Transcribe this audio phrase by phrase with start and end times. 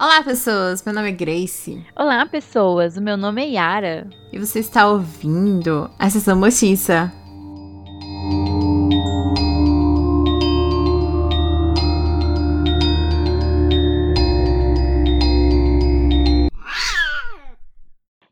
[0.00, 0.82] Olá, pessoas.
[0.82, 1.84] Meu nome é Grace.
[1.94, 2.96] Olá, pessoas.
[2.96, 4.08] O meu nome é Yara.
[4.32, 7.12] E você está ouvindo a Sessão Mochiça.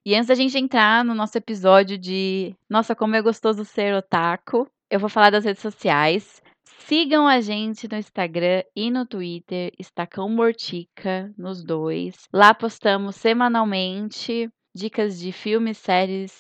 [0.06, 4.66] E antes da gente entrar no nosso episódio de Nossa, como é gostoso ser otaku,
[4.90, 6.40] eu vou falar das redes sociais.
[6.78, 12.14] Sigam a gente no Instagram e no Twitter, Estacão Mortica, nos dois.
[12.32, 16.32] Lá postamos semanalmente dicas de filmes, séries,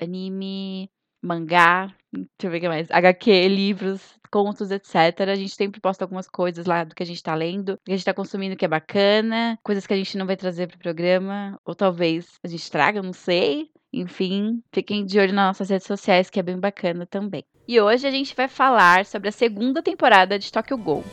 [0.00, 0.88] anime,
[1.22, 5.28] mangá, deixa eu ver o que mais, HQ, livros, contos, etc.
[5.28, 7.92] A gente sempre posta algumas coisas lá do que a gente tá lendo, do que
[7.92, 10.78] a gente tá consumindo que é bacana, coisas que a gente não vai trazer pro
[10.78, 13.68] programa, ou talvez a gente traga, não sei.
[13.92, 17.44] Enfim, fiquem de olho nas nossas redes sociais, que é bem bacana também.
[17.66, 21.04] E hoje a gente vai falar sobre a segunda temporada de Tokyo Ghoul.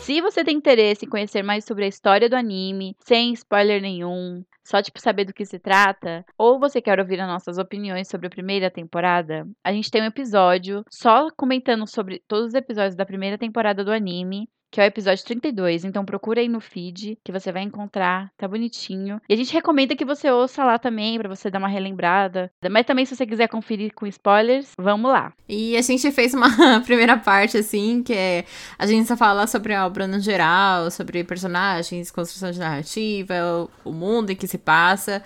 [0.00, 4.44] Se você tem interesse em conhecer mais sobre a história do anime, sem spoiler nenhum,
[4.64, 8.28] só tipo saber do que se trata, ou você quer ouvir as nossas opiniões sobre
[8.28, 13.04] a primeira temporada, a gente tem um episódio só comentando sobre todos os episódios da
[13.04, 15.86] primeira temporada do anime que é o episódio 32.
[15.86, 19.18] Então procura aí no feed que você vai encontrar, tá bonitinho.
[19.26, 22.52] E a gente recomenda que você ouça lá também para você dar uma relembrada.
[22.70, 25.32] Mas também se você quiser conferir com spoilers, vamos lá.
[25.48, 26.50] E a gente fez uma
[26.84, 28.44] primeira parte assim, que é
[28.78, 33.34] a gente só fala sobre a obra no geral, sobre personagens, construção de narrativa,
[33.82, 35.22] o mundo em que se passa.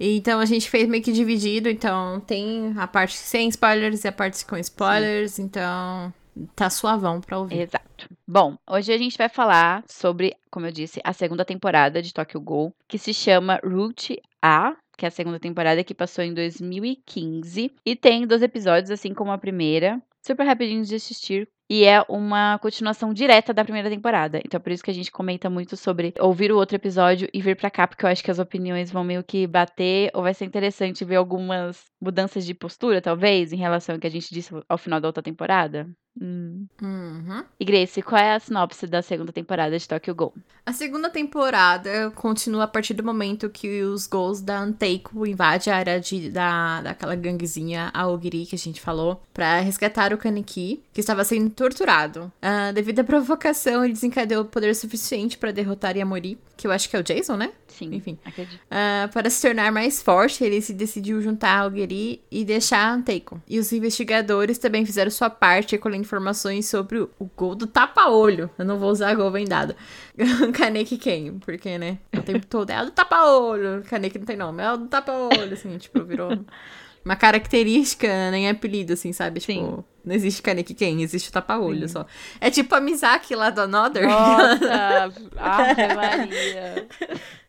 [0.00, 4.12] Então a gente fez meio que dividido, então tem a parte sem spoilers e a
[4.12, 5.42] parte com spoilers, Sim.
[5.42, 6.10] então
[6.56, 7.60] tá suavão pra ouvir.
[7.60, 8.17] Exato.
[8.30, 12.38] Bom, hoje a gente vai falar sobre, como eu disse, a segunda temporada de Tokyo
[12.38, 17.72] Ghoul, que se chama Route A, que é a segunda temporada que passou em 2015.
[17.86, 19.98] E tem dois episódios, assim como a primeira.
[20.20, 24.40] Super rapidinhos de assistir, e é uma continuação direta da primeira temporada.
[24.44, 27.56] Então, por isso que a gente comenta muito sobre ouvir o outro episódio e vir
[27.56, 30.44] pra cá, porque eu acho que as opiniões vão meio que bater, ou vai ser
[30.46, 34.78] interessante ver algumas mudanças de postura, talvez, em relação ao que a gente disse ao
[34.78, 35.88] final da outra temporada.
[36.20, 36.66] Hum.
[36.82, 37.44] Uhum.
[37.58, 40.34] E Grace, qual é a sinopse da segunda temporada de Tokyo Ghoul?
[40.66, 45.76] A segunda temporada continua a partir do momento que os gols da Anteiko invadem a
[45.76, 51.00] área de, da, daquela ganguezinha Aogiri que a gente falou, para resgatar o Kaneki, que
[51.00, 52.30] estava sendo torturado.
[52.42, 56.96] Uh, devido à provocação, ele desencadeou poder suficiente para derrotar Yamori, que eu acho que
[56.96, 57.52] é o Jason, né?
[57.68, 58.18] Sim, Enfim.
[58.24, 58.60] acredito.
[58.64, 63.40] Uh, para se tornar mais forte, ele se decidiu juntar ao Geri e deixar Anteiko.
[63.48, 68.50] E os investigadores também fizeram sua parte colhendo informações sobre o, gol do tapa-olho.
[68.58, 69.76] Eu não vou usar gol vendado.
[70.54, 71.98] Kaneki Ken, porque, né?
[72.16, 73.82] O tempo todo é o do tapa-olho.
[73.84, 76.30] Kaneki não tem nome, é o do tapa-olho, assim, tipo, virou
[77.04, 79.40] uma característica, nem apelido, assim, sabe?
[79.40, 79.84] Tipo, Sim.
[80.04, 82.06] Não existe Kaneki Ken, existe tapa-olho só.
[82.40, 84.06] É tipo a Mizaki lá do Another.
[84.06, 86.88] Nossa, Ave Maria.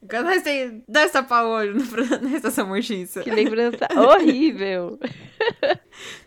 [0.10, 1.76] Quando nós tem dois tapa-olho
[2.22, 3.22] na estação mortiça.
[3.22, 5.00] Que lembrança horrível.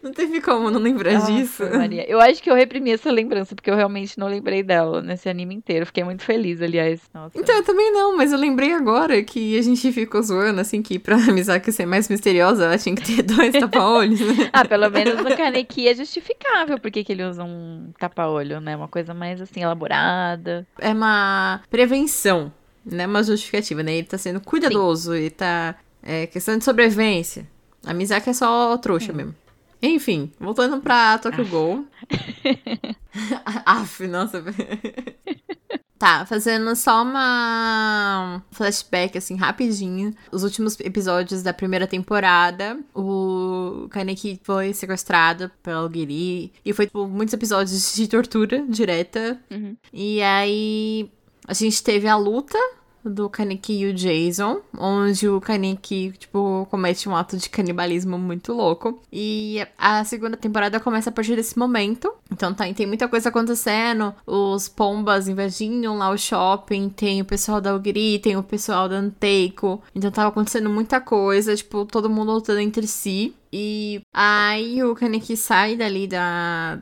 [0.03, 1.65] Não teve como não lembrar Nossa, disso.
[1.65, 2.05] Maria.
[2.09, 5.54] Eu acho que eu reprimi essa lembrança, porque eu realmente não lembrei dela nesse anime
[5.54, 5.87] inteiro.
[5.87, 7.00] Fiquei muito feliz, aliás.
[7.15, 7.39] Nossa.
[7.39, 10.99] Então, eu também não, mas eu lembrei agora que a gente ficou zoando, assim, que
[10.99, 14.50] pra Misaki ser mais misteriosa, ela tinha que ter dois tapa-olhos, né?
[14.53, 18.76] ah, pelo menos no Kaneki é justificável porque que ele usa um tapa-olho, né?
[18.76, 20.66] Uma coisa mais, assim, elaborada.
[20.78, 22.52] É uma prevenção
[22.84, 23.94] não é uma justificativa, né?
[23.94, 25.18] Ele tá sendo cuidadoso, Sim.
[25.18, 25.76] ele tá.
[26.02, 27.46] É questão de sobrevivência.
[27.86, 29.12] A Mizaki é só trouxa Sim.
[29.12, 29.34] mesmo.
[29.80, 31.86] Enfim, voltando pra Tokyo Ghoul.
[33.64, 34.42] Aff, nossa.
[36.02, 40.12] Tá, fazendo só uma flashback, assim, rapidinho.
[40.32, 46.52] Os últimos episódios da primeira temporada, o Kaneki foi sequestrado pelo Giri.
[46.64, 49.41] E foi, tipo, muitos episódios de tortura direta.
[49.48, 49.76] Uhum.
[49.92, 51.08] E aí,
[51.46, 52.58] a gente teve a luta
[53.04, 58.52] do Kaneki e o Jason, onde o Kaneki, tipo, comete um ato de canibalismo muito
[58.52, 59.00] louco.
[59.12, 62.12] E a segunda temporada começa a partir desse momento.
[62.30, 64.15] Então tá, tem muita coisa acontecendo.
[64.27, 68.97] Os pombas invadindo lá o shopping, tem o pessoal da Ogri, tem o pessoal da
[68.97, 69.82] Anteiko.
[69.94, 73.34] Então tava acontecendo muita coisa, tipo, todo mundo lutando entre si.
[73.53, 76.78] E aí o Kaneki sai dali da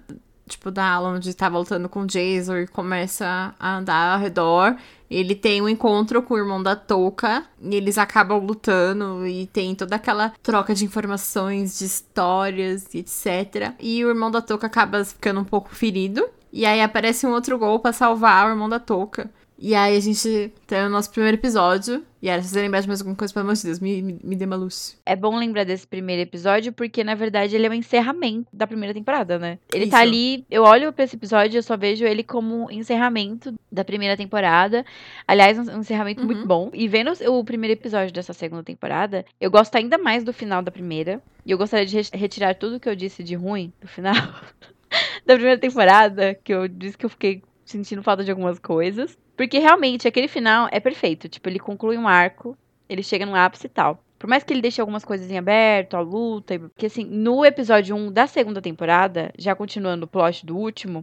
[0.51, 4.77] tipo, da onde tá voltando com o Jason e começa a andar ao redor.
[5.11, 9.75] Ele tem um encontro com o irmão da Touka e eles acabam lutando e tem
[9.75, 13.75] toda aquela troca de informações, de histórias, etc.
[13.81, 16.29] E o irmão da Touka acaba ficando um pouco ferido.
[16.53, 19.31] E aí aparece um outro gol para salvar o irmão da Touka.
[19.63, 22.03] E aí a gente tem o nosso primeiro episódio.
[22.23, 24.19] E era, se você lembrar de mais alguma coisa, pelo amor de Deus, me, me,
[24.25, 24.99] me dê uma luz.
[25.05, 28.95] É bom lembrar desse primeiro episódio, porque na verdade ele é o encerramento da primeira
[28.95, 29.59] temporada, né?
[29.75, 29.91] Ele Isso.
[29.91, 33.85] tá ali, eu olho pra esse episódio e eu só vejo ele como encerramento da
[33.85, 34.83] primeira temporada.
[35.29, 36.27] Aliás, um encerramento Uhum.
[36.27, 36.71] muito bom.
[36.73, 40.71] E vendo o primeiro episódio dessa segunda temporada, eu gosto ainda mais do final da
[40.71, 41.23] primeira.
[41.45, 44.15] E eu gostaria de re- retirar tudo que eu disse de ruim do final
[45.27, 49.19] da primeira temporada, que eu disse que eu fiquei sentindo falta de algumas coisas.
[49.37, 51.29] Porque realmente aquele final é perfeito.
[51.29, 52.57] Tipo, ele conclui um arco,
[52.89, 54.03] ele chega no ápice e tal.
[54.19, 57.97] Por mais que ele deixe algumas coisas em aberto, a luta, porque assim, no episódio
[57.97, 61.03] 1 da segunda temporada, já continuando o plot do último,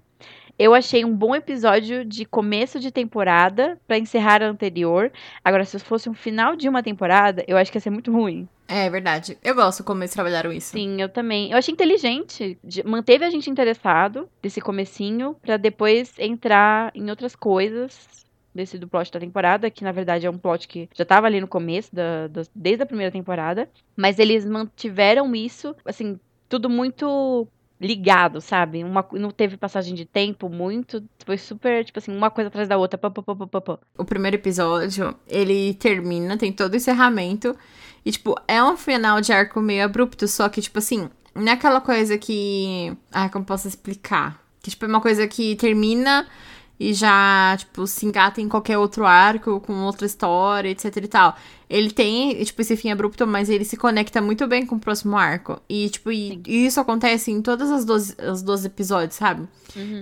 [0.60, 5.12] eu achei um bom episódio de começo de temporada pra encerrar a anterior.
[5.44, 8.48] Agora, se fosse um final de uma temporada, eu acho que ia ser muito ruim.
[8.68, 9.38] É verdade.
[9.44, 10.72] Eu gosto como eles trabalharam isso.
[10.72, 11.52] Sim, eu também.
[11.52, 12.58] Eu achei inteligente.
[12.64, 18.88] de- Manteve a gente interessado desse comecinho pra depois entrar em outras coisas desse do
[18.88, 21.94] plot da temporada, que na verdade é um plot que já tava ali no começo
[21.94, 26.20] da, da- desde a primeira temporada, mas eles mantiveram isso, assim,
[26.50, 27.48] tudo muito
[27.80, 28.84] ligado, sabe?
[28.84, 32.78] Uma, não teve passagem de tempo muito, foi super, tipo assim, uma coisa atrás da
[32.78, 33.80] outra, pá, pá, pá, pá, pá.
[33.98, 37.56] O primeiro episódio, ele termina, tem todo o encerramento.
[38.04, 41.52] E, tipo, é um final de arco meio abrupto, só que, tipo assim, não é
[41.52, 42.96] aquela coisa que.
[43.12, 44.42] Ah, como posso explicar?
[44.62, 46.28] Que, tipo, é uma coisa que termina
[46.80, 51.36] e já, tipo, se engata em qualquer outro arco, com outra história, etc e tal.
[51.70, 55.18] Ele tem, tipo, esse fim abrupto, mas ele se conecta muito bem com o próximo
[55.18, 55.60] arco.
[55.68, 59.48] E, tipo, e, e isso acontece em todos os 12, os 12 episódios, sabe?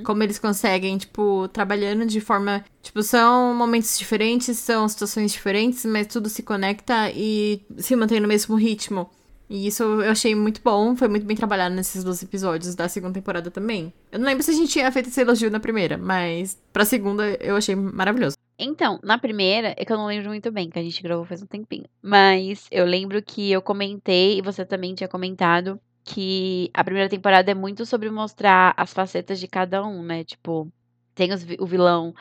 [0.04, 2.63] Como eles conseguem, tipo, trabalhando de forma.
[2.83, 8.28] Tipo, são momentos diferentes, são situações diferentes, mas tudo se conecta e se mantém no
[8.28, 9.10] mesmo ritmo.
[9.50, 13.13] E isso eu achei muito bom, foi muito bem trabalhado nesses 12 episódios da segunda
[13.13, 13.94] temporada também.
[14.12, 17.36] Eu não lembro se a gente tinha feito esse elogio na primeira, mas pra segunda
[17.39, 18.36] eu achei maravilhoso.
[18.57, 21.42] Então, na primeira, é que eu não lembro muito bem, que a gente gravou faz
[21.42, 21.86] um tempinho.
[22.01, 27.51] Mas eu lembro que eu comentei, e você também tinha comentado, que a primeira temporada
[27.51, 30.24] é muito sobre mostrar as facetas de cada um, né?
[30.24, 30.71] Tipo,
[31.13, 32.13] tem os o vilão,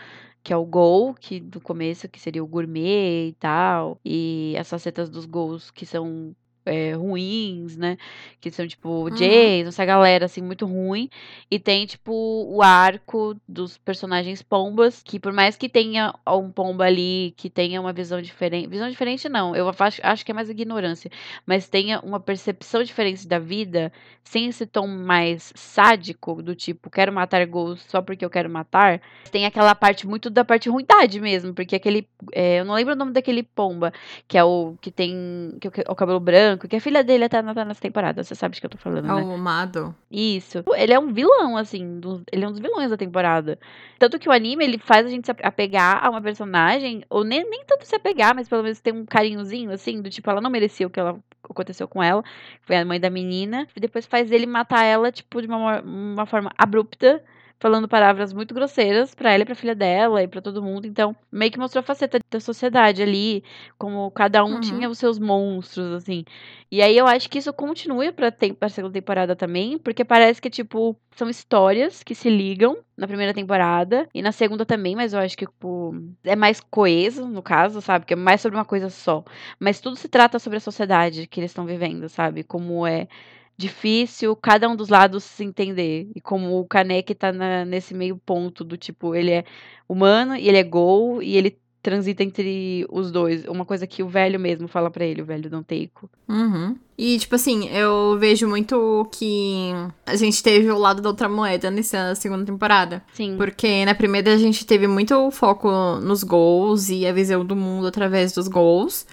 [0.43, 4.01] que é o Gol, que do começo, que seria o gourmet e tal.
[4.05, 6.35] E as facetas dos gols, que são
[6.67, 7.97] é, ruins, né?
[8.41, 11.09] Que são, tipo, Jason, essa galera, assim, muito ruim.
[11.51, 16.85] E tem, tipo, o arco dos personagens pombas, que por mais que tenha um pomba
[16.85, 18.69] ali, que tenha uma visão diferente.
[18.69, 19.55] Visão diferente, não.
[19.55, 21.11] Eu acho, acho que é mais ignorância.
[21.47, 27.13] Mas tenha uma percepção diferente da vida, sem esse tom mais sádico, do tipo, quero
[27.13, 29.01] matar gols só porque eu quero matar.
[29.31, 32.09] Tem aquela parte muito da parte ruindade mesmo, porque aquele.
[32.33, 33.93] é, eu não lembro o nome daquele pomba,
[34.27, 35.57] que é o que tem.
[35.61, 38.23] Que é o cabelo branco, que a filha dele até tá nessa temporada.
[38.23, 39.13] Você sabe de que eu tô falando, né?
[39.15, 39.95] o Amado.
[40.11, 40.63] Isso.
[40.77, 41.99] Ele é um vilão, assim.
[42.01, 43.59] do- ele é um dos vilões da temporada.
[43.99, 47.49] Tanto que o anime, ele faz a gente se apegar a uma personagem, ou nem,
[47.49, 50.51] nem tanto se apegar, mas pelo menos ter um carinhozinho, assim, do tipo, ela não
[50.51, 54.07] merecia o que ela aconteceu com ela, que foi a mãe da menina, e depois
[54.07, 57.23] faz ele matar ela, tipo, de uma, uma forma abrupta,
[57.59, 60.87] falando palavras muito grosseiras pra ela e pra filha dela e pra todo mundo.
[60.87, 63.43] Então, meio que mostrou a faceta da sociedade ali,
[63.79, 64.61] como cada um Uhum.
[64.61, 66.25] tinha os seus monstros, assim.
[66.71, 70.51] E aí eu acho que isso continua pra, pra segunda temporada também, porque parece que,
[70.51, 75.21] tipo, são histórias que se ligam na primeira temporada e na segunda também, mas eu
[75.21, 78.05] acho que, tipo, é mais coeso, no caso, sabe?
[78.07, 79.25] Que é mais sobre uma coisa só.
[79.59, 82.43] Mas tudo se trata sobre a sociedade que eles estão vivendo, sabe?
[82.43, 83.09] Como é
[83.57, 86.09] difícil cada um dos lados se entender.
[86.15, 89.45] E como o Kaneki tá na- nesse meio ponto do tipo, ele é
[89.89, 93.45] humano e ele é gol e ele transita entre os dois.
[93.45, 96.09] Uma coisa que o velho mesmo fala pra ele, o velho Danteiko.
[96.27, 96.77] Uhum.
[96.97, 99.71] E, tipo assim, eu vejo muito que
[100.07, 103.05] a gente teve o lado da outra moeda nessa segunda temporada.
[103.13, 103.37] Sim.
[103.37, 107.87] Porque na primeira a gente teve muito foco nos gols e a visão do mundo
[107.87, 109.07] através dos gols.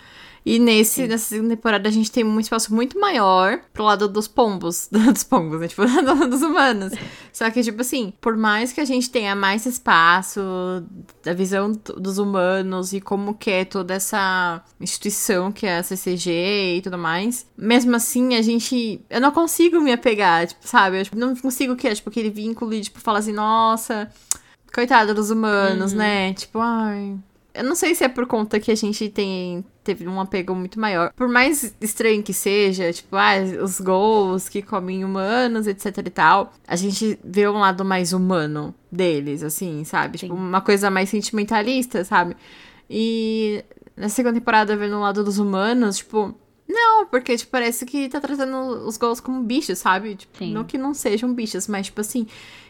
[0.45, 4.27] E nesse, nessa segunda temporada a gente tem um espaço muito maior pro lado dos
[4.27, 4.89] pombos.
[5.11, 5.67] Dos pombos, né?
[5.67, 5.83] Tipo,
[6.29, 6.93] dos humanos.
[7.31, 10.41] Só que, tipo assim, por mais que a gente tenha mais espaço
[11.23, 16.77] da visão dos humanos e como que é toda essa instituição que é a CCG
[16.77, 19.01] e tudo mais, mesmo assim a gente.
[19.09, 20.99] Eu não consigo me apegar, tipo, sabe?
[20.99, 24.09] Eu tipo, não consigo que é, tipo, aquele vínculo e, tipo, falar assim, nossa,
[24.73, 26.33] coitado dos humanos, né?
[26.33, 27.17] Tipo, ai.
[27.53, 30.79] Eu não sei se é por conta que a gente tem teve um apego muito
[30.79, 31.11] maior.
[31.13, 36.53] Por mais estranho que seja, tipo, ah, os gols que comem humanos, etc e tal,
[36.67, 40.19] a gente vê um lado mais humano deles, assim, sabe?
[40.19, 40.39] Tipo, Sim.
[40.39, 42.37] uma coisa mais sentimentalista, sabe?
[42.89, 43.63] E
[43.97, 46.35] na segunda temporada, vendo o lado dos humanos, tipo,
[46.69, 50.15] Não, porque, tipo, parece que tá tratando os gols como bichos, sabe?
[50.15, 50.53] Tipo, Sim.
[50.53, 52.25] não que não sejam bichos, mas, tipo assim,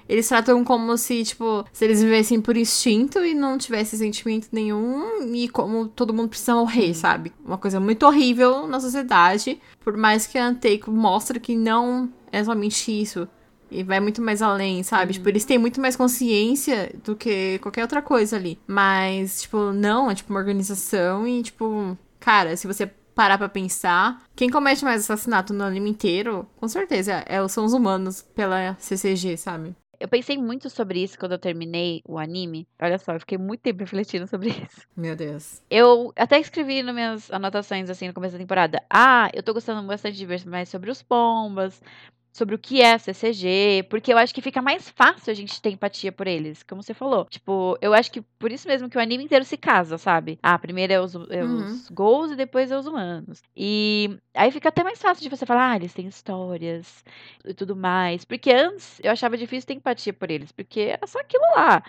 [0.07, 5.33] eles tratam como se, tipo, se eles vivessem por instinto e não tivesse sentimento nenhum
[5.33, 7.31] e como todo mundo precisa morrer, sabe?
[7.45, 12.43] Uma coisa muito horrível na sociedade, por mais que a Anteiko mostre que não é
[12.43, 13.27] somente isso.
[13.69, 15.13] E vai muito mais além, sabe?
[15.13, 18.59] Tipo, eles têm muito mais consciência do que qualquer outra coisa ali.
[18.67, 24.23] Mas, tipo, não, é tipo uma organização e, tipo, cara, se você parar pra pensar,
[24.35, 29.37] quem comete mais assassinato no anime inteiro, com certeza, é, são os humanos pela CCG,
[29.37, 29.75] sabe?
[30.01, 32.67] Eu pensei muito sobre isso quando eu terminei o anime.
[32.81, 34.81] Olha só, eu fiquei muito tempo refletindo sobre isso.
[34.97, 35.61] Meu Deus.
[35.69, 38.83] Eu até escrevi nas minhas anotações, assim, no começo da temporada.
[38.89, 41.79] Ah, eu tô gostando bastante de ver mais sobre os pombas,
[42.33, 45.69] sobre o que é CCG, porque eu acho que fica mais fácil a gente ter
[45.71, 47.25] empatia por eles, como você falou.
[47.25, 50.39] Tipo, eu acho que por isso mesmo que o anime inteiro se casa, sabe?
[50.41, 51.63] Ah, primeiro é os, é Uhum.
[51.63, 53.41] os gols e depois é os humanos.
[53.55, 57.03] E aí fica até mais fácil de você falar, ah, eles têm histórias
[57.45, 58.23] e tudo mais.
[58.25, 61.83] Porque antes eu achava difícil ter empatia por eles, porque era só aquilo lá.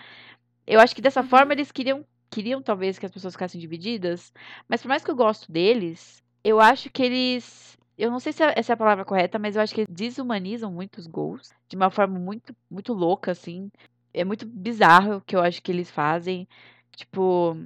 [0.65, 1.27] Eu acho que dessa Uhum.
[1.27, 4.33] forma eles queriam, queriam talvez que as pessoas ficassem divididas,
[4.67, 7.77] mas por mais que eu gosto deles, eu acho que eles.
[7.97, 10.71] Eu não sei se é- essa é a palavra correta, mas eu acho que desumanizam
[10.71, 13.69] muito os gols de uma forma muito, muito louca, assim.
[14.13, 16.47] É muito bizarro o que eu acho que eles fazem.
[16.95, 17.57] Tipo,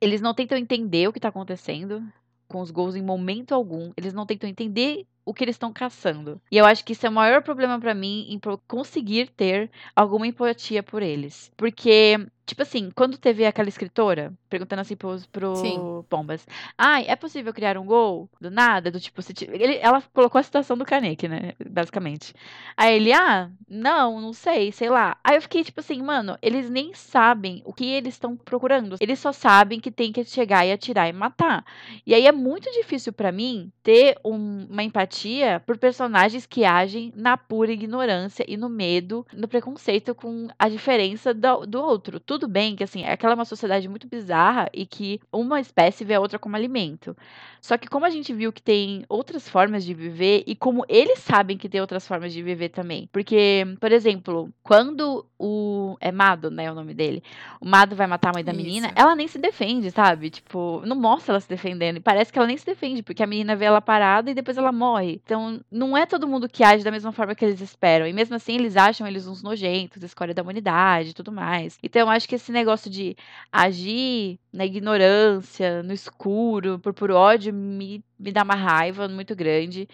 [0.00, 2.02] eles não tentam entender o que tá acontecendo
[2.48, 3.92] com os gols em momento algum.
[3.96, 6.40] Eles não tentam entender o que eles estão caçando.
[6.50, 10.26] E eu acho que isso é o maior problema pra mim em conseguir ter alguma
[10.26, 11.50] empatia por eles.
[11.56, 12.16] Porque,
[12.52, 16.04] tipo assim, quando teve aquela escritora perguntando assim pros, pro Sim.
[16.10, 18.90] Bombas: Ai, é possível criar um gol do nada?
[18.90, 21.52] Do tipo, se ele, ela colocou a situação do Kaneki, né?
[21.70, 22.34] Basicamente.
[22.76, 25.16] Aí ele, ah, não, não sei, sei lá.
[25.24, 28.96] Aí eu fiquei tipo assim, mano, eles nem sabem o que eles estão procurando.
[29.00, 31.64] Eles só sabem que tem que chegar e atirar e matar.
[32.06, 37.12] E aí é muito difícil pra mim ter um- uma empatia por personagens que agem
[37.16, 42.20] na pura ignorância e no medo, no preconceito com a diferença do, do outro.
[42.20, 46.14] Tudo bem que assim, aquela é uma sociedade muito bizarra e que uma espécie vê
[46.14, 47.16] a outra como alimento.
[47.60, 51.20] Só que como a gente viu que tem outras formas de viver e como eles
[51.20, 53.08] sabem que tem outras formas de viver também.
[53.12, 57.22] Porque, por exemplo, quando o é Mado, né, o nome dele,
[57.60, 58.96] o Mado vai matar a mãe da menina, Isso.
[58.96, 60.30] ela nem se defende, sabe?
[60.30, 61.96] Tipo, não mostra ela se defendendo.
[61.96, 64.56] E parece que ela nem se defende, porque a menina vê ela parada e depois
[64.56, 65.20] ela morre.
[65.24, 68.06] Então, não é todo mundo que age da mesma forma que eles esperam.
[68.06, 71.78] E mesmo assim, eles acham eles uns nojentos, escolha da humanidade e tudo mais.
[71.82, 73.16] Então, eu acho que esse negócio de
[73.50, 79.88] agir na ignorância, no escuro, por puro ódio, me, me dá uma raiva muito grande.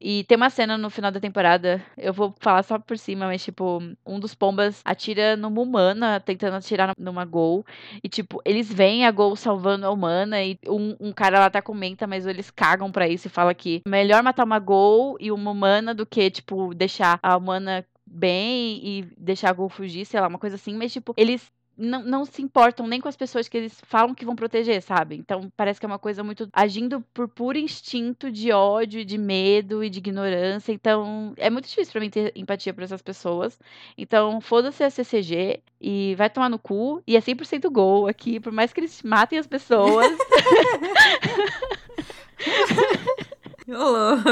[0.00, 3.42] E tem uma cena no final da temporada, eu vou falar só por cima, mas
[3.42, 7.66] tipo, um dos pombas atira numa humana, tentando atirar numa Gol.
[8.02, 11.60] E tipo, eles veem a Gol salvando a humana e um, um cara lá até
[11.60, 15.32] comenta, mas eles cagam pra isso e fala que é melhor matar uma Gol e
[15.32, 20.20] uma humana do que, tipo, deixar a humana bem e deixar a Gol fugir, sei
[20.20, 20.74] lá, uma coisa assim.
[20.74, 24.24] Mas tipo, eles não, não se importam nem com as pessoas que eles falam que
[24.24, 25.16] vão proteger, sabe?
[25.16, 29.84] Então parece que é uma coisa muito agindo por puro instinto de ódio, de medo
[29.84, 30.72] e de ignorância.
[30.72, 33.56] Então é muito difícil pra mim ter empatia por essas pessoas.
[33.96, 37.00] Então foda-se a CCG e vai tomar no cu.
[37.06, 40.10] E é 100% gol aqui, por mais que eles matem as pessoas.
[43.68, 44.22] Ô, louco.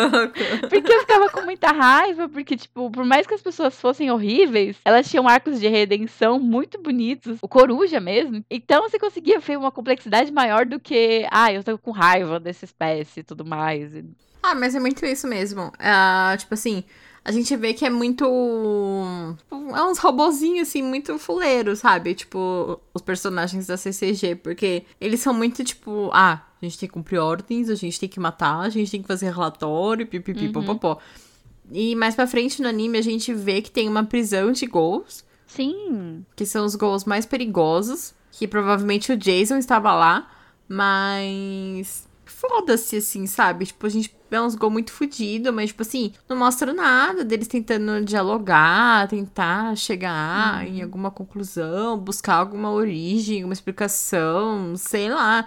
[0.71, 4.77] Porque eu ficava com muita raiva, porque, tipo, por mais que as pessoas fossem horríveis,
[4.85, 7.39] elas tinham arcos de redenção muito bonitos.
[7.43, 8.45] O Coruja mesmo.
[8.51, 12.65] Então você conseguia ver uma complexidade maior do que, ah, eu tô com raiva dessa
[12.65, 13.93] espécie e tudo mais.
[14.43, 15.73] Ah, mas é muito isso mesmo.
[15.79, 16.85] Ah, tipo assim,
[17.27, 18.25] a gente vê que é muito.
[19.75, 22.15] É uns robozinhos, assim, muito fuleiros, sabe?
[22.15, 24.37] Tipo, os personagens da CCG.
[24.37, 28.09] Porque eles são muito tipo, ah, a gente tem que cumprir ordens, a gente tem
[28.09, 30.53] que matar, a gente tem que fazer relatório, pipipi, Uhum.
[30.53, 30.99] popopó.
[31.73, 35.25] E mais pra frente no anime a gente vê que tem uma prisão de gols,
[35.49, 36.25] Sim.
[36.37, 38.15] que são os gols mais perigosos.
[38.31, 40.31] Que provavelmente o Jason estava lá,
[40.69, 42.06] mas.
[42.39, 43.65] Foda-se, assim, sabe?
[43.65, 47.49] Tipo, a gente vê uns gols muito fudidos, mas, tipo assim, não mostra nada deles
[47.49, 55.47] tentando dialogar, tentar chegar em alguma conclusão, buscar alguma origem, alguma explicação, sei lá.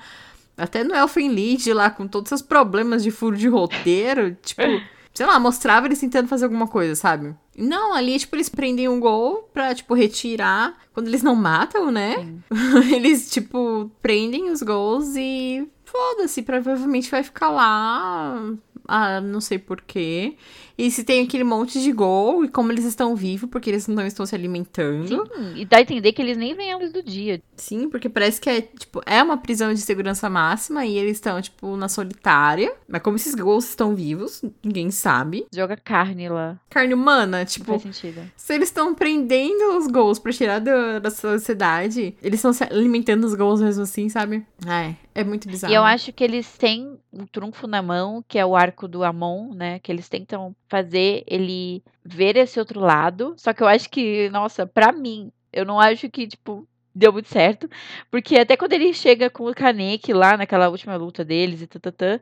[0.57, 4.61] Até no Elfen Lied lá, com todos os seus problemas de furo de roteiro, tipo,
[5.13, 7.35] sei lá, mostrava eles tentando fazer alguma coisa, sabe?
[7.57, 10.77] Não, ali, tipo, eles prendem um gol pra, tipo, retirar.
[10.93, 12.15] Quando eles não matam, né?
[12.95, 18.41] Eles, tipo, prendem os gols e foda-se, provavelmente vai ficar lá
[18.87, 20.37] Ah, não sei porquê.
[20.79, 24.05] E se tem aquele monte de gol, e como eles estão vivos, porque eles não
[24.07, 25.07] estão se alimentando.
[25.27, 27.41] Sim, e dá a entender que eles nem vêm à luz do dia.
[27.57, 31.41] Sim, porque parece que é, tipo, é uma prisão de segurança máxima e eles estão,
[31.41, 32.73] tipo, na solitária.
[32.87, 35.45] Mas como esses gols estão vivos, ninguém sabe.
[35.53, 36.57] Joga carne lá.
[36.69, 38.21] Carne humana, Não tipo, faz sentido.
[38.37, 43.25] se eles estão prendendo os gols pra tirar da, da sociedade, eles estão se alimentando
[43.25, 44.45] os gols mesmo assim, sabe?
[44.65, 45.73] É, é muito bizarro.
[45.73, 49.03] E eu acho que eles têm um trunfo na mão, que é o arco do
[49.03, 49.79] Amon, né?
[49.79, 53.33] Que eles tentam fazer ele ver esse outro lado.
[53.37, 57.29] Só que eu acho que, nossa, pra mim, eu não acho que, tipo, deu muito
[57.29, 57.69] certo.
[58.11, 62.19] Porque até quando ele chega com o Kaneki lá naquela última luta deles e tatatã,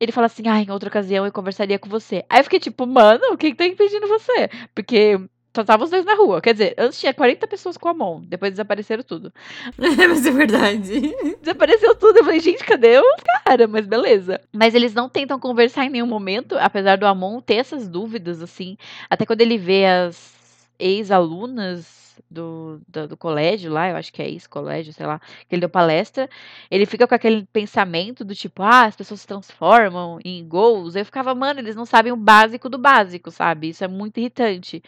[0.00, 2.24] ele fala assim, ah, em outra ocasião eu conversaria com você.
[2.28, 4.48] Aí eu fiquei tipo, mano, o que, que tá impedindo você?
[4.74, 5.18] Porque
[5.54, 6.40] só estavam os dois na rua.
[6.40, 9.32] Quer dizer, antes tinha 40 pessoas com a mão, depois desapareceram tudo.
[9.78, 11.14] Mas é verdade.
[11.40, 12.18] Desapareceu tudo.
[12.18, 13.70] Eu falei, gente, cadê os caras?
[13.70, 14.40] Mas beleza.
[14.52, 18.76] Mas eles não tentam conversar em nenhum momento, apesar do Amon ter essas dúvidas, assim.
[19.08, 20.34] Até quando ele vê as
[20.78, 25.60] ex-alunas do, do, do colégio lá, eu acho que é ex-colégio, sei lá, que ele
[25.60, 26.28] deu palestra,
[26.70, 30.96] ele fica com aquele pensamento do tipo, ah, as pessoas se transformam em gols.
[30.96, 33.68] Eu ficava, mano, eles não sabem o básico do básico, sabe?
[33.70, 34.82] Isso é muito irritante.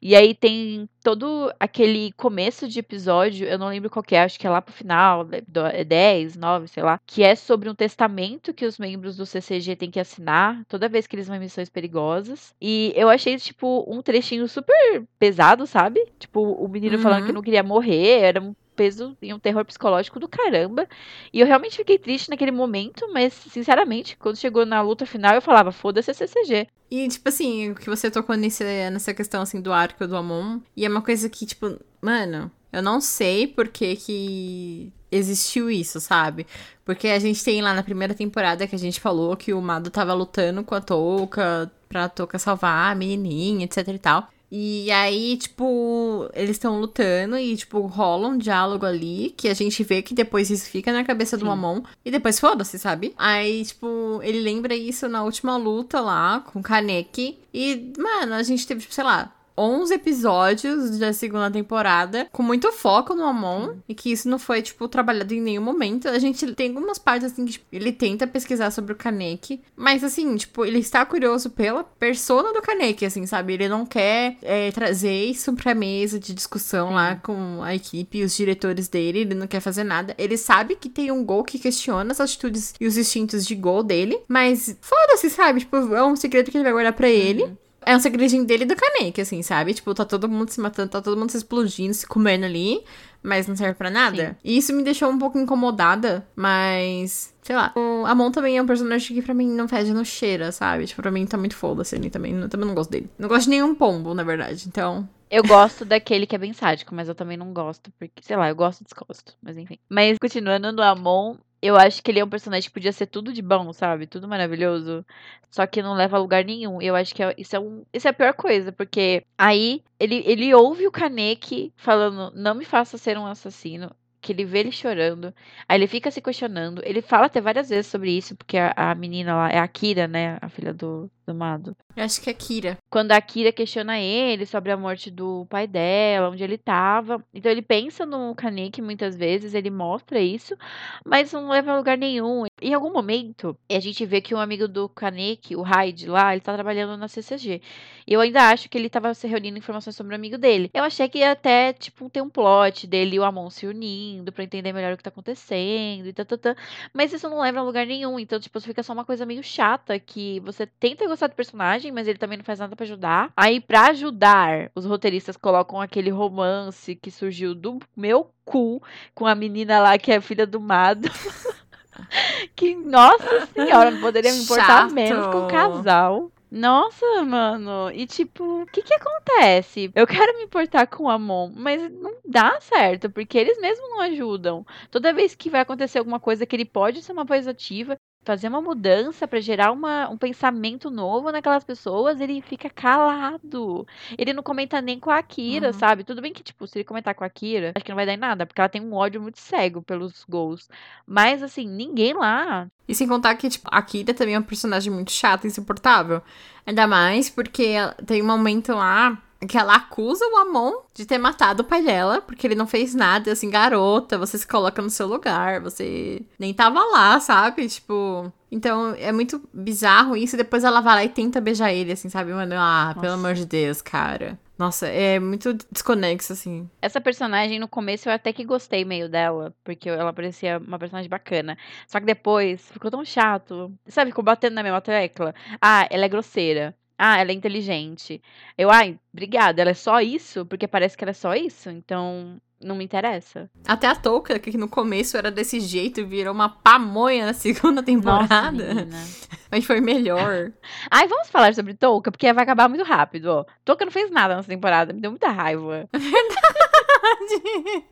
[0.00, 4.46] E aí tem todo aquele começo de episódio, eu não lembro qual é, acho que
[4.46, 8.54] é lá pro final, do- é 10, 9, sei lá, que é sobre um testamento
[8.54, 11.68] que os membros do CCG têm que assinar toda vez que eles vão em missões
[11.68, 12.54] perigosas.
[12.60, 16.04] E eu achei, tipo, um trechinho super pesado, sabe?
[16.18, 17.26] Tipo, o menino falando Uhum.
[17.26, 20.88] que não queria morrer, era um peso e um terror psicológico do caramba.
[21.32, 25.40] E eu realmente fiquei triste naquele momento, mas, sinceramente, quando chegou na luta final, eu
[25.40, 26.66] falava, foda-se a CCG.
[26.90, 30.58] E, tipo assim, o que você tocou nesse, nessa questão, assim, do arco do Amon.
[30.76, 36.00] E é uma coisa que, tipo, mano, eu não sei por que que existiu isso,
[36.00, 36.44] sabe?
[36.84, 39.90] Porque a gente tem lá na primeira temporada que a gente falou que o Mado
[39.90, 44.28] tava lutando com a Touka pra Touka salvar a menininha, etc e tal.
[44.54, 49.82] E aí, tipo, eles estão lutando e, tipo, rola um diálogo ali que a gente
[49.82, 51.48] vê que depois isso fica na cabeça do Sim.
[51.48, 51.82] Mamon.
[52.04, 53.14] E depois foda-se, sabe?
[53.16, 57.38] Aí, tipo, ele lembra isso na última luta lá com o Kaneki.
[57.54, 59.32] E, mano, a gente teve, tipo, sei lá.
[59.56, 64.62] 11 episódios da segunda temporada, com muito foco no Amon, e que isso não foi,
[64.62, 66.08] tipo, trabalhado em nenhum momento.
[66.08, 70.02] A gente tem algumas partes, assim, que tipo, ele tenta pesquisar sobre o Kaneki, mas,
[70.02, 73.54] assim, tipo, ele está curioso pela persona do Kaneki, assim, sabe?
[73.54, 78.24] Ele não quer é, trazer isso pra mesa de discussão lá com a equipe e
[78.24, 80.14] os diretores dele, ele não quer fazer nada.
[80.18, 83.82] Ele sabe que tem um Gol que questiona as atitudes e os instintos de Gol
[83.82, 85.60] dele, mas foda-se, sabe?
[85.60, 87.56] Tipo, é um segredo que ele vai guardar pra ele.
[87.84, 89.74] É um segredinho dele e do Kaneki, assim, sabe?
[89.74, 92.82] Tipo, tá todo mundo se matando, tá todo mundo se explodindo, se comendo ali,
[93.22, 94.36] mas não serve pra nada.
[94.44, 97.34] E isso me deixou um pouco incomodada, mas.
[97.42, 97.72] Sei lá.
[97.76, 100.86] O Amon também é um personagem que pra mim não fede, não cheira, sabe?
[100.86, 102.34] Tipo, pra mim tá muito foda-se ali também.
[102.34, 103.10] Eu também não gosto dele.
[103.18, 104.64] Não gosto de nenhum pombo, na verdade.
[104.68, 105.08] Então.
[105.30, 108.50] Eu gosto daquele que é bem sádico, mas eu também não gosto, porque, sei lá,
[108.50, 109.78] eu gosto e desgosto, mas enfim.
[109.88, 113.32] Mas continuando no Amon, eu acho que ele é um personagem que podia ser tudo
[113.32, 114.06] de bom, sabe?
[114.06, 115.04] Tudo maravilhoso,
[115.50, 116.80] só que não leva a lugar nenhum.
[116.82, 120.22] Eu acho que é- isso é, um, isso é a pior coisa, porque aí ele,
[120.26, 123.94] ele ouve o Kaneki falando, não me faça ser um assassino.
[124.22, 125.34] Que ele vê ele chorando,
[125.68, 126.80] aí ele fica se questionando.
[126.84, 130.06] Ele fala até várias vezes sobre isso, porque a, a menina lá é a Kira,
[130.06, 130.38] né?
[130.40, 132.78] A filha do, do Mado Eu acho que é Kira.
[132.90, 137.24] quando a Kira questiona ele sobre a morte do pai dela, onde ele tava.
[137.34, 140.56] Então ele pensa no Kaneki muitas vezes, ele mostra isso,
[141.04, 142.44] mas não leva a lugar nenhum.
[142.60, 146.40] Em algum momento, a gente vê que um amigo do Kaneki, o Hyde lá, ele
[146.40, 147.60] tá trabalhando na CCG.
[148.06, 150.70] E eu ainda acho que ele tava se reunindo informações sobre o amigo dele.
[150.72, 154.11] Eu achei que ia até, tipo, ter um plot dele e o Amon se unindo
[154.32, 156.54] pra entender melhor o que tá acontecendo e tatatã.
[156.92, 158.18] Mas isso não leva a lugar nenhum.
[158.18, 162.08] Então, tipo, fica só uma coisa meio chata que você tenta gostar do personagem, mas
[162.08, 163.32] ele também não faz nada pra ajudar.
[163.36, 168.82] Aí, pra ajudar, os roteiristas colocam aquele romance que surgiu do meu cu
[169.14, 171.08] com a menina lá que é filha do Mado.
[172.56, 174.94] que, nossa senhora, não poderia me importar Chato.
[174.94, 176.30] menos com o casal.
[176.54, 177.90] Nossa, mano.
[177.92, 179.90] E tipo, o que que acontece?
[179.94, 184.00] Eu quero me importar com o Amon, mas não dá certo, porque eles mesmos não
[184.02, 184.64] ajudam.
[184.90, 188.48] Toda vez que vai acontecer alguma coisa que ele pode ser uma voz ativa, fazer
[188.48, 193.86] uma mudança pra gerar uma, um pensamento novo naquelas pessoas, ele fica calado.
[194.16, 195.72] Ele não comenta nem com a Akira, Uhum.
[195.72, 196.04] sabe?
[196.04, 198.14] Tudo bem que, tipo, se ele comentar com a Akira, acho que não vai dar
[198.14, 200.68] em nada, porque ela tem um ódio muito cego pelos gols.
[201.06, 204.92] Mas, assim, ninguém lá E sem contar que, tipo, a Kira também é um personagem
[204.92, 206.20] muito chato, insuportável.
[206.66, 207.74] Ainda mais porque
[208.06, 212.20] tem um momento lá que ela acusa o Amon de ter matado o pai dela,
[212.20, 216.54] porque ele não fez nada, assim, garota, você se coloca no seu lugar, você nem
[216.54, 217.68] tava lá, sabe?
[217.68, 220.36] Tipo, então é muito bizarro isso.
[220.36, 222.32] Depois ela vai lá e tenta beijar ele, assim, sabe?
[222.32, 223.00] Mano, ah, Nossa.
[223.00, 224.38] pelo amor de Deus, cara.
[224.58, 226.70] Nossa, é muito desconexo, assim.
[226.80, 231.10] Essa personagem, no começo, eu até que gostei meio dela, porque ela parecia uma personagem
[231.10, 231.58] bacana.
[231.88, 233.72] Só que depois ficou tão chato.
[233.88, 235.34] Sabe, ficou batendo na mesma tecla.
[235.60, 236.76] Ah, ela é grosseira.
[237.04, 238.22] Ah, ela é inteligente.
[238.56, 240.46] Eu, ai, obrigada, ela é só isso?
[240.46, 243.50] Porque parece que ela é só isso, então não me interessa.
[243.66, 247.82] Até a Touca, que no começo era desse jeito, e virou uma pamonha na segunda
[247.82, 248.84] temporada.
[248.84, 250.52] Nossa, Mas foi melhor.
[250.88, 253.44] ai, vamos falar sobre Touca, porque vai acabar muito rápido, ó.
[253.64, 255.88] Touca não fez nada nessa temporada, me deu muita raiva.
[255.92, 257.84] Verdade.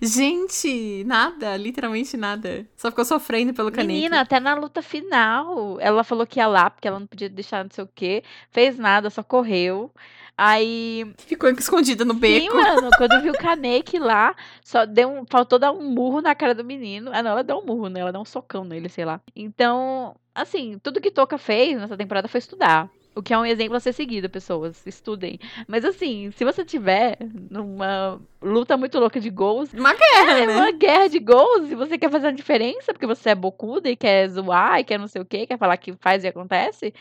[0.00, 2.66] Gente, nada, literalmente nada.
[2.76, 3.92] Só ficou sofrendo pelo Kaneki.
[3.92, 7.64] Menina, até na luta final, ela falou que ia lá, porque ela não podia deixar
[7.64, 8.22] não sei o quê.
[8.50, 9.90] Fez nada, só correu.
[10.38, 11.14] Aí.
[11.18, 12.52] Ficou escondida no beco.
[12.52, 12.90] Sim, mano.
[12.98, 16.62] Quando viu o Kaneki lá, só deu um, faltou dar um murro na cara do
[16.62, 17.10] menino.
[17.14, 18.00] Ah, não, ela deu um murro, né?
[18.00, 19.20] Ela deu um socão nele, sei lá.
[19.34, 22.90] Então, assim, tudo que Toca fez nessa temporada foi estudar.
[23.16, 24.86] O que é um exemplo a ser seguido, pessoas.
[24.86, 25.40] Estudem.
[25.66, 27.16] Mas assim, se você tiver
[27.50, 29.72] numa luta muito louca de gols.
[29.72, 30.54] Uma guerra, é, né?
[30.54, 31.70] Uma guerra de gols.
[31.70, 34.98] E você quer fazer a diferença, porque você é bocuda e quer zoar e quer
[34.98, 36.92] não sei o quê, quer falar que faz e acontece.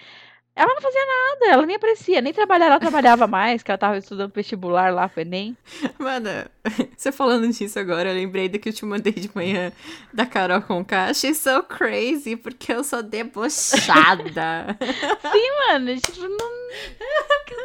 [0.55, 3.97] Ela não fazia nada, ela nem aparecia, nem trabalhar, ela trabalhava mais, que ela tava
[3.97, 5.57] estudando vestibular lá pro Enem.
[5.99, 6.29] Mano,
[6.95, 9.73] você falando disso agora, eu lembrei do que eu te mandei de manhã
[10.13, 11.13] da Carol Conká.
[11.13, 14.77] She's so crazy, porque eu sou debochada.
[15.29, 16.55] Sim, mano, tipo, não...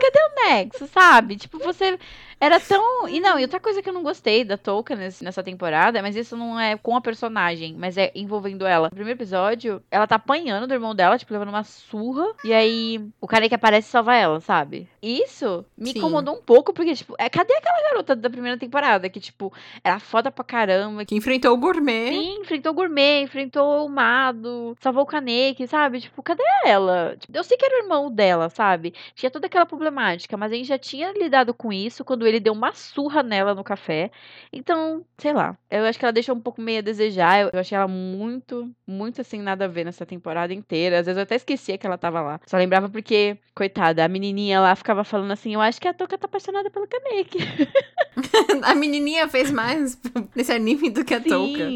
[0.01, 1.37] Cadê o nexo, sabe?
[1.37, 1.97] Tipo, você
[2.41, 3.07] era tão.
[3.09, 6.37] E não, e outra coisa que eu não gostei da Tolkien nessa temporada, mas isso
[6.37, 8.89] não é com a personagem, mas é envolvendo ela.
[8.89, 12.33] No primeiro episódio, ela tá apanhando do irmão dela, tipo, levando uma surra.
[12.43, 14.89] E aí o cara que aparece salva ela, sabe?
[15.03, 15.99] Isso me Sim.
[15.99, 19.09] incomodou um pouco, porque, tipo, é, cadê aquela garota da primeira temporada?
[19.11, 19.53] Que, tipo,
[19.85, 21.05] era foda pra caramba.
[21.05, 22.09] Que enfrentou o gourmet.
[22.09, 26.01] Sim, enfrentou o gourmet, enfrentou o Mado, salvou o Kaneki, sabe?
[26.01, 27.17] Tipo, cadê ela?
[27.19, 28.95] Tipo, eu sei que era o irmão dela, sabe?
[29.15, 32.53] Tinha toda aquela problemática, mas a gente já tinha lidado com isso quando ele deu
[32.53, 34.11] uma surra nela no café.
[34.53, 35.57] Então, sei lá.
[35.71, 37.51] Eu acho que ela deixou um pouco meio a desejar.
[37.53, 41.01] Eu, achei ela muito, muito assim, nada a ver nessa temporada inteira.
[41.01, 42.41] Às vezes eu até esquecia que ela tava lá.
[42.47, 46.17] Só lembrava porque, coitada, a menininha lá ficava falando assim: Eu acho que a Toca
[46.17, 47.39] tá apaixonada pelo Kaneki.
[48.63, 49.99] a menininha fez mais
[50.35, 51.69] nesse anime do que a Toca.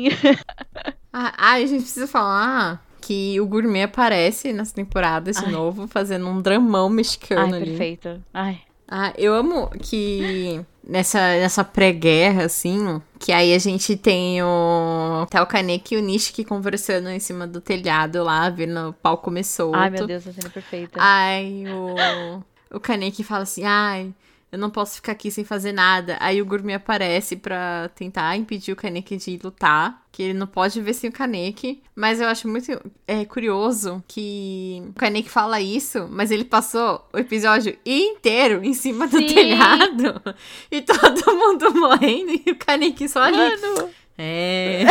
[1.13, 6.41] ah, a gente precisa falar que o gourmet aparece nessa temporada de novo, fazendo um
[6.41, 7.71] dramão mexicano Ai, ali.
[7.71, 8.23] Perfeito.
[8.33, 15.27] Ai, ah, eu amo que nessa, nessa pré-guerra, assim, que aí a gente tem o
[15.31, 19.19] tá o Kaneki e o Nishiki conversando em cima do telhado lá, vendo o pau
[19.19, 19.75] começou.
[19.75, 20.99] Ai, meu Deus, a cena perfeita.
[21.01, 24.13] Ai, o, o Kaneki fala assim, ai,
[24.55, 26.17] eu não posso ficar aqui sem fazer nada.
[26.21, 30.81] Aí o Gourmet aparece para tentar impedir o Kaneki de lutar, que ele não pode
[30.81, 31.83] ver sem o Kaneki.
[31.93, 32.71] Mas eu acho muito
[33.05, 39.09] é, curioso que o Kaneki fala isso, mas ele passou o episódio inteiro em cima
[39.09, 39.27] do Sim.
[39.27, 40.23] telhado
[40.71, 43.37] e todo mundo morrendo e o Kaneki só ali.
[43.37, 43.91] Mano.
[44.17, 44.85] É.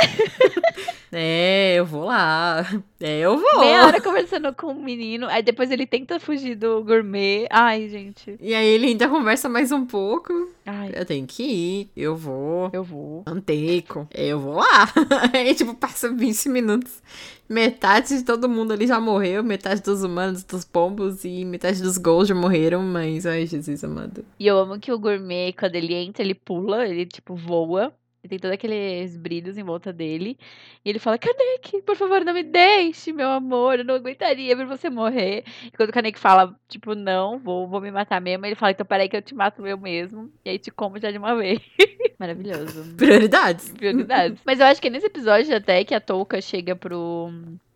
[1.11, 2.65] é, eu vou lá.
[2.99, 3.59] É, eu vou.
[3.61, 5.27] Meia hora conversando com o um menino.
[5.27, 7.47] Aí depois ele tenta fugir do gourmet.
[7.49, 8.35] Ai, gente.
[8.41, 10.33] E aí ele ainda conversa mais um pouco.
[10.65, 10.91] Ai.
[10.93, 11.89] Eu tenho que ir.
[11.95, 12.69] Eu vou.
[12.73, 13.23] Eu vou.
[13.25, 14.07] Anteco.
[14.13, 14.91] Eu vou lá.
[15.33, 17.01] aí, tipo, passa 20 minutos.
[17.47, 19.41] Metade de todo mundo ali já morreu.
[19.41, 22.81] Metade dos humanos, dos pombos e metade dos gols já morreram.
[22.81, 24.25] Mas, ai, Jesus amado.
[24.37, 26.85] E eu amo que o gourmet, quando ele entra, ele pula.
[26.85, 27.93] Ele, tipo, voa.
[28.23, 30.37] E tem todos aqueles brilhos em volta dele.
[30.85, 33.79] E ele fala: Kaneki, por favor, não me deixe, meu amor.
[33.79, 35.43] Eu não aguentaria ver você morrer.
[35.65, 38.85] E quando o Kaneki fala, tipo, não, vou, vou me matar mesmo, ele fala: então
[38.85, 40.31] peraí que eu te mato eu mesmo.
[40.45, 41.59] E aí te como já de uma vez.
[42.17, 42.95] Maravilhoso.
[42.95, 43.73] Prioridades.
[43.73, 44.39] Prioridades.
[44.45, 47.29] Mas eu acho que é nesse episódio até que a Touka chega pro.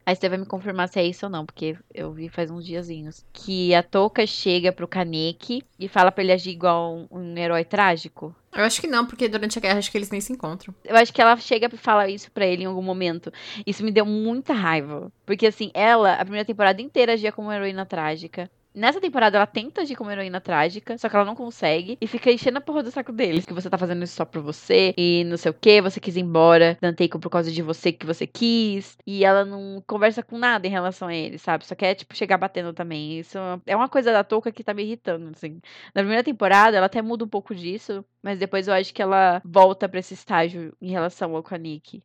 [0.06, 2.66] Aí você vai me confirmar se é isso ou não, porque eu vi faz uns
[2.66, 3.26] diazinhos.
[3.34, 7.66] Que a Touka chega pro Kaneki e fala pra ele agir igual um, um herói
[7.66, 8.34] trágico.
[8.58, 10.74] Eu acho que não, porque durante a guerra acho que eles nem se encontram.
[10.84, 13.32] Eu acho que ela chega pra falar isso pra ele em algum momento.
[13.68, 15.12] Isso me deu muita raiva.
[15.28, 18.50] Porque, assim, ela, a primeira temporada inteira, agia como uma heroína trágica.
[18.78, 21.98] Nessa temporada, ela tenta agir como heroína trágica, só que ela não consegue.
[22.00, 23.44] E fica enchendo a porra do saco deles.
[23.44, 24.94] Que você tá fazendo isso só por você.
[24.96, 26.78] E não sei o que, você quis ir embora.
[26.80, 28.96] Danteico por causa de você que você quis.
[29.04, 31.66] E ela não conversa com nada em relação a ele, sabe?
[31.66, 33.18] Só quer, tipo, chegar batendo também.
[33.18, 35.60] Isso é uma coisa da touca que tá me irritando, assim.
[35.96, 38.06] Na primeira temporada, ela até muda um pouco disso.
[38.22, 42.04] Mas depois eu acho que ela volta para esse estágio em relação ao Kaniki.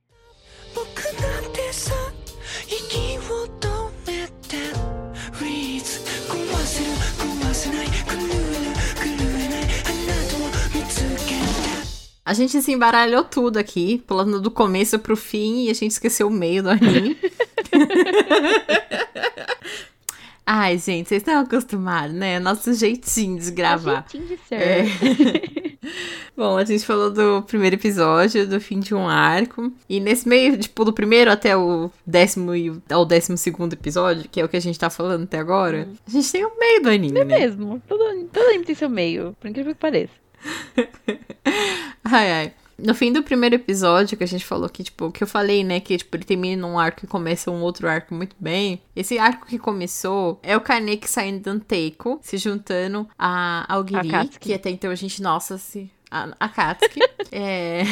[12.32, 16.28] A gente se embaralhou tudo aqui, pulando do começo pro fim e a gente esqueceu
[16.28, 17.14] o meio do anime.
[20.46, 22.40] Ai, gente, vocês estão acostumados, né?
[22.40, 24.06] Nosso jeitinho de gravar.
[24.10, 24.54] Jeitinho de ser.
[24.54, 24.86] É.
[26.34, 29.70] Bom, a gente falou do primeiro episódio, do fim de um arco.
[29.86, 34.40] E nesse meio, tipo, do primeiro até o décimo e ao décimo segundo episódio, que
[34.40, 35.94] é o que a gente tá falando até agora, Hum.
[36.08, 37.38] a gente tem o meio do anime, É né?
[37.40, 37.82] mesmo.
[37.86, 40.21] Todo, todo anime tem seu meio, por incrível que pareça.
[42.04, 42.52] Ai, ai.
[42.78, 45.62] No fim do primeiro episódio, que a gente falou que, tipo, o que eu falei,
[45.62, 45.78] né?
[45.78, 48.82] Que, tipo, ele termina num arco e começa um outro arco muito bem.
[48.96, 54.08] Esse arco que começou é o Kaneki saindo do Anteiko, se juntando a, ao Giri,
[54.08, 54.38] Akatsuki.
[54.40, 55.90] que até então a gente, nossa, se.
[56.14, 57.00] A, a Katsuki.
[57.32, 57.82] é.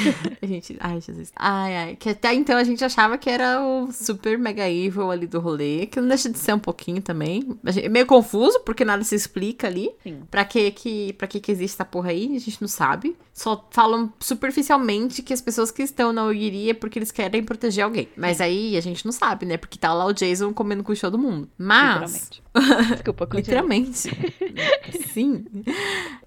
[0.42, 0.76] A gente.
[0.78, 1.32] Ai, Jesus.
[1.34, 1.96] Ai, ai.
[1.96, 5.86] Que até então a gente achava que era o super mega evil ali do rolê.
[5.86, 7.56] Que não deixa de ser um pouquinho também.
[7.64, 9.90] Gente- É meio confuso, porque nada se explica ali.
[10.02, 10.22] Sim.
[10.30, 13.16] Pra que que, pra que que existe essa porra aí, a gente não sabe.
[13.40, 17.82] Só falam superficialmente que as pessoas que estão na Ogiri é porque eles querem proteger
[17.82, 18.06] alguém.
[18.14, 19.56] Mas aí a gente não sabe, né?
[19.56, 21.48] Porque tá lá o Jason comendo com o show do mundo.
[21.56, 22.02] Mas...
[22.02, 22.42] Literalmente.
[22.92, 23.28] Desculpa.
[23.32, 24.10] Literalmente.
[25.12, 25.46] Sim.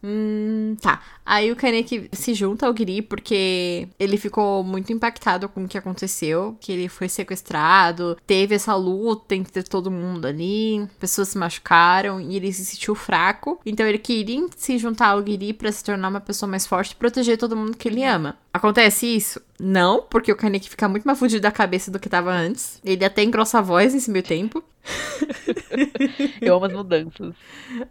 [0.04, 1.02] Hum, tá.
[1.26, 5.78] Aí o Kaneki se junta ao Giri porque ele ficou muito impactado com o que
[5.78, 6.58] aconteceu.
[6.60, 12.38] Que ele foi sequestrado, teve essa luta entre todo mundo ali, pessoas se machucaram e
[12.38, 13.60] ele se sentiu fraco.
[13.66, 17.38] Então ele queria se juntar ao Giri pra se tornar uma pessoa mais forte proteger
[17.38, 18.38] todo mundo que ele ama.
[18.54, 19.42] Acontece isso?
[19.60, 22.80] Não, porque o Kaneki fica muito mais fudido da cabeça do que tava antes.
[22.82, 24.64] Ele até engrossa a voz nesse meio tempo.
[26.42, 27.36] Eu amo as mudanças.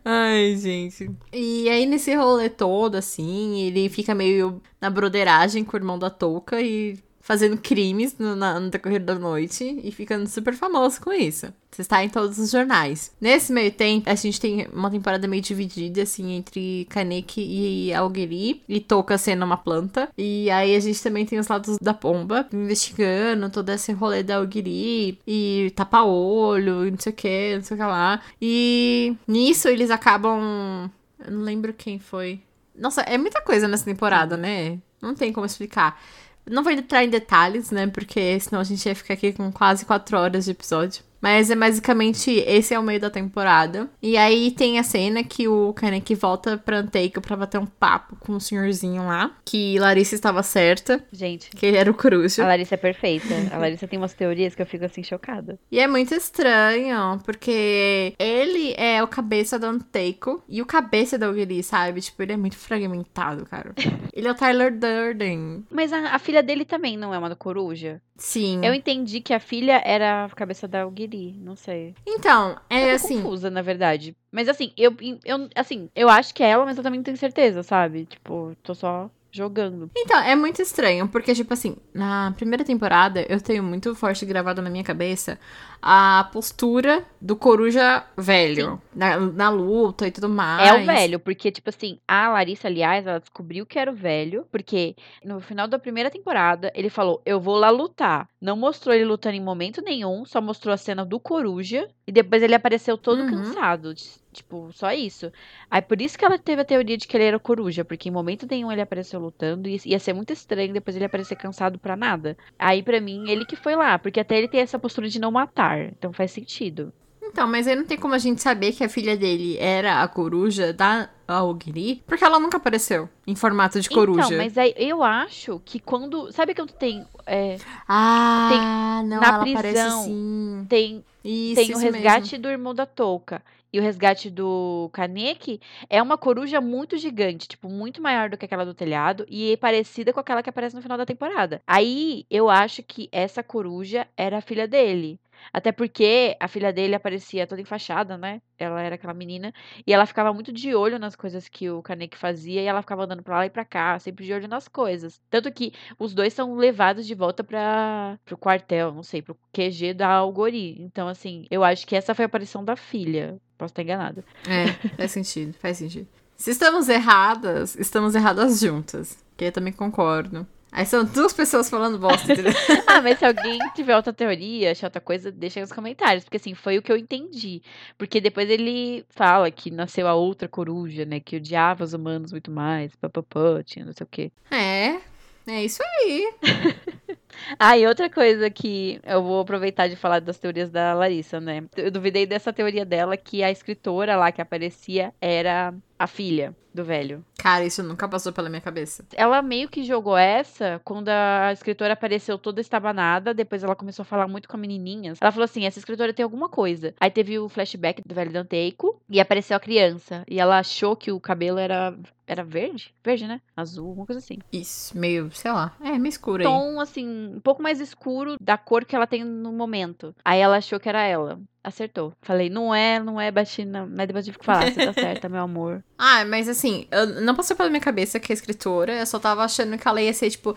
[0.02, 1.10] Ai, gente.
[1.30, 6.08] E aí, nesse rolê todo, assim, ele fica meio na broderagem com o irmão da
[6.08, 11.12] Touca e fazendo crimes no, na- no decorrer da noite e ficando super famoso com
[11.12, 11.46] isso.
[11.70, 13.12] Você está em todos os jornais.
[13.18, 17.40] Nesse meio tempo, a gente tem uma temporada meio dividida, assim, entre Kaneki
[17.88, 20.10] e Algeri, e Touca sendo uma planta.
[20.18, 24.36] E aí a gente também tem os lados da pomba, investigando todo esse rolê da
[24.36, 28.20] Algeri, e tapa-olho, e não sei o que, não sei o que lá.
[28.40, 30.90] E nisso eles acabam.
[31.24, 32.40] Eu não lembro quem foi.
[32.76, 34.78] Nossa, é muita coisa nessa temporada, né?
[35.00, 36.00] Não tem como explicar.
[36.48, 37.86] Não vou entrar em detalhes, né?
[37.86, 41.04] Porque senão a gente ia ficar aqui com quase quatro horas de episódio.
[41.22, 43.88] Mas é basicamente esse é o meio da temporada.
[44.02, 48.16] E aí tem a cena que o Kaneki volta pra Anteiko pra bater um papo
[48.16, 49.30] com o senhorzinho lá.
[49.44, 52.42] Que Larissa estava certa, Gente, que ele era o Coruja.
[52.42, 53.34] a Larissa é perfeita.
[53.52, 55.58] A Larissa tem umas teorias que eu fico assim chocada.
[55.70, 61.30] E é muito estranho, porque ele é o cabeça do Anteiko e o cabeça da
[61.30, 62.00] Ogiri, sabe?
[62.00, 63.72] Tipo, ele é muito fragmentado, cara.
[64.12, 65.64] ele é o Tyler Durden.
[65.70, 68.00] Mas a, a filha dele também não é uma coruja?
[68.22, 68.64] Sim.
[68.64, 71.92] Eu entendi que a filha era a cabeça da Algiri, não sei.
[72.06, 73.16] Então, é Eu assim.
[73.20, 74.16] confusa, na verdade.
[74.30, 77.16] Mas assim, eu, eu, assim, eu acho que é ela, mas eu também não tenho
[77.16, 78.06] certeza, sabe?
[78.06, 79.90] Tipo, tô só jogando.
[79.96, 84.62] Então, é muito estranho, porque, tipo assim, na primeira temporada eu tenho muito forte gravado
[84.62, 85.36] na minha cabeça
[85.82, 88.80] a postura do coruja velho.
[88.94, 90.68] Na, na luta e tudo mais.
[90.68, 94.46] É o velho, porque, tipo assim, a Larissa, aliás, ela descobriu que era o velho,
[94.52, 98.28] porque no final da primeira temporada ele falou: Eu vou lá lutar.
[98.40, 102.42] Não mostrou ele lutando em momento nenhum, só mostrou a cena do coruja, e depois
[102.42, 103.30] ele apareceu todo Uhum.
[103.30, 103.94] cansado.
[104.32, 105.30] Tipo, só isso.
[105.70, 108.12] Aí por isso que ela teve a teoria de que ele era coruja, porque em
[108.12, 111.94] momento nenhum ele apareceu lutando, e ia ser muito estranho depois ele aparecer cansado pra
[111.96, 112.36] nada.
[112.58, 115.30] Aí pra mim, ele que foi lá, porque até ele tem essa postura de não
[115.30, 116.92] matar, então faz sentido.
[117.24, 120.08] Então, mas aí não tem como a gente saber que a filha dele era a
[120.08, 121.08] coruja da
[121.44, 124.26] Ogiri, porque ela nunca apareceu em formato de coruja.
[124.26, 126.30] Então, mas aí eu acho que quando.
[126.32, 127.06] Sabe quando tem.
[127.26, 127.56] é,
[127.88, 130.66] Ah, não, na prisão, aparece sim.
[130.68, 132.42] tem Isso, tem o isso resgate mesmo.
[132.42, 133.42] do irmão da Touca.
[133.72, 135.58] E o resgate do Kaneki
[135.88, 139.56] é uma coruja muito gigante, tipo, muito maior do que aquela do telhado e é
[139.56, 141.62] parecida com aquela que aparece no final da temporada.
[141.66, 145.18] Aí eu acho que essa coruja era a filha dele.
[145.52, 148.42] Até porque a filha dele aparecia toda enfaixada, né?
[148.58, 149.52] Ela era aquela menina.
[149.86, 152.60] E ela ficava muito de olho nas coisas que o Kaneki fazia.
[152.60, 155.20] E ela ficava andando pra lá e pra cá, sempre de olho nas coisas.
[155.30, 159.94] Tanto que os dois são levados de volta para pro quartel, não sei, pro QG
[159.94, 160.80] da Algori.
[160.82, 163.40] Então, assim, eu acho que essa foi a aparição da filha.
[163.56, 164.24] Posso estar enganada.
[164.48, 166.08] É, faz sentido, faz sentido.
[166.36, 169.24] Se estamos erradas, estamos erradas juntas.
[169.36, 170.46] Que eu também concordo.
[170.72, 172.52] Aí são duas pessoas falando bosta, entendeu?
[172.86, 176.24] Ah, mas se alguém tiver outra teoria, achar outra coisa, deixa aí nos comentários.
[176.24, 177.62] Porque, assim, foi o que eu entendi.
[177.98, 181.20] Porque depois ele fala que nasceu a outra coruja, né?
[181.20, 182.96] Que odiava os humanos muito mais.
[182.96, 184.32] Papapá, tinha não sei o quê.
[184.50, 184.98] É,
[185.46, 186.32] é isso aí.
[187.58, 191.64] Ah, e outra coisa que eu vou aproveitar de falar das teorias da Larissa, né?
[191.76, 196.84] Eu duvidei dessa teoria dela que a escritora lá que aparecia era a filha do
[196.84, 197.24] velho.
[197.38, 199.04] Cara, isso nunca passou pela minha cabeça.
[199.14, 203.32] Ela meio que jogou essa quando a escritora apareceu toda estabanada.
[203.32, 205.12] Depois ela começou a falar muito com a menininha.
[205.20, 206.92] Ela falou assim: essa escritora tem alguma coisa.
[206.98, 210.24] Aí teve o flashback do velho Danteico e apareceu a criança.
[210.28, 211.96] E ela achou que o cabelo era.
[212.26, 212.94] Era verde?
[213.04, 213.40] Verde, né?
[213.54, 214.38] Azul, alguma coisa assim.
[214.52, 215.76] Isso, meio, sei lá.
[215.80, 216.44] É, meio escuro aí.
[216.44, 220.14] Tom, assim, um pouco mais escuro da cor que ela tem no momento.
[220.24, 221.38] Aí ela achou que era ela.
[221.64, 222.12] Acertou.
[222.20, 223.86] Falei, não é, não é, bati na...
[223.86, 225.82] Mas depois tive que falar, você tá certa, meu amor.
[225.96, 229.44] Ah, mas assim, eu, não passou pela minha cabeça que é escritora, eu só tava
[229.44, 230.56] achando que ela ia ser, tipo.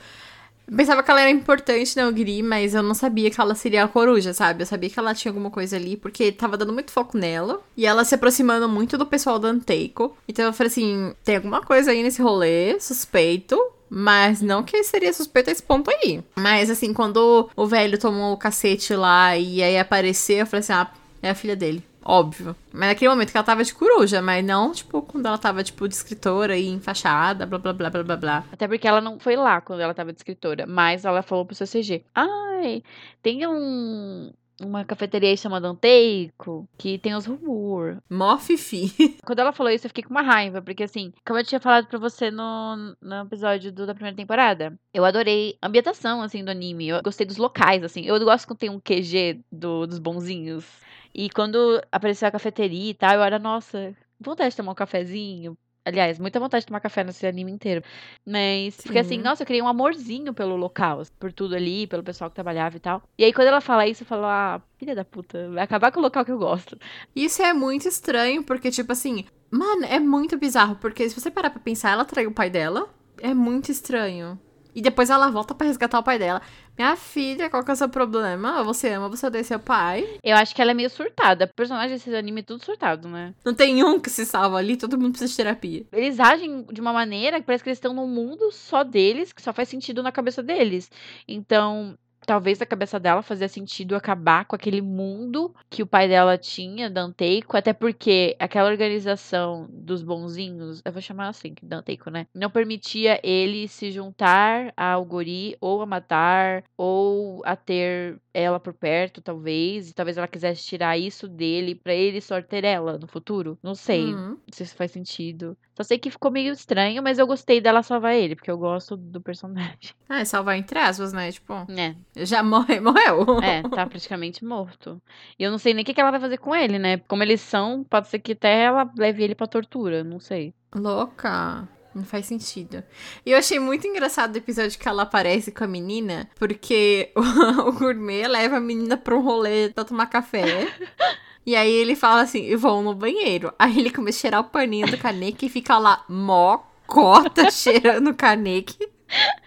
[0.67, 3.83] Eu pensava que ela era importante na Ogri, mas eu não sabia que ela seria
[3.83, 4.63] a coruja, sabe?
[4.63, 7.61] Eu sabia que ela tinha alguma coisa ali, porque tava dando muito foco nela.
[7.77, 10.17] E ela se aproximando muito do pessoal do Anteiko.
[10.27, 13.55] Então eu falei assim: tem alguma coisa aí nesse rolê, suspeito.
[13.89, 16.23] Mas não que seria suspeito a esse ponto aí.
[16.35, 20.73] Mas assim, quando o velho tomou o cacete lá e aí apareceu, eu falei assim:
[20.73, 21.83] ah, é a filha dele.
[22.07, 22.55] Óbvio.
[22.71, 25.87] Mas naquele momento que ela tava de coruja, mas não, tipo, quando ela tava, tipo,
[25.87, 28.43] de escritora e enfaixada, blá blá blá blá blá blá.
[28.51, 30.67] Até porque ela não foi lá quando ela tava de escritora.
[30.67, 32.83] Mas ela falou pro seu CG: Ai,
[33.23, 34.31] tem um.
[34.61, 38.01] Uma cafeteria chamada Anteico, que tem os rumor.
[38.09, 38.93] Mó fifi.
[39.25, 41.87] Quando ela falou isso, eu fiquei com uma raiva, porque assim, como eu tinha falado
[41.87, 46.51] pra você no, no episódio do, da primeira temporada, eu adorei a ambientação, assim, do
[46.51, 46.87] anime.
[46.87, 48.05] Eu gostei dos locais, assim.
[48.05, 50.65] Eu gosto quando tem um QG do, dos bonzinhos.
[51.13, 55.57] E quando apareceu a cafeteria e tal, eu era, nossa, vontade de tomar um cafezinho.
[55.85, 57.83] Aliás, muita vontade de tomar café nesse anime inteiro.
[58.25, 59.21] Mas fiquei assim, Sim.
[59.21, 62.79] nossa, eu criei um amorzinho pelo local, por tudo ali, pelo pessoal que trabalhava e
[62.79, 63.03] tal.
[63.19, 65.99] E aí, quando ela fala isso, eu falo, ah, filha da puta, vai acabar com
[65.99, 66.75] o local que eu gosto.
[67.15, 71.51] Isso é muito estranho, porque, tipo assim, mano, é muito bizarro, porque se você parar
[71.51, 72.89] pra pensar, ela traiu o pai dela.
[73.21, 74.39] É muito estranho.
[74.75, 76.41] E depois ela volta pra resgatar o pai dela.
[76.77, 78.61] Minha filha, qual que é o seu problema?
[78.65, 80.05] Você ama, você odeia seu pai.
[80.21, 81.47] Eu acho que ela é meio surtada.
[81.47, 83.33] Personagens desse anime é tudo surtado, né?
[83.45, 85.85] Não tem um que se salva ali, todo mundo precisa de terapia.
[85.93, 89.41] Eles agem de uma maneira que parece que eles estão num mundo só deles, que
[89.41, 90.91] só faz sentido na cabeça deles.
[91.25, 96.37] Então, talvez na cabeça dela fazia sentido acabar com aquele mundo que o pai dela
[96.37, 102.27] tinha, Danteico, até porque aquela organização dos bonzinhos, eu vou chamar assim, Danteico, né?
[102.33, 108.73] Não permitia ele se juntar ao guri ou a matar ou a ter ela por
[108.73, 113.07] perto, talvez, e talvez ela quisesse tirar isso dele pra ele só ter ela no
[113.07, 113.57] futuro.
[113.63, 114.29] Não sei Uhum.
[114.31, 115.57] não sei se faz sentido.
[115.75, 118.95] Só sei que ficou meio estranho, mas eu gostei dela salvar ele, porque eu gosto
[118.95, 119.77] do personagem.
[120.07, 121.31] Ah, é salvar entre aspas, né?
[121.31, 123.39] Tipo, É, já morre, morreu.
[123.41, 125.01] é, tá praticamente morto.
[125.37, 126.97] E eu não sei nem o que que ela vai fazer com ele, né?
[127.07, 130.53] Como eles são, pode ser que até ela leve ele pra tortura, não sei.
[130.73, 131.67] Louca.
[131.93, 132.83] Não faz sentido.
[133.25, 137.21] E eu achei muito engraçado o episódio que ela aparece com a menina, porque o,
[137.69, 140.43] o gourmet leva a menina pra um rolê pra tomar café.
[141.47, 143.53] E aí ele fala assim, vão no banheiro.
[143.59, 148.09] Aí ele começa a cheirar o paninho do caneque e fica lá mó cota cheirando
[148.09, 148.79] o caneque.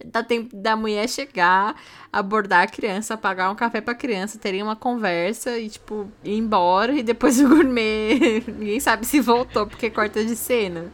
[0.05, 1.75] Dá tempo da mulher chegar,
[2.13, 6.93] abordar a criança, pagar um café pra criança, terem uma conversa e, tipo, ir embora.
[6.93, 10.93] E depois o gourmet, ninguém sabe se voltou porque corta de cena.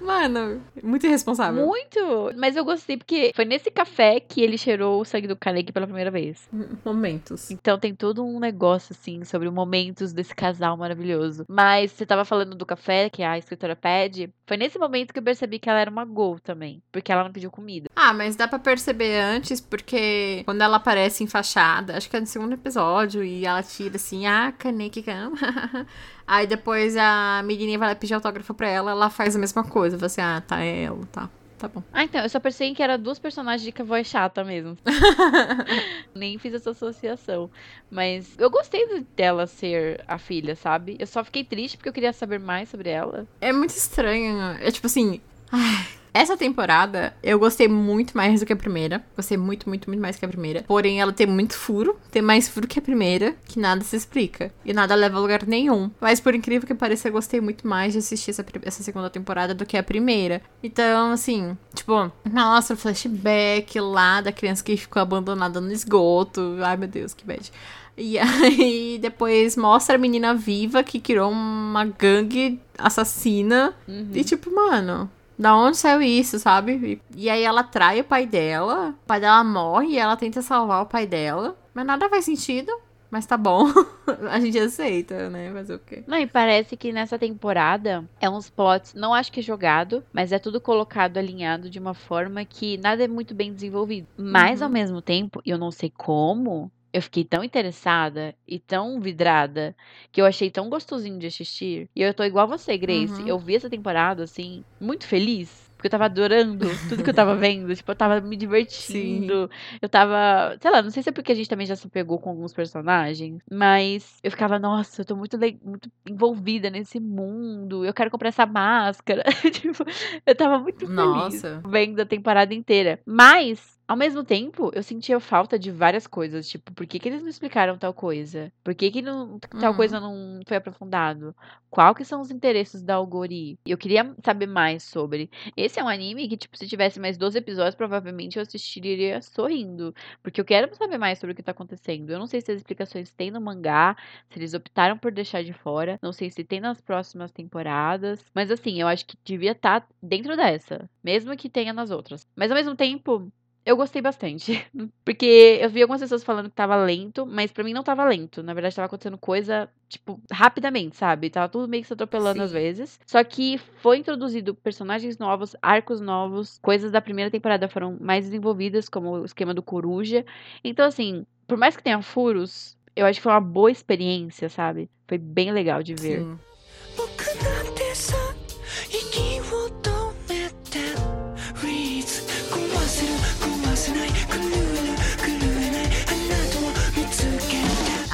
[0.00, 1.66] Mano, muito irresponsável.
[1.66, 2.32] Muito!
[2.36, 5.86] Mas eu gostei porque foi nesse café que ele cheirou o sangue do Kaneki pela
[5.86, 6.48] primeira vez.
[6.84, 7.50] Momentos.
[7.50, 11.44] Então tem todo um negócio, assim, sobre momentos desse casal maravilhoso.
[11.48, 14.32] Mas você tava falando do café que a escritora pede.
[14.46, 16.82] Foi nesse momento que eu percebi que ela era uma gol também.
[16.90, 17.90] Porque ela não pediu comida.
[17.94, 22.26] Ah, mas dá pra perceber antes, porque quando ela aparece enfaixada, acho que é no
[22.26, 25.36] segundo episódio, e ela tira assim, ah, Kaneki cama.
[26.28, 29.96] Aí depois a menininha vai lá pedir autógrafo pra ela, ela faz a mesma coisa.
[29.96, 31.30] Fala assim, ah, tá é ela, tá.
[31.58, 31.82] Tá bom.
[31.92, 34.78] Ah, então, eu só percebi que era duas personagens de que a voz chata mesmo.
[36.14, 37.50] Nem fiz essa associação.
[37.90, 40.96] Mas eu gostei de- dela ser a filha, sabe?
[41.00, 43.26] Eu só fiquei triste porque eu queria saber mais sobre ela.
[43.40, 44.38] É muito estranho.
[44.60, 45.20] É tipo assim.
[45.50, 45.86] ai,
[46.18, 49.04] essa temporada eu gostei muito mais do que a primeira.
[49.14, 50.64] Gostei muito, muito, muito mais que a primeira.
[50.66, 51.96] Porém, ela tem muito furo.
[52.10, 54.52] Tem mais furo que a primeira, que nada se explica.
[54.64, 55.90] E nada leva a lugar nenhum.
[56.00, 59.54] Mas por incrível que pareça, eu gostei muito mais de assistir essa, essa segunda temporada
[59.54, 60.42] do que a primeira.
[60.62, 66.56] Então, assim, tipo, o flashback lá da criança que ficou abandonada no esgoto.
[66.62, 67.52] Ai, meu Deus, que bad.
[67.96, 73.74] E aí depois mostra a menina viva que criou uma gangue assassina.
[74.14, 77.00] E tipo, mano, da onde saiu isso, sabe?
[77.16, 80.42] E, e aí ela trai o pai dela, o pai dela morre e ela tenta
[80.42, 81.56] salvar o pai dela.
[81.72, 82.72] Mas nada faz sentido.
[83.10, 83.64] Mas tá bom.
[84.30, 85.50] a gente aceita, né?
[85.50, 86.04] Fazer o quê?
[86.06, 90.30] Não, e parece que nessa temporada é uns plots, não acho que é jogado, mas
[90.30, 94.06] é tudo colocado alinhado de uma forma que nada é muito bem desenvolvido.
[94.14, 94.66] Mas Uhum.
[94.66, 99.74] ao mesmo tempo, eu não sei como, eu fiquei tão interessada e tão vidrada
[100.10, 101.88] que eu achei tão gostosinho de assistir.
[101.94, 103.22] E eu tô igual você, Grace.
[103.22, 103.28] Uhum.
[103.28, 105.68] Eu vi essa temporada, assim, muito feliz.
[105.78, 107.74] Porque eu tava adorando tudo que eu tava vendo.
[107.74, 109.48] Tipo, eu tava me divertindo.
[109.80, 110.56] Eu tava.
[110.60, 112.52] Sei lá, não sei se é porque a gente também já se pegou com alguns
[112.52, 113.40] personagens.
[113.48, 117.84] Mas eu ficava, nossa, eu tô muito, muito envolvida nesse mundo.
[117.84, 119.22] Eu quero comprar essa máscara.
[119.52, 119.84] tipo,
[120.26, 121.62] eu tava muito feliz Nossa.
[121.64, 122.98] vendo a temporada inteira.
[123.06, 126.48] Mas, ao mesmo tempo, eu sentia falta de várias coisas.
[126.48, 128.52] Tipo, por que, que eles não explicaram tal coisa?
[128.62, 129.74] Por que, que não, tal Uhum.
[129.74, 131.34] coisa não foi aprofundado?
[131.70, 133.58] Qual que são os interesses da Algori?
[133.66, 135.30] Eu queria saber mais sobre.
[135.56, 139.94] Esse é um anime que, tipo, se tivesse mais 12 episódios, provavelmente eu assistiria sorrindo.
[140.22, 142.10] Porque eu quero saber mais sobre o que tá acontecendo.
[142.10, 143.96] Eu não sei se as explicações tem no mangá,
[144.30, 145.98] se eles optaram por deixar de fora.
[146.02, 148.24] Não sei se tem nas próximas temporadas.
[148.34, 150.88] Mas assim, eu acho que devia estar dentro dessa.
[151.02, 152.26] Mesmo que tenha nas outras.
[152.36, 153.30] Mas ao mesmo tempo.
[153.68, 154.66] Eu gostei bastante.
[155.04, 158.42] Porque eu vi algumas pessoas falando que tava lento, mas pra mim não tava lento.
[158.42, 161.28] Na verdade, tava acontecendo coisa, tipo, rapidamente, sabe?
[161.28, 162.56] Tava tudo meio que se atropelando às Sim.
[162.56, 162.98] vezes.
[163.06, 168.88] Só que foi introduzido personagens novos, arcos novos, coisas da primeira temporada foram mais desenvolvidas,
[168.88, 170.24] como o esquema do Coruja.
[170.64, 174.88] Então, assim, por mais que tenha furos, eu acho que foi uma boa experiência, sabe?
[175.06, 176.20] Foi bem legal de ver.
[176.22, 176.38] Sim.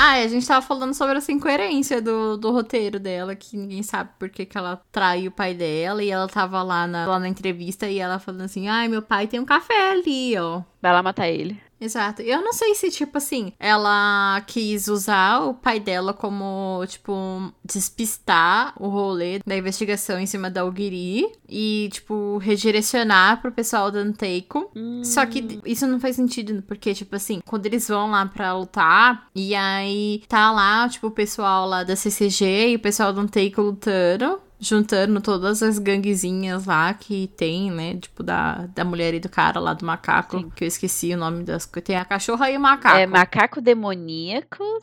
[0.07, 3.83] Ah, e a gente tava falando sobre essa incoerência do, do roteiro dela, que ninguém
[3.83, 7.19] sabe por que, que ela trai o pai dela, e ela tava lá na, lá
[7.19, 10.63] na entrevista e ela falando assim, ai, meu pai tem um café ali, ó.
[10.83, 11.59] Vai lá matar ele.
[11.81, 12.23] Exato.
[12.23, 18.73] Eu não sei se, tipo assim, ela quis usar o pai dela como, tipo, despistar
[18.79, 24.71] o rolê da investigação em cima da Ogiri e, tipo, redirecionar pro pessoal da Anteiko.
[25.05, 29.29] Só que isso não faz sentido, porque, tipo assim, quando eles vão lá pra lutar,
[29.35, 33.61] e aí tá lá, tipo, o pessoal lá da CCG e o pessoal do Anteiko
[33.61, 34.41] lutando.
[34.65, 37.97] Juntando todas as ganguezinhas lá que tem, né?
[37.97, 40.39] Tipo, da, da mulher e do cara lá do macaco.
[40.39, 40.51] Sim.
[40.57, 41.87] Que eu esqueci o nome das coisas.
[41.87, 42.97] Tem a cachorra e o macaco.
[42.97, 44.83] É macaco demoníacos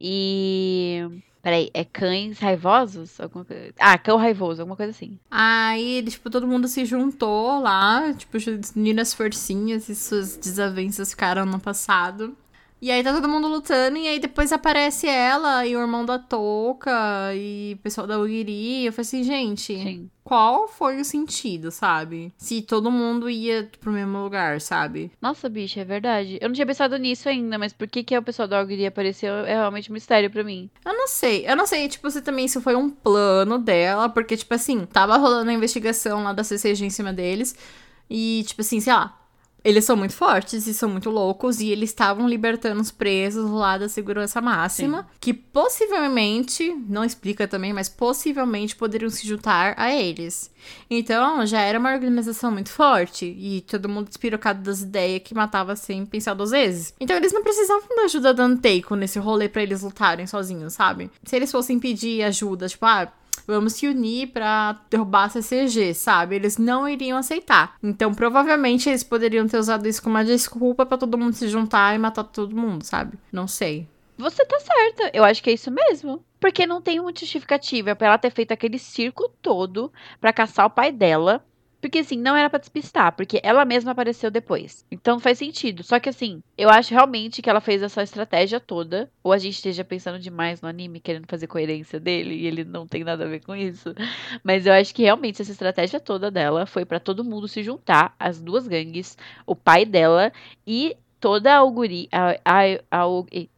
[0.00, 1.06] e.
[1.40, 3.20] Peraí, é cães raivosos?
[3.20, 3.74] Alguma coisa...
[3.78, 5.18] Ah, cão raivoso, alguma coisa assim.
[5.28, 8.38] Aí, tipo, todo mundo se juntou lá, tipo,
[8.76, 12.36] unindo as forcinhas e suas desavenças ficaram no passado.
[12.82, 16.18] E aí tá todo mundo lutando, e aí depois aparece ela e o irmão da
[16.18, 16.90] Touca
[17.32, 18.84] e o pessoal da Ugiri.
[18.84, 20.10] Eu falei assim, gente, Sim.
[20.24, 22.32] qual foi o sentido, sabe?
[22.36, 25.12] Se todo mundo ia pro mesmo lugar, sabe?
[25.20, 26.38] Nossa, bicho, é verdade.
[26.40, 29.32] Eu não tinha pensado nisso ainda, mas por que, que o pessoal da Auguria apareceu
[29.46, 30.68] é realmente um mistério pra mim.
[30.84, 31.46] Eu não sei.
[31.46, 35.16] Eu não sei, tipo, se também isso foi um plano dela, porque, tipo assim, tava
[35.18, 37.54] rolando a investigação lá da CCG em cima deles.
[38.10, 39.21] E, tipo assim, sei lá.
[39.64, 43.78] Eles são muito fortes e são muito loucos, e eles estavam libertando os presos lá
[43.78, 50.50] da segurança máxima, que possivelmente, não explica também, mas possivelmente poderiam se juntar a eles.
[50.90, 55.76] Então, já era uma organização muito forte, e todo mundo despirocado das ideias que matava
[55.76, 56.94] sem pensar duas vezes.
[56.98, 61.10] Então, eles não precisavam da ajuda da Anteiko nesse rolê pra eles lutarem sozinhos, sabe?
[61.24, 63.12] Se eles fossem pedir ajuda, tipo, ah,
[63.46, 66.36] vamos se unir pra derrubar a CCG, sabe?
[66.36, 67.76] Eles não iriam aceitar.
[67.82, 71.94] Então, provavelmente, eles poderiam ter usado isso como uma desculpa pra todo mundo se juntar
[71.94, 73.18] e matar todo mundo, sabe?
[73.32, 73.88] Não sei.
[74.18, 76.24] Você tá certa, eu acho que é isso mesmo.
[76.38, 80.70] Porque não tem uma justificativa pra ela ter feito aquele circo todo pra caçar o
[80.70, 81.44] pai dela.
[81.82, 84.86] Porque assim, não era pra despistar, porque ela mesma apareceu depois.
[84.88, 85.82] Então faz sentido.
[85.82, 89.10] Só que assim, eu acho realmente que ela fez essa estratégia toda.
[89.22, 92.86] Ou a gente esteja pensando demais no anime, querendo fazer coerência dele, e ele não
[92.86, 93.92] tem nada a ver com isso.
[94.44, 98.14] Mas eu acho que realmente essa estratégia toda dela foi pra todo mundo se juntar,
[98.16, 100.32] as duas gangues, o pai dela
[100.64, 102.08] e toda a Auguri.
[102.12, 103.02] A, a, a,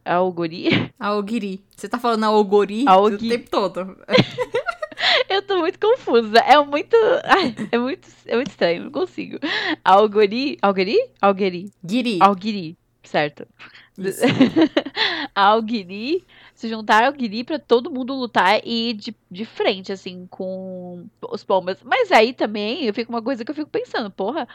[0.05, 0.91] a Auguri?
[0.99, 1.63] A Ogiri.
[1.75, 3.97] Você tá falando a Ogori A o tempo todo.
[5.29, 6.39] Eu tô muito confusa.
[6.39, 6.95] É muito.
[7.25, 9.37] Ai, é muito, é muito estranho, não consigo.
[9.83, 10.57] Algori.
[10.61, 10.97] Algori?
[11.21, 11.71] Algeri.
[11.83, 12.19] Giri.
[12.21, 12.77] Algiri.
[13.03, 13.47] Certo.
[13.97, 14.21] Isso.
[16.55, 21.05] Se juntar a Algiri pra todo mundo lutar e ir de, de frente, assim, com
[21.29, 21.79] os pombas.
[21.83, 24.47] Mas aí também eu fico uma coisa que eu fico pensando, porra,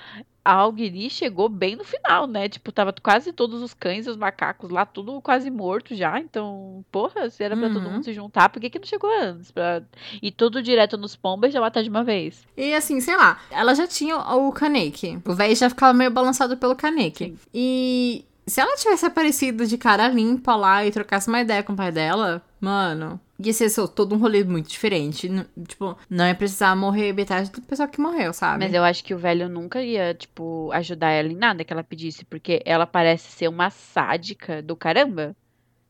[0.43, 2.49] a Algiri chegou bem no final, né?
[2.49, 6.19] Tipo, tava quase todos os cães e os macacos lá, tudo quase morto já.
[6.19, 7.93] Então, porra, se era pra todo Uhum.
[7.93, 9.51] mundo se juntar, por que, que não chegou antes?
[9.51, 9.83] Pra
[10.23, 12.47] ir tudo direto nos pombas e já matar de uma vez.
[12.57, 15.19] E assim, sei lá, ela já tinha o Kaneki.
[15.27, 17.37] O véi já ficava meio balançado pelo Kaneki.
[17.53, 21.77] E se ela tivesse aparecido de cara limpa lá e trocasse uma ideia com o
[21.77, 25.31] pai dela, Mano, ia ser só todo um rolê muito diferente.
[25.67, 28.65] Tipo, não ia precisar morrer metade do pessoal que morreu, sabe?
[28.65, 31.83] Mas eu acho que o velho nunca ia, tipo, ajudar ela em nada que ela
[31.83, 35.35] pedisse, porque ela parece ser uma sádica do caramba.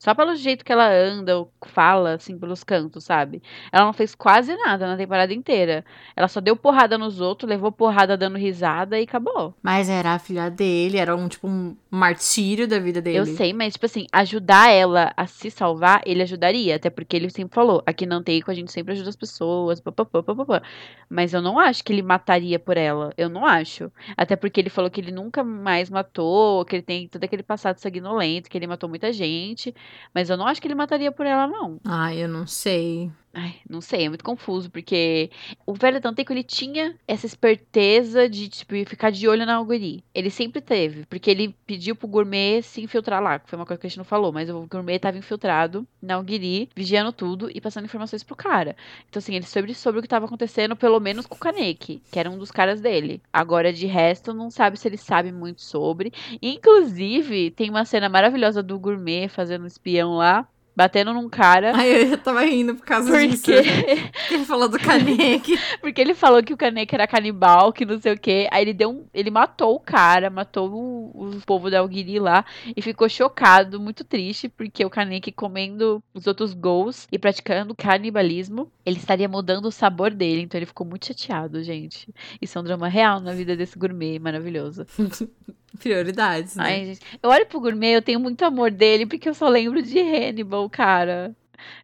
[0.01, 3.43] Só pelo jeito que ela anda ou fala, assim, pelos cantos, sabe?
[3.71, 5.85] Ela não fez quase nada na temporada inteira.
[6.17, 9.55] Ela só deu porrada nos outros, levou porrada dando risada e acabou.
[9.63, 13.19] Mas era a filha dele, era um, tipo, um martírio da vida dele.
[13.19, 16.77] Eu sei, mas, tipo assim, ajudar ela a se salvar, ele ajudaria.
[16.77, 20.23] Até porque ele sempre falou, aqui não tem a gente sempre ajuda as pessoas, papapá,
[20.23, 20.63] papapá.
[21.11, 23.13] Mas eu não acho que ele mataria por ela.
[23.19, 23.93] Eu não acho.
[24.17, 27.77] Até porque ele falou que ele nunca mais matou, que ele tem todo aquele passado
[27.77, 29.75] sanguinolento, que ele matou muita gente.
[30.15, 31.81] Mas eu não acho que ele mataria por ela, não.
[31.85, 33.11] Ai, eu não sei.
[33.33, 35.31] Ai, não sei, é muito confuso, porque
[35.65, 40.03] o velho Tanteco, ele tinha essa esperteza de, tipo, ficar de olho na Alguri.
[40.13, 43.81] Ele sempre teve, porque ele pediu pro gourmet se infiltrar lá, que foi uma coisa
[43.81, 47.61] que a gente não falou, mas o gourmet tava infiltrado na Alguiri, vigiando tudo e
[47.61, 48.77] passando informações pro cara.
[49.09, 52.19] Então, assim, ele soube sobre o que tava acontecendo, pelo menos com o Kaneki, que
[52.19, 53.23] era um dos caras dele.
[53.33, 56.13] Agora, de resto, não sabe se ele sabe muito sobre.
[56.43, 61.73] Inclusive, tem uma cena maravilhosa do gourmet fazendo espião lá, batendo num cara.
[61.75, 63.45] Ai, eu já tava rindo por causa disso.
[63.51, 65.59] Porque, Ele falou do Kaneki.
[65.81, 68.49] porque ele falou que o Kaneki era canibal, que não sei o quê.
[68.51, 72.45] Aí ele deu um, ele matou o cara, matou o, o povo da Alguiri lá
[72.77, 78.71] e ficou chocado, muito triste, porque o Kaneki comendo os outros gols e praticando canibalismo,
[78.85, 80.43] ele estaria mudando o sabor dele.
[80.43, 82.13] Então ele ficou muito chateado, gente.
[82.41, 84.87] Isso é um drama real na vida desse gourmet maravilhoso.
[85.79, 86.65] Prioridades, né?
[86.65, 89.83] Ai, gente, eu olho pro gourmet, eu tenho muito amor dele, porque eu só lembro
[89.83, 91.35] de Hannibal, cara.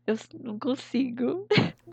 [0.07, 1.47] Eu não consigo.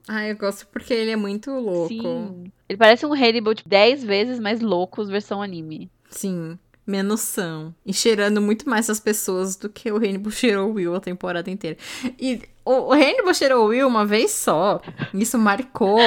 [0.08, 1.88] Ai, eu gosto porque ele é muito louco.
[1.88, 2.52] Sim.
[2.68, 5.90] Ele parece um Hannibal, tipo, 10 vezes mais loucos versão anime.
[6.10, 6.58] Sim.
[6.86, 7.74] Menosão.
[7.86, 11.50] E cheirando muito mais as pessoas do que o Hannibal cheirou o Will a temporada
[11.50, 11.78] inteira.
[12.20, 14.82] E o, o Hannibal cheirou o Will uma vez só.
[15.14, 16.00] Isso marcou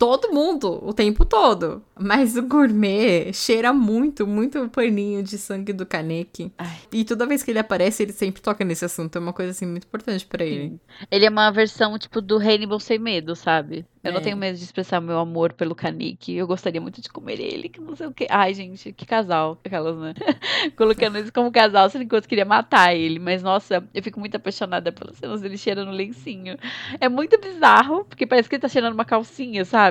[0.00, 1.82] todo mundo o tempo todo.
[2.02, 6.50] Mas o gourmet cheira muito, muito o paninho de sangue do Kaneki.
[6.56, 6.78] Ai.
[6.90, 9.16] E toda vez que ele aparece, ele sempre toca nesse assunto.
[9.16, 10.80] É uma coisa assim muito importante pra ele.
[11.10, 13.84] Ele é uma versão, tipo, do Hannibal sem medo, sabe?
[14.02, 14.22] Eu não É.
[14.22, 16.34] tenho medo de expressar meu amor pelo Kaneki.
[16.34, 18.26] Eu gostaria muito de comer ele, que não sei o quê.
[18.30, 19.60] Ai, gente, que casal.
[19.62, 20.14] Aquelas, né?
[20.74, 23.18] Colocando isso como casal, sendo que eu queria matar ele.
[23.18, 26.56] Mas, nossa, eu fico muito apaixonada pelas cenas dele cheirando lencinho.
[26.98, 29.89] É muito bizarro, porque parece que ele tá cheirando uma calcinha, sabe?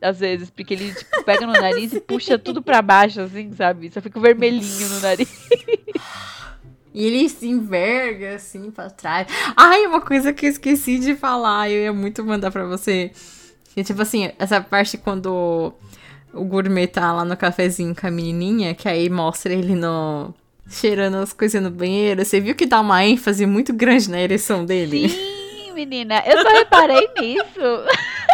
[0.00, 3.90] Às vezes, porque ele, tipo, pega no nariz e puxa tudo pra baixo, assim, sabe?
[3.90, 5.28] Só fica vermelhinho no nariz.
[6.92, 9.28] E ele se enverga assim pra trás.
[9.56, 13.12] Ai, uma coisa que eu esqueci de falar, eu ia muito mandar pra você.
[13.74, 15.72] Que, tipo assim, essa parte quando
[16.32, 20.34] o gourmet tá lá no cafezinho com a menininha, que aí mostra ele no.
[20.68, 22.24] cheirando as coisas no banheiro.
[22.24, 25.08] Você viu que dá uma ênfase muito grande na ereção dele?
[25.08, 27.60] Sim, menina, eu só reparei nisso.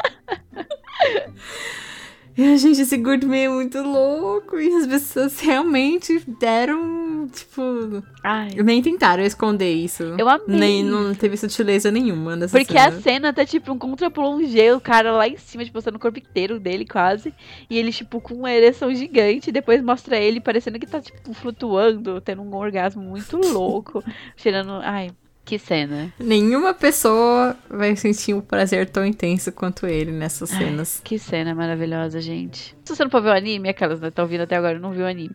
[2.36, 4.60] E, gente, esse gourmet é muito louco.
[4.60, 8.02] E as pessoas realmente deram, tipo.
[8.22, 8.50] Ai.
[8.62, 10.02] Nem tentaram esconder isso.
[10.18, 10.58] Eu amei.
[10.58, 13.00] Nem não teve sutileza nenhuma nessa Porque a cena.
[13.00, 16.60] cena tá tipo um contra-plongé, o cara lá em cima, tipo, mostrando o corpo inteiro
[16.60, 17.32] dele quase.
[17.70, 19.48] E ele, tipo, com uma ereção gigante.
[19.48, 24.04] E depois mostra ele parecendo que tá, tipo, flutuando, tendo um orgasmo muito louco.
[24.36, 24.72] cheirando.
[24.82, 25.10] Ai,
[25.46, 26.12] que cena.
[26.18, 31.00] Nenhuma pessoa vai sentir um prazer tão intenso quanto ele nessas Ai, cenas.
[31.02, 32.76] que cena maravilhosa, gente.
[32.84, 34.10] Se você não for ver o anime, aquelas, né?
[34.10, 35.34] Tá ouvindo até agora não viu o anime.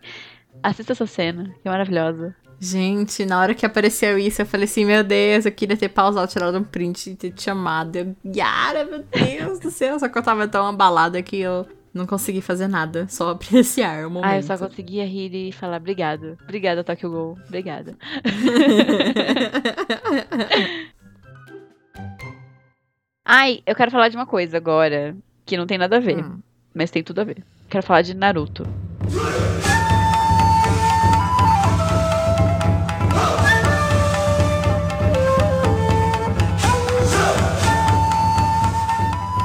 [0.62, 2.36] Assista essa cena, que é maravilhosa.
[2.60, 6.30] Gente, na hora que apareceu isso, eu falei assim, meu Deus, eu queria ter pausado,
[6.30, 7.96] tirado um print e ter te chamado.
[7.96, 9.98] Eu, Yara, meu Deus do céu.
[9.98, 14.10] Só que eu tava tão abalada que eu não consegui fazer nada, só apreciar o
[14.10, 14.30] momento.
[14.30, 16.36] Ah, eu só conseguia rir e falar obrigado.
[16.42, 17.38] Obrigada, Tokyo Gol.
[17.46, 17.96] Obrigada.
[23.24, 25.16] Ai, eu quero falar de uma coisa agora
[25.46, 26.40] que não tem nada a ver, Hum.
[26.74, 27.44] mas tem tudo a ver.
[27.68, 28.66] Quero falar de Naruto.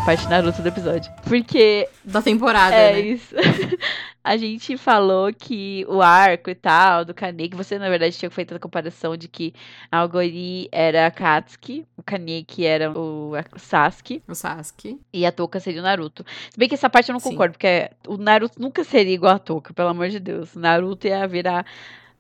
[0.07, 1.11] Parte Naruto do episódio.
[1.27, 2.99] Porque Da temporada, é né?
[3.01, 3.35] isso.
[4.23, 8.55] A gente falou que o arco e tal, do Kaneki, você na verdade tinha feito
[8.55, 9.53] a comparação de que
[9.91, 14.97] a Algori era a Katsuki, o Kaneki era o Sasuke O Sasuke.
[15.11, 16.25] e a Touka seria o Naruto.
[16.51, 17.31] Se bem que essa parte eu não Sim.
[17.31, 20.55] concordo, porque o Naruto nunca seria igual a Touka, pelo amor de Deus.
[20.55, 21.65] O Naruto ia virar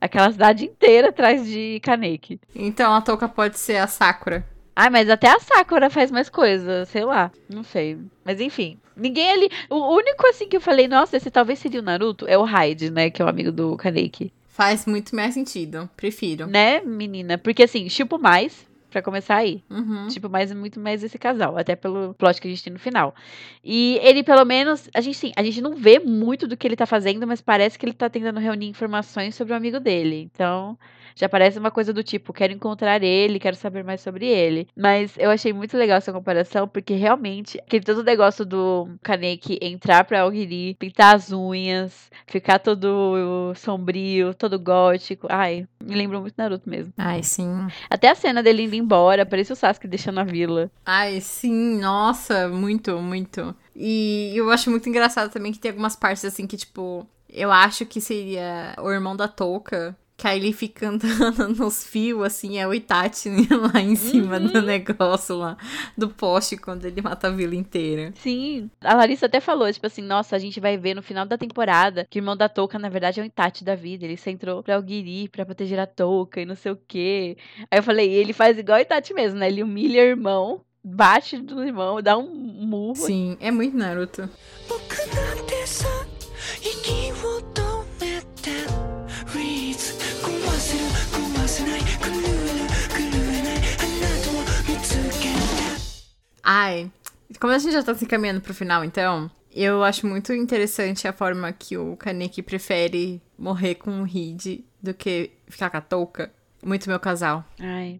[0.01, 2.39] aquela cidade inteira atrás de Kaneki.
[2.53, 4.45] Então a Touka pode ser a Sakura.
[4.79, 7.97] Ai, mas até a Sakura faz mais coisa, sei lá, não sei.
[8.23, 9.49] Mas enfim, ninguém ali.
[9.71, 12.91] O único assim que eu falei, nossa, esse talvez seria o Naruto, é o Hyde,
[12.91, 13.09] né?
[13.09, 14.31] Que é o amigo do Kaneki.
[14.45, 15.89] Faz muito mais sentido.
[15.97, 16.45] Prefiro.
[16.45, 17.39] Né, menina?
[17.39, 19.63] Porque assim, tipo mais, pra começar aí.
[19.67, 20.09] Uhum.
[20.09, 23.15] Tipo, mais muito mais esse casal, até pelo plot que a gente tem no final.
[23.63, 26.75] E ele, pelo menos, a gente sim, a gente não vê muito do que ele
[26.75, 30.29] tá fazendo, mas parece que ele tá tentando reunir informações sobre o amigo dele.
[30.31, 30.77] Então,
[31.17, 34.67] já parece uma coisa do tipo, quero encontrar ele, quero saber mais sobre ele.
[34.77, 40.03] Mas eu achei muito legal essa comparação, porque realmente, aquele todo negócio do Kaneki entrar
[40.03, 45.27] pra Aogiri, pintar as unhas, ficar todo sombrio, todo gótico.
[45.29, 46.93] Ai, me lembrou muito Naruto mesmo.
[46.97, 47.67] Ai, sim.
[47.89, 50.69] Até a cena dele indo embora, parece o Sasuke deixando a vila.
[50.85, 53.55] Ai, sim, nossa, muito, muito.
[53.75, 57.85] E eu acho muito engraçado também que tem algumas partes assim que, tipo, eu acho
[57.85, 59.95] que seria o irmão da Touca.
[60.17, 64.63] Que aí ele fica andando nos fios, assim, é o Itachi lá em cima do
[64.63, 65.55] negócio lá,
[65.95, 68.11] do poste, quando ele mata a vila inteira.
[68.15, 71.37] Sim, a Larissa até falou, tipo assim, nossa, a gente vai ver no final da
[71.37, 74.05] temporada que o irmão da Touca, na verdade, é o Itachi da vida.
[74.05, 77.37] Ele se entrou pra Alguiri, pra proteger a Touca e não sei o quê.
[77.69, 79.47] Aí eu falei, ele faz igual o Itachi mesmo, né?
[79.47, 82.95] Ele humilha o irmão, bate no irmão, dá um murro.
[82.95, 84.27] Sim, é muito Naruto.
[96.49, 96.89] Ai,
[97.41, 101.11] como a gente já tá se encaminhando pro final, então, eu acho muito interessante a
[101.11, 106.31] forma que o Kaneki prefere morrer com o Hid do que ficar com a Touca.
[106.63, 107.43] Muito meu casal.
[107.59, 107.99] Ai.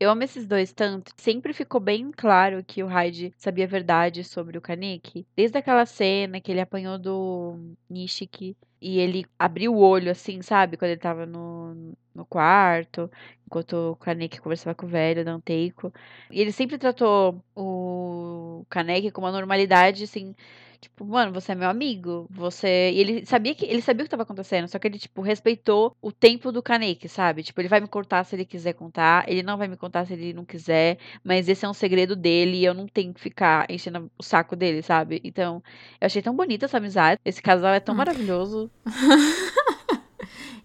[0.00, 1.12] Eu amo esses dois tanto.
[1.18, 5.26] Sempre ficou bem claro que o Hyde sabia a verdade sobre o Kaneki.
[5.36, 10.78] Desde aquela cena que ele apanhou do Nishiki e ele abriu o olho, assim, sabe?
[10.78, 13.10] Quando ele tava no, no quarto,
[13.46, 15.92] enquanto o Kaneki conversava com o velho, Danteiko.
[16.30, 20.34] E ele sempre tratou o Kaneki com uma normalidade, assim.
[20.80, 22.26] Tipo, mano, você é meu amigo.
[22.30, 22.90] Você.
[22.92, 25.94] E ele sabia que ele sabia o que tava acontecendo, só que ele, tipo, respeitou
[26.00, 27.42] o tempo do Kaneki, sabe?
[27.42, 30.14] Tipo, ele vai me contar se ele quiser contar, ele não vai me contar se
[30.14, 33.66] ele não quiser, mas esse é um segredo dele e eu não tenho que ficar
[33.70, 35.20] enchendo o saco dele, sabe?
[35.22, 35.62] Então,
[36.00, 37.20] eu achei tão bonita essa amizade.
[37.24, 38.70] Esse casal é tão maravilhoso.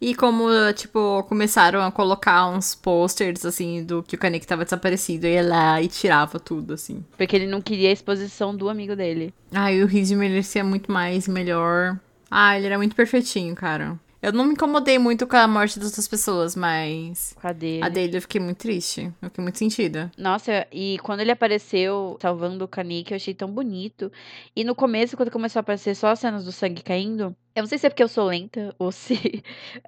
[0.06, 5.26] E como, tipo, começaram a colocar uns posters, assim, do que o Kaneki tava desaparecido.
[5.26, 7.04] E ia lá e tirava tudo, assim.
[7.18, 9.34] Porque ele não queria a exposição do amigo dele.
[9.52, 12.00] Ai, o Hid merecia muito mais, melhor.
[12.30, 14.00] Ah, ele era muito perfeitinho, cara.
[14.22, 17.80] Eu não me incomodei muito com a morte das outras pessoas, mas Cadê?
[17.82, 19.12] a dele eu fiquei muito triste.
[19.20, 20.12] Eu fiquei muito sentida.
[20.16, 24.12] Nossa, e quando ele apareceu salvando o Kaneki, eu achei tão bonito.
[24.56, 27.68] E no começo, quando começou a aparecer só as cenas do sangue caindo, eu não
[27.68, 29.44] sei se é porque eu sou lenta ou se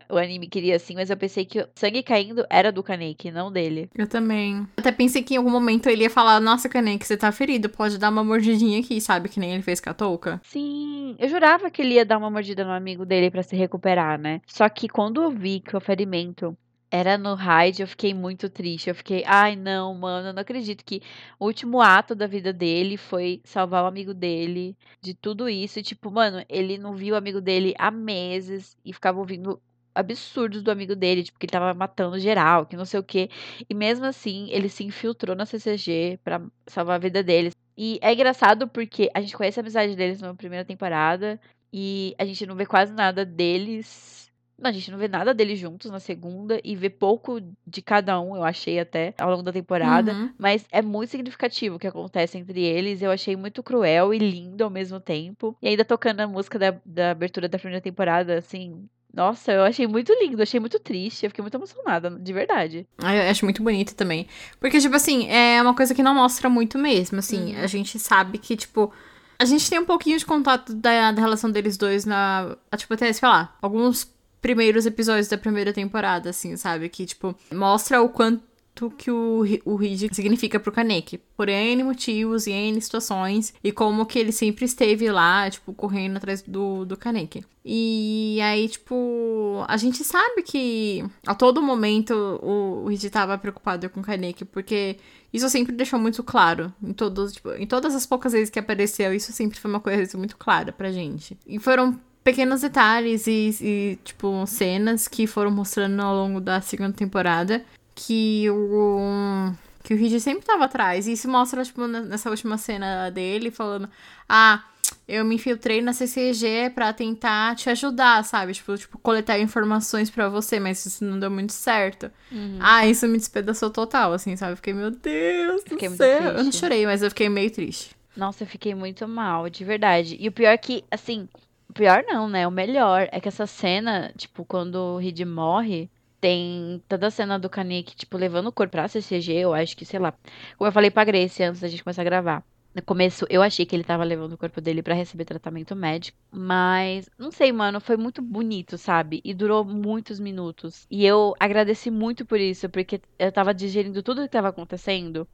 [0.10, 3.52] o anime queria assim, mas eu pensei que o sangue caindo era do Kaneki, não
[3.52, 3.90] dele.
[3.96, 4.66] Eu também.
[4.78, 7.98] Até pensei que em algum momento ele ia falar: Nossa, Kaneki, você tá ferido, pode
[7.98, 9.30] dar uma mordidinha aqui, sabe?
[9.30, 10.40] Que nem ele fez com a touca.
[10.44, 14.18] Sim, eu jurava que ele ia dar uma mordida no amigo dele pra se recuperar,
[14.18, 14.42] né?
[14.48, 16.58] Só que quando eu vi que o ferimento
[16.90, 18.90] era no Hyde, eu fiquei muito triste.
[18.90, 21.02] Eu fiquei, ai não, mano, eu não acredito que
[21.40, 25.80] o último ato da vida dele foi salvar o amigo dele de tudo isso.
[25.80, 29.62] E, tipo, mano, ele não viu o amigo dele há meses e ficava ouvindo
[29.94, 33.30] absurdos do amigo dele, tipo, que ele tava matando geral, que não sei o quê.
[33.70, 37.54] E mesmo assim, ele se infiltrou na CCG pra salvar a vida deles.
[37.76, 41.40] E é engraçado porque a gente conhece a amizade deles na primeira temporada
[41.72, 44.27] e a gente não vê quase nada deles.
[44.64, 48.36] A gente não vê nada deles juntos na segunda e vê pouco de cada um,
[48.36, 50.14] eu achei até, ao longo da temporada.
[50.14, 50.34] Uhum.
[50.38, 53.02] Mas é muito significativo o que acontece entre eles.
[53.02, 55.56] Eu achei muito cruel e lindo ao mesmo tempo.
[55.62, 58.88] E ainda tocando a música da, da abertura da primeira temporada, assim.
[59.14, 61.24] Nossa, eu achei muito lindo, achei muito triste.
[61.26, 62.88] Eu fiquei muito emocionada, de verdade.
[62.98, 64.28] Ah, Eu acho muito bonito também.
[64.60, 67.20] Porque, tipo assim, é uma coisa que não mostra muito mesmo.
[67.20, 67.62] Assim, Uhum.
[67.64, 68.92] a gente sabe que, tipo.
[69.40, 72.58] A gente tem um pouquinho de contato da, da relação deles dois na.
[72.76, 74.12] Tipo, até, sei lá, alguns
[74.42, 76.90] primeiros episódios da primeira temporada, assim, sabe?
[76.90, 78.48] Que, tipo, mostra o quanto
[78.96, 81.18] que o, o Reed significa pro Kaneki.
[81.36, 83.54] Por N motivos e N situações.
[83.64, 87.44] E como que ele sempre esteve lá, tipo, correndo atrás do, do Kaneki.
[87.66, 93.90] E aí, tipo, a gente sabe que a todo momento o, o Reed tava preocupado
[93.90, 94.98] com o Kaneki, porque
[95.34, 96.72] isso sempre deixou muito claro.
[96.82, 100.18] Em, todos, tipo, em todas as poucas vezes que apareceu, isso sempre foi uma coisa
[100.18, 101.38] muito clara pra gente.
[101.46, 106.92] E foram pequenos detalhes e, e, tipo, cenas que foram mostrando ao longo da segunda
[106.92, 107.64] temporada
[107.96, 109.54] que o.
[109.82, 111.08] Que o Reed sempre tava atrás.
[111.08, 113.90] E isso mostra, tipo, nessa última cena dele falando:
[114.28, 114.62] Ah,
[115.08, 118.52] eu me infiltrei na CCG pra tentar te ajudar, sabe?
[118.52, 122.12] Tipo, tipo coletar informações pra você, mas isso não deu muito certo.
[122.60, 124.52] Ah, isso me despedaçou total, assim, sabe?
[124.52, 126.24] Eu Fiquei, meu Deus do Fiquei muito céu.
[126.24, 126.60] Eu não triste.
[126.60, 127.96] chorei, mas eu fiquei meio triste.
[128.18, 130.18] Nossa, eu fiquei muito mal, de verdade.
[130.20, 131.30] E o pior é que, assim,
[131.78, 132.48] pior não, né?
[132.48, 137.38] O melhor é que essa cena, tipo, quando o Reed morre, Tem toda a cena
[137.40, 140.14] do Kaneki, tipo, levando o corpo pra CCG, eu acho que, sei lá.
[140.58, 142.44] Como eu falei pra Grace antes da gente começar a gravar.
[142.74, 146.18] No começo, eu achei que ele tava levando o corpo dele pra receber tratamento médico.
[146.32, 149.22] Mas, não sei, mano, foi muito bonito, sabe?
[149.24, 150.86] E durou muitos minutos.
[150.90, 155.28] E eu agradeci muito por isso, porque eu tava digerindo tudo que tava acontecendo.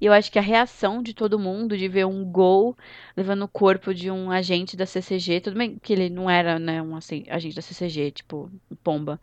[0.00, 2.76] E eu acho que a reação de todo mundo de ver um gol
[3.16, 6.82] levando o corpo de um agente da CCG, tudo bem que ele não era, né,
[6.82, 8.50] um assim, agente da CCG, tipo,
[8.82, 9.20] pomba.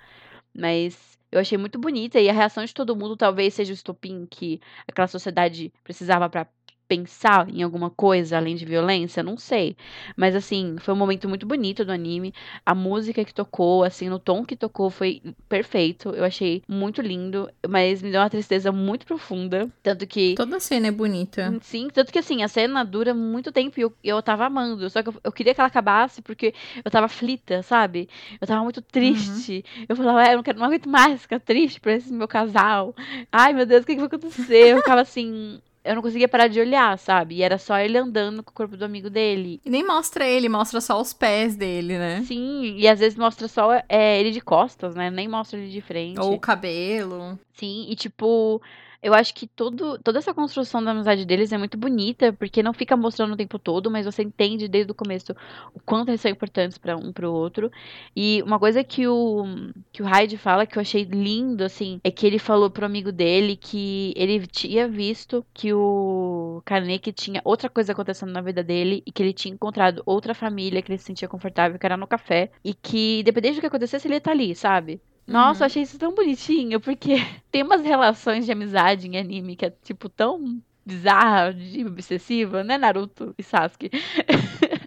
[0.53, 4.27] Mas eu achei muito bonita e a reação de todo mundo talvez seja o estopim
[4.29, 6.47] que aquela sociedade precisava pra
[6.87, 9.75] pensar em alguma coisa além de violência, não sei.
[10.15, 12.33] Mas assim, foi um momento muito bonito do anime.
[12.65, 16.09] A música que tocou, assim, no tom que tocou foi perfeito.
[16.09, 20.87] Eu achei muito lindo, mas me deu uma tristeza muito profunda, tanto que Toda cena
[20.87, 21.57] é bonita.
[21.61, 24.89] Sim, tanto que assim, a cena dura muito tempo e eu, eu tava amando.
[24.89, 26.53] Só que eu, eu queria que ela acabasse porque
[26.83, 28.09] eu tava aflita, sabe?
[28.39, 29.63] Eu tava muito triste.
[29.87, 32.95] Eu falava, "É, eu não, quero, não aguento mais ficar triste por esse meu casal.
[33.31, 34.67] Ai, meu Deus, o que, que vai acontecer?
[34.73, 35.59] Eu ficava assim.
[35.83, 37.35] Eu não conseguia parar de olhar, sabe?
[37.35, 39.59] E era só ele andando com o corpo do amigo dele.
[39.65, 42.23] E nem mostra ele, mostra só os pés dele, né?
[42.25, 45.09] Sim, e às vezes mostra só é, ele de costas, né?
[45.09, 46.19] Nem mostra ele de frente.
[46.19, 47.37] Ou o cabelo.
[47.53, 48.61] Sim, e tipo,
[49.03, 52.73] eu acho que todo, toda essa construção da amizade deles é muito bonita, porque não
[52.73, 55.33] fica mostrando o tempo todo, mas você entende desde o começo
[55.73, 57.69] o quanto eles são importantes para um pro outro.
[58.15, 59.45] E uma coisa que o
[59.91, 63.11] que o Hyde fala que eu achei lindo assim, é que ele falou pro amigo
[63.11, 69.03] dele que ele tinha visto que o Kaneki tinha outra coisa acontecendo na vida dele
[69.05, 72.07] e que ele tinha encontrado outra família que ele se sentia confortável, que era no
[72.07, 75.01] café, e que independente do que acontecesse, ele ia estar ali, sabe?
[75.25, 77.15] Nossa, eu achei isso tão bonitinho, porque
[77.51, 82.77] tem umas relações de amizade em anime que é, tipo, tão bizarra, de obsessiva, né,
[82.77, 83.89] Naruto e Sasuke?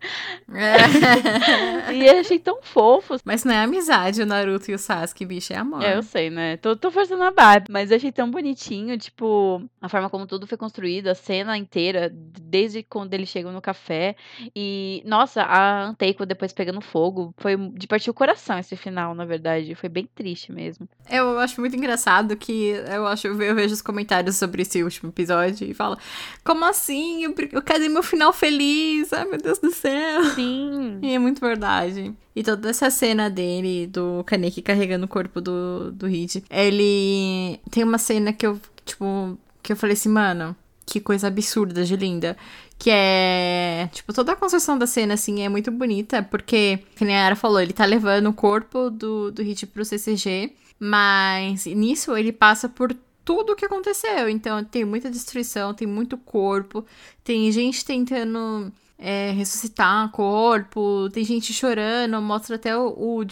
[0.52, 1.92] É.
[1.92, 3.16] e eu achei tão fofo.
[3.24, 5.82] Mas não é amizade o Naruto e o Sasuke, bicho, é amor.
[5.82, 6.56] É, eu sei, né?
[6.56, 10.46] Tô, tô forçando a barra, mas eu achei tão bonitinho, tipo, a forma como tudo
[10.46, 14.16] foi construído, a cena inteira, desde quando eles chegam no café.
[14.54, 19.24] E, nossa, a Anteiko depois pegando fogo, foi de partir o coração esse final, na
[19.24, 19.74] verdade.
[19.74, 20.88] Foi bem triste mesmo.
[21.10, 25.68] Eu acho muito engraçado que eu acho eu vejo os comentários sobre esse último episódio
[25.68, 25.98] e fala
[26.44, 27.24] como assim?
[27.24, 29.12] Eu, eu cadê meu final feliz?
[29.12, 30.22] Ai, meu Deus do céu.
[30.34, 30.98] Sim.
[31.02, 32.14] E é muito verdade.
[32.34, 37.58] E toda essa cena dele, do Kaneki carregando o corpo do, do Hid, ele.
[37.70, 40.54] Tem uma cena que eu, tipo, que eu falei assim, mano,
[40.84, 42.36] que coisa absurda de linda.
[42.78, 43.88] Que é.
[43.92, 47.36] Tipo, toda a construção da cena, assim, é muito bonita, porque, que nem a Ara
[47.36, 52.68] falou, ele tá levando o corpo do, do Hit pro CCG, mas nisso ele passa
[52.68, 54.28] por tudo o que aconteceu.
[54.28, 56.84] Então, tem muita destruição, tem muito corpo,
[57.24, 63.24] tem gente tentando é, ressuscitar corpo, tem gente chorando, mostra até o, o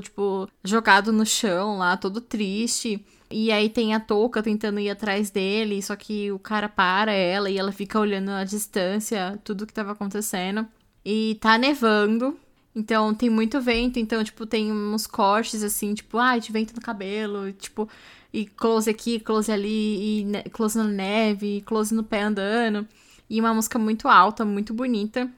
[0.00, 3.04] tipo, jogado no chão lá, todo triste.
[3.30, 7.50] E aí tem a touca tentando ir atrás dele, só que o cara para ela
[7.50, 10.66] e ela fica olhando à distância tudo que tava acontecendo.
[11.04, 12.38] E tá nevando,
[12.74, 16.80] então tem muito vento, então, tipo, tem uns cortes assim, tipo, ai, de vento no
[16.82, 17.88] cabelo, tipo,
[18.32, 22.86] e close aqui, close ali, e close na neve, close no pé andando.
[23.28, 25.30] E uma música muito alta, muito bonita.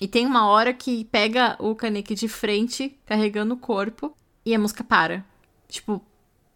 [0.00, 4.58] E tem uma hora que pega o Kaneki de frente, carregando o corpo, e a
[4.58, 5.24] música para.
[5.68, 6.02] Tipo,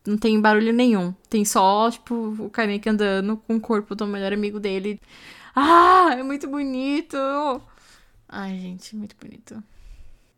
[0.07, 1.13] não tem barulho nenhum.
[1.29, 5.01] Tem só, tipo, o Kaneki andando com o corpo do melhor amigo dele.
[5.55, 7.17] Ah, é muito bonito!
[8.29, 9.63] Ai, gente, muito bonito.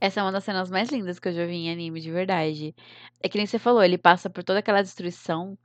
[0.00, 2.74] Essa é uma das cenas mais lindas que eu já vi em anime, de verdade.
[3.22, 5.56] É que nem você falou, ele passa por toda aquela destruição,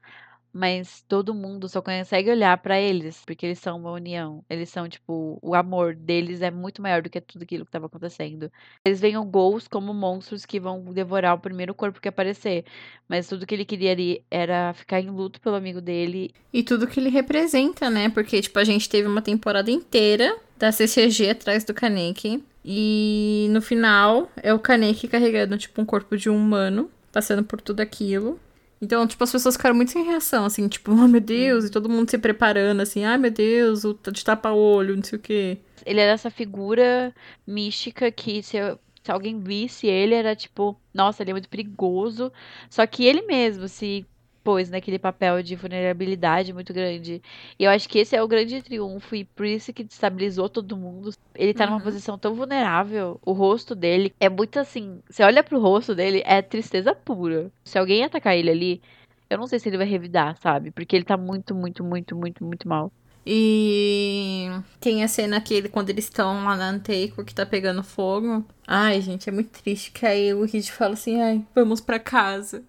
[0.51, 4.43] mas todo mundo só consegue olhar pra eles, porque eles são uma união.
[4.49, 7.85] Eles são, tipo, o amor deles é muito maior do que tudo aquilo que estava
[7.85, 8.51] acontecendo.
[8.83, 12.65] Eles veem o Ghost como monstros que vão devorar o primeiro corpo que aparecer,
[13.07, 16.33] mas tudo que ele queria ali era ficar em luto pelo amigo dele.
[16.51, 18.09] E tudo que ele representa, né?
[18.09, 22.43] Porque, tipo, a gente teve uma temporada inteira da CCG atrás do Kaneki.
[22.63, 27.61] E no final é o Kaneki carregando, tipo, um corpo de um humano, passando por
[27.61, 28.39] tudo aquilo.
[28.81, 31.89] Então, tipo, as pessoas ficaram muito sem reação, assim, tipo, oh meu Deus, e todo
[31.89, 35.57] mundo se preparando, assim, ai meu Deus, o de tapa-olho, não sei o quê.
[35.85, 37.13] Ele era essa figura
[37.45, 38.57] mística que se,
[39.03, 42.31] se alguém visse ele era tipo, nossa, ele é muito perigoso.
[42.69, 44.05] Só que ele mesmo se
[44.49, 47.21] pôs naquele papel de vulnerabilidade muito grande.
[47.59, 50.75] E eu acho que esse é o grande triunfo e por isso que destabilizou todo
[50.75, 51.11] mundo.
[51.35, 51.83] Ele tá numa Uhum.
[51.83, 53.19] posição tão vulnerável.
[53.23, 57.51] O rosto dele é muito assim, você olha pro rosto dele, é tristeza pura.
[57.63, 58.81] Se alguém atacar ele ali,
[59.29, 60.71] eu não sei se ele vai revidar, sabe?
[60.71, 62.91] Porque ele tá muito, muito, muito, muito, muito mal.
[63.25, 67.83] E tem a cena que ele, quando eles estão lá na Anteiko, que tá pegando
[67.83, 68.43] fogo.
[68.65, 69.91] Ai, gente, é muito triste.
[69.91, 72.63] Que aí o Hid fala assim, ai, vamos pra casa.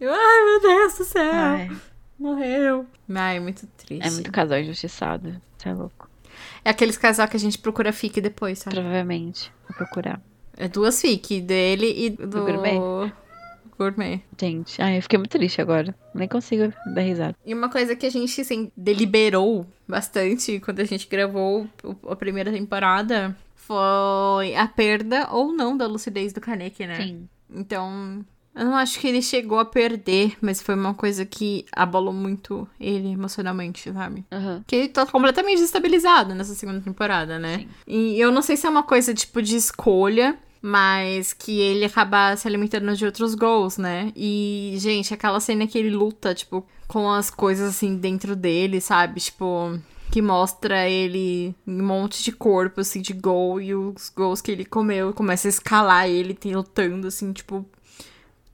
[0.00, 1.32] Eu, ai, meu Deus do céu.
[1.32, 1.70] Ai,
[2.18, 2.86] Morreu.
[3.14, 4.06] Ai, muito triste.
[4.06, 5.40] é muito casal injustiçado.
[5.58, 6.08] Você é louco.
[6.64, 8.76] É aqueles casal que a gente procura fic depois, sabe?
[8.76, 9.52] Provavelmente.
[9.68, 10.20] Vou procurar.
[10.56, 12.26] É duas fic, dele e do...
[12.26, 13.12] Do gourmet?
[13.78, 14.22] Gourmet.
[14.38, 15.94] Gente, ai, eu fiquei muito triste agora.
[16.14, 17.34] Nem consigo dar risada.
[17.44, 21.66] E uma coisa que a gente, assim, deliberou bastante quando a gente gravou
[22.08, 26.96] a primeira temporada foi a perda ou não da lucidez do Kaneki, né?
[26.96, 27.28] Sim.
[27.50, 28.24] Então,
[28.60, 32.68] eu não acho que ele chegou a perder, mas foi uma coisa que abalou muito
[32.78, 34.22] ele emocionalmente, sabe?
[34.30, 34.62] Aham.
[34.66, 37.60] Que ele tá completamente desestabilizado nessa segunda temporada, né?
[37.60, 37.68] Sim.
[37.86, 42.36] E eu não sei se é uma coisa tipo de escolha, mas que ele acaba
[42.36, 44.12] se alimentando de outros gols, né?
[44.14, 49.20] E, gente, aquela cena que ele luta, tipo, com as coisas assim dentro dele, sabe?
[49.20, 49.80] Tipo.
[50.12, 54.64] Que mostra ele um monte de corpo, assim, de gol, e os gols que ele
[54.64, 57.64] comeu começa a escalar ele, tem lutando, assim, tipo,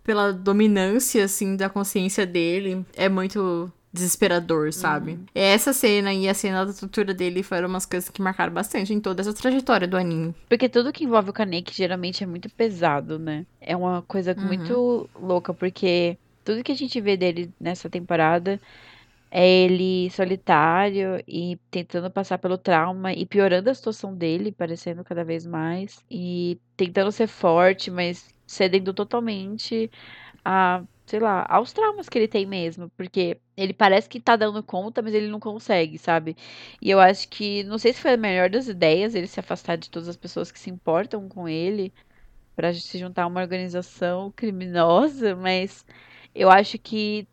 [0.07, 2.87] pela dominância, assim, da consciência dele.
[2.95, 5.19] É muito desesperador, sabe?
[5.35, 9.01] Essa cena e a cena da tortura dele foram umas coisas que marcaram bastante em
[9.01, 10.35] toda essa trajetória do anime.
[10.49, 13.47] Porque tudo que envolve o Kaneki geralmente é muito pesado, né?
[13.61, 14.45] É uma coisa Uhum.
[14.45, 18.61] muito louca, porque tudo que a gente vê dele nessa temporada
[19.31, 25.25] é ele solitário e tentando passar pelo trauma e piorando a situação dele, parecendo cada
[25.25, 29.91] vez mais, e tentando ser forte, mas cedendo totalmente
[30.45, 34.63] a, sei lá, aos traumas que ele tem mesmo, porque ele parece que tá dando
[34.63, 36.37] conta, mas ele não consegue, sabe?
[36.81, 39.77] E eu acho que, não sei se foi a melhor das ideias ele se afastar
[39.77, 41.93] de todas as pessoas que se importam com ele
[42.55, 45.85] pra se juntar a uma organização criminosa, mas
[46.35, 47.27] eu acho que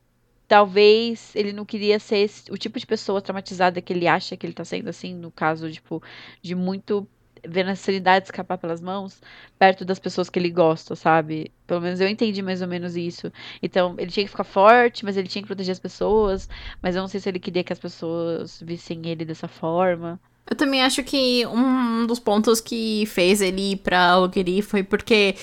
[0.48, 4.46] talvez ele não queria ser esse- o tipo de pessoa traumatizada que ele acha que
[4.46, 6.04] ele tá sendo, assim, no caso, tipo,
[6.42, 7.08] de muito
[7.46, 9.22] vendo a sanidade escapar pelas mãos
[9.60, 11.52] perto das pessoas que ele gosta, sabe?
[11.68, 13.32] Pelo menos eu entendi mais ou menos isso.
[13.62, 16.50] Então, ele tinha que ficar forte, mas ele tinha que proteger as pessoas,
[16.82, 20.20] mas eu não sei se ele queria que as pessoas vissem ele dessa forma.
[20.50, 25.36] Eu também acho que um dos pontos que fez ele ir pra Ogiri foi porque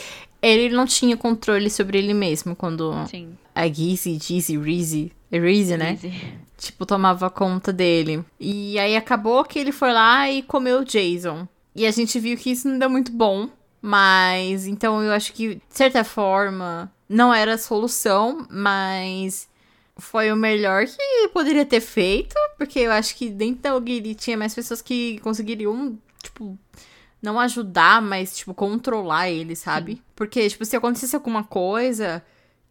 [0.43, 3.37] ele não tinha controle sobre ele mesmo quando Sim.
[3.55, 5.99] a Gizzy, Gizzy, Reezy, é Reezy, né?
[6.59, 8.23] Tipo, tomava conta dele.
[8.39, 11.49] E aí acabou que ele foi lá e comeu o Jason.
[11.81, 13.49] E a gente viu que isso não deu muito bom.
[13.81, 19.49] Mas, então eu acho que, de certa forma, não era a solução, mas
[19.97, 22.35] foi o melhor que poderia ter feito.
[22.59, 26.59] Porque eu acho que dentro da Ogiri tinha mais pessoas que conseguiriam, tipo,
[27.23, 30.03] não ajudar, mas, tipo, controlar ele, sabe?
[30.15, 32.23] Porque, tipo, se acontecesse alguma coisa,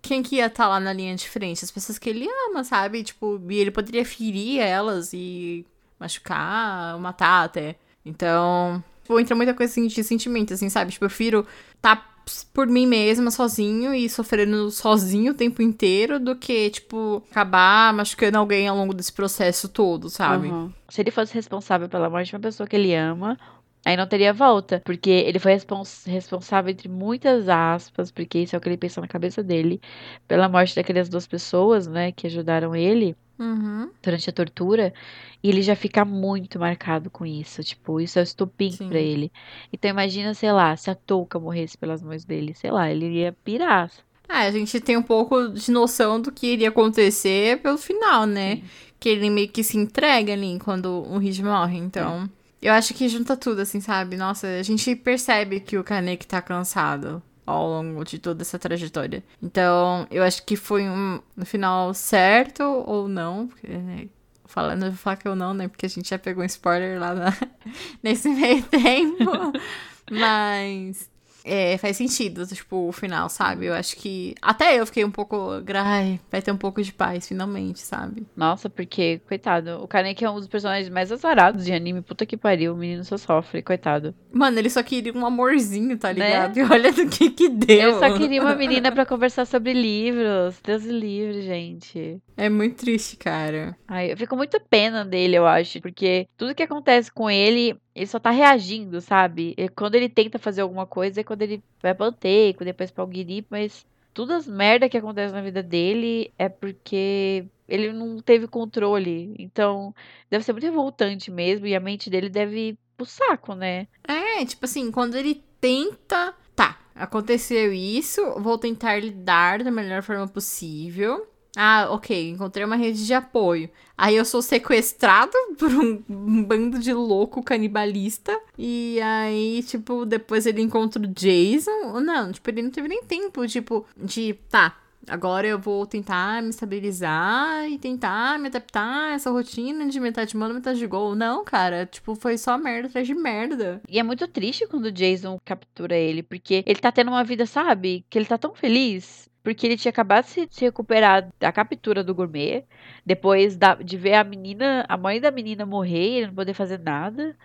[0.04, 1.66] quem que ia estar lá na linha de frente?
[1.66, 3.04] As pessoas que ele ama, sabe?
[3.04, 5.66] Tipo, e ele poderia ferir elas e
[6.00, 7.76] machucar, matar até.
[8.06, 10.92] Então, tipo, entra muita coisa assim de sentimento, assim, sabe?
[10.92, 11.48] Tipo, eu prefiro
[11.82, 12.06] tá
[12.54, 18.38] por mim mesma, sozinho, e sofrendo sozinho o tempo inteiro, do que, tipo, acabar machucando
[18.38, 20.48] alguém ao longo desse processo todo, sabe?
[20.50, 20.72] Uhum.
[20.90, 23.36] Se ele fosse responsável pela morte de uma pessoa que ele ama,
[23.84, 24.80] aí não teria volta.
[24.86, 29.02] Porque ele foi respons- responsável, entre muitas aspas, porque isso é o que ele pensa
[29.02, 29.82] na cabeça dele,
[30.28, 33.90] pela morte daquelas duas pessoas, né, que ajudaram ele Uhum.
[34.04, 34.94] durante a tortura.
[35.42, 37.64] E ele já fica muito marcado com isso.
[37.64, 38.90] Tipo, isso é o estopim Sim.
[38.90, 39.32] pra ele.
[39.72, 43.32] Então imagina, sei lá, se a touca morresse pelas mãos dele, sei lá, ele ia
[43.44, 43.90] pirar.
[44.28, 48.58] Ah, a gente tem um pouco de noção do que iria acontecer pelo final, né?
[48.58, 48.64] Sim.
[49.00, 52.30] Que ele meio que se entrega ali quando o Reed morre, então.
[52.62, 54.18] Eu acho que junta tudo, assim, sabe?
[54.18, 59.24] Nossa, a gente percebe que o Kaneki tá cansado ao longo de toda essa trajetória.
[59.42, 63.48] Então, eu acho que foi um no final certo ou não.
[63.48, 64.08] Porque, né,
[64.46, 65.68] falando, eu vou falar que eu não, né?
[65.68, 67.38] Porque a gente já pegou um spoiler lá na-
[68.04, 69.32] nesse meio tempo.
[70.12, 71.10] Mas.
[71.44, 73.66] É, faz sentido, tipo, o final, sabe?
[73.68, 74.36] Eu acho que.
[74.42, 75.52] Até eu fiquei um pouco.
[75.74, 78.26] Ai, vai ter um pouco de paz, finalmente, sabe?
[78.36, 82.02] Nossa, porque, coitado, o Kaneki é um dos personagens mais azarados de anime.
[82.02, 84.14] Puta que pariu, o menino só sofre, coitado.
[84.32, 86.28] Mano, ele só queria um amorzinho, tá Né?
[86.28, 86.58] ligado?
[86.58, 87.80] E olha do que que deu.
[87.92, 90.60] Eu só queria uma menina pra conversar sobre livros.
[90.64, 92.22] Deus livre, gente.
[92.40, 93.78] É muito triste, cara.
[93.86, 98.08] Ai, eu fico muito pena dele, eu acho, porque tudo que acontece com ele, ele
[98.08, 99.54] só tá reagindo, sabe?
[99.58, 103.04] E quando ele tenta fazer alguma coisa é quando ele vai pra Anteico, depois pra
[103.04, 108.48] Alguiri, mas todas as merda que acontece na vida dele é porque ele não teve
[108.48, 109.36] controle.
[109.38, 109.94] Então,
[110.30, 113.86] deve ser muito revoltante mesmo, e a mente dele deve ir pro saco, né?
[114.08, 116.34] É, tipo assim, quando ele tenta.
[116.56, 121.29] Tá, aconteceu isso, vou tentar lidar da melhor forma possível.
[121.56, 123.70] Ah, ok, encontrei uma rede de apoio.
[123.98, 128.40] Aí eu sou sequestrado por um, um bando de louco canibalista.
[128.58, 132.00] E aí, tipo, depois ele encontra o Jason.
[132.00, 134.36] Não, tipo, ele não teve nem tempo, tipo, de.
[134.50, 134.78] Tá,
[135.08, 140.32] agora eu vou tentar me estabilizar e tentar me adaptar a essa rotina de metade
[140.32, 141.16] de mano, metade de gol.
[141.16, 143.82] Não, cara, tipo, foi só merda atrás de merda.
[143.90, 147.46] E é muito triste quando o Jason captura ele, porque ele tá tendo uma vida,
[147.46, 148.06] sabe?
[148.10, 152.14] Que ele tá tão feliz porque ele tinha acabado de se recuperar da captura do
[152.14, 152.64] gourmet,
[153.06, 156.54] depois da, de ver a menina, a mãe da menina morrer e ele não poder
[156.54, 157.36] fazer nada.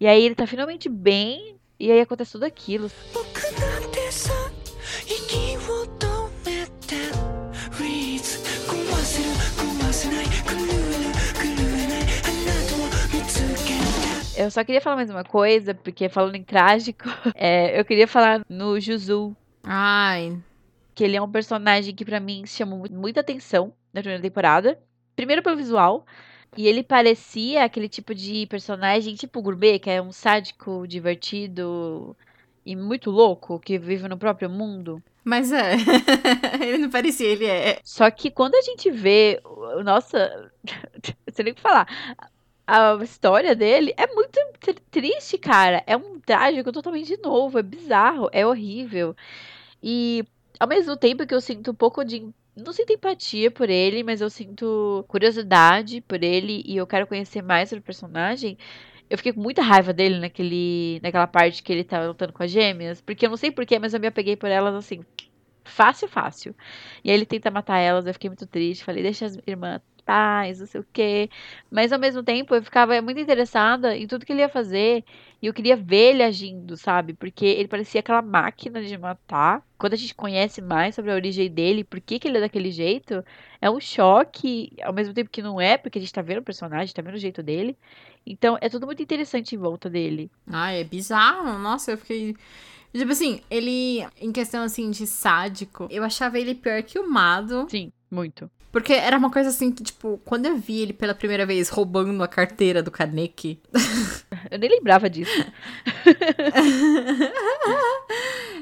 [0.00, 2.90] E aí ele tá finalmente bem, e aí acontece tudo aquilo.
[14.36, 17.04] Eu só queria falar mais uma coisa, porque falando em trágico,
[17.34, 19.34] é, eu queria falar no Juzu.
[19.62, 20.36] Ai,
[20.94, 24.78] que ele é um personagem que pra mim chamou mu- muita atenção na primeira temporada.
[25.16, 26.06] Primeiro pelo visual,
[26.56, 32.16] e ele parecia aquele tipo de personagem tipo gourmet, que é um sádico divertido
[32.66, 35.02] e muito louco, que vive no próprio mundo.
[35.24, 35.74] mas é.
[36.66, 37.78] ele não parecia, ele é.
[37.84, 40.50] Só que quando a gente vê, o- nossa,
[41.26, 41.86] não sei nem o que falar.
[42.66, 45.82] A história dele é muito tr- triste, cara.
[45.86, 49.14] É um trágico totalmente novo, é bizarro, é horrível.
[49.82, 50.24] E
[50.58, 52.28] ao mesmo tempo que eu sinto um pouco de.
[52.56, 57.42] Não sinto empatia por ele, mas eu sinto curiosidade por ele e eu quero conhecer
[57.42, 58.56] mais sobre o personagem.
[59.10, 62.50] Eu fiquei com muita raiva dele naquele, naquela parte que ele tá lutando com as
[62.50, 63.00] gêmeas.
[63.00, 65.04] Porque eu não sei porquê, mas eu me apeguei por elas assim.
[65.64, 66.54] Fácil, fácil.
[67.02, 68.84] E aí ele tenta matar elas, eu fiquei muito triste.
[68.84, 71.30] Falei, deixa as irmãs paz, não sei o quê.
[71.70, 75.04] Mas ao mesmo tempo eu ficava muito interessada em tudo que ele ia fazer.
[75.40, 77.12] E eu queria ver ele agindo, sabe?
[77.12, 79.62] Porque ele parecia aquela máquina de matar.
[79.76, 82.70] Quando a gente conhece mais sobre a origem dele, por que, que ele é daquele
[82.70, 83.22] jeito,
[83.60, 86.42] é um choque, ao mesmo tempo que não é, porque a gente tá vendo o
[86.42, 87.76] personagem, tá vendo o jeito dele.
[88.26, 90.30] Então é tudo muito interessante em volta dele.
[90.46, 91.58] Ai, é bizarro.
[91.58, 92.34] Nossa, eu fiquei.
[92.92, 97.66] Tipo assim, ele, em questão assim de sádico, eu achava ele pior que o Mado.
[97.68, 98.50] Sim, muito.
[98.74, 102.20] Porque era uma coisa assim que, tipo, quando eu vi ele pela primeira vez roubando
[102.24, 103.60] a carteira do Kaneki.
[104.50, 105.30] Eu nem lembrava disso.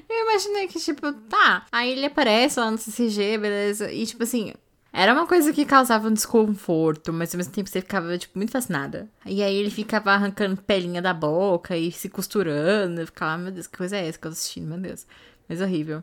[0.08, 1.64] eu imaginei que, tipo, tá.
[1.72, 3.90] Aí ele aparece lá no CCG, beleza.
[3.90, 4.52] E, tipo assim,
[4.92, 8.52] era uma coisa que causava um desconforto, mas ao mesmo tempo você ficava, tipo, muito
[8.52, 9.08] fascinada.
[9.24, 13.00] E aí ele ficava arrancando pelinha da boca e se costurando.
[13.00, 15.06] Eu ficava, meu Deus, que coisa é essa que eu tô assistindo, meu Deus.
[15.48, 16.02] Mas horrível.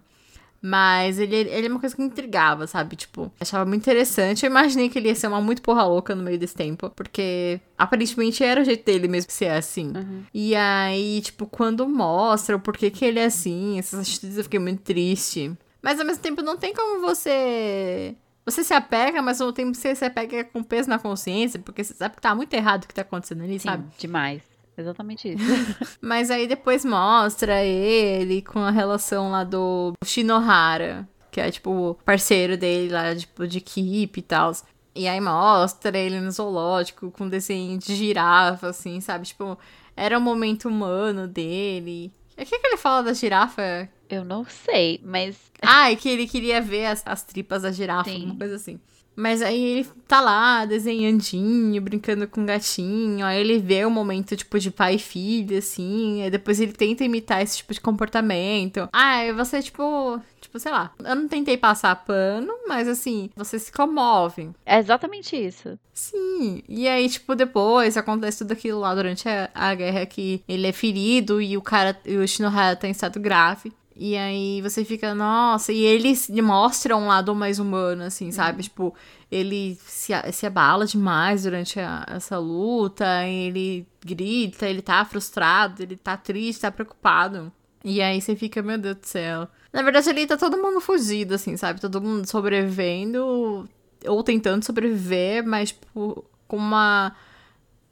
[0.61, 2.95] Mas ele, ele é uma coisa que me intrigava, sabe?
[2.95, 4.45] Tipo, achava muito interessante.
[4.45, 6.89] Eu imaginei que ele ia ser uma muito porra louca no meio desse tempo.
[6.89, 9.93] Porque aparentemente era o jeito dele mesmo ser assim.
[10.33, 14.59] E aí, tipo, quando mostra o porquê que ele é assim, essas atitudes eu fiquei
[14.59, 15.51] muito triste.
[15.81, 18.15] Mas ao mesmo tempo não tem como você.
[18.45, 21.83] Você se apega, mas ao mesmo tempo você se apega com peso na consciência, porque
[21.83, 23.83] você sabe que tá muito errado o que tá acontecendo ali, Sim, sabe?
[23.97, 24.41] demais.
[24.79, 25.97] Exatamente isso.
[26.01, 31.95] Mas aí depois mostra ele com a relação lá do Shinohara, que é tipo o
[31.95, 34.51] parceiro dele lá, tipo, de equipe e tal.
[34.95, 39.27] E aí mostra ele no zoológico com desenho de girafa, assim, sabe?
[39.27, 39.57] Tipo,
[39.95, 42.11] era o momento humano dele.
[42.37, 43.89] O que, que ele fala da girafa?
[44.09, 48.09] Eu não sei, mas Ah, é que ele queria ver as, as tripas da girafa,
[48.09, 48.15] Sim.
[48.21, 48.79] alguma coisa assim.
[49.15, 53.25] Mas aí ele tá lá, desenhandinho, brincando com o gatinho.
[53.25, 56.23] Aí ele vê o momento, tipo, de pai e filho, assim.
[56.23, 58.87] Aí depois ele tenta imitar esse tipo de comportamento.
[58.93, 60.21] Ah, você, tipo...
[60.39, 60.91] Tipo, sei lá.
[61.03, 64.49] Eu não tentei passar pano, mas assim, você se comove.
[64.65, 65.77] é exatamente isso.
[65.93, 66.63] Sim.
[66.67, 70.71] E aí, tipo, depois acontece tudo aquilo lá durante a, a guerra que ele é
[70.71, 73.71] ferido e o cara, e o Shinohara tá em estado grave.
[74.01, 78.63] E aí você fica, nossa, e ele se- mostra um lado mais humano, assim, sabe?
[78.63, 78.95] Tipo,
[79.29, 85.97] ele se, se abala demais durante a- essa luta, ele grita, ele tá frustrado, ele
[85.97, 87.51] tá triste, tá preocupado.
[87.83, 89.49] E aí você fica, meu Deus do céu.
[89.73, 91.81] Na verdade, ali tá todo mundo fugido, assim, sabe?
[91.81, 93.67] Todo mundo sobrevivendo,
[94.07, 97.13] ou tentando sobreviver, mas, tipo, com uma,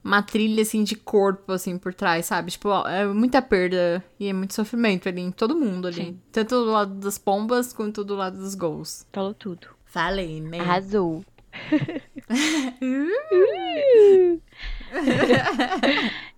[0.07, 2.51] uma trilha, assim, de corpo, assim, por trás, sabe?
[2.51, 6.05] Tipo, é muita perda e é muito sofrimento ali em todo mundo ali.
[6.05, 6.19] Sim.
[6.31, 9.05] Tanto do lado das pombas quanto do lado dos gols.
[9.11, 9.67] Falou tudo.
[9.85, 10.61] Falei, né?
[10.61, 11.25] Arrasou.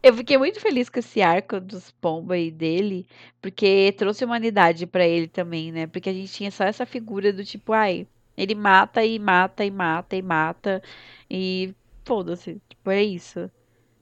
[0.01, 3.05] Eu fiquei muito feliz com esse arco dos Pomba e dele,
[3.41, 5.85] porque trouxe humanidade pra ele também, né?
[5.85, 9.69] Porque a gente tinha só essa figura do tipo, ai, ele mata e mata e
[9.69, 10.81] mata e mata
[11.29, 13.51] e foda-se, tipo, é isso.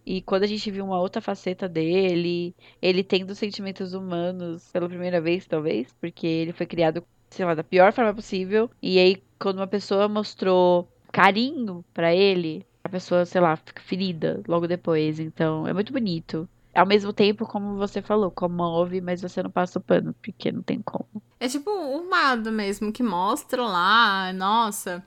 [0.09, 5.19] E quando a gente viu uma outra faceta dele, ele tendo sentimentos humanos pela primeira
[5.19, 8.71] vez, talvez, porque ele foi criado, sei lá, da pior forma possível.
[8.81, 14.41] E aí, quando uma pessoa mostrou carinho pra ele, a pessoa, sei lá, fica ferida
[14.47, 15.19] logo depois.
[15.19, 16.47] Então, é muito bonito.
[16.73, 20.61] ao mesmo tempo, como você falou, comove, mas você não passa o pano, porque não
[20.61, 21.21] tem como.
[21.39, 25.03] É tipo o Mado mesmo, que mostra lá, nossa,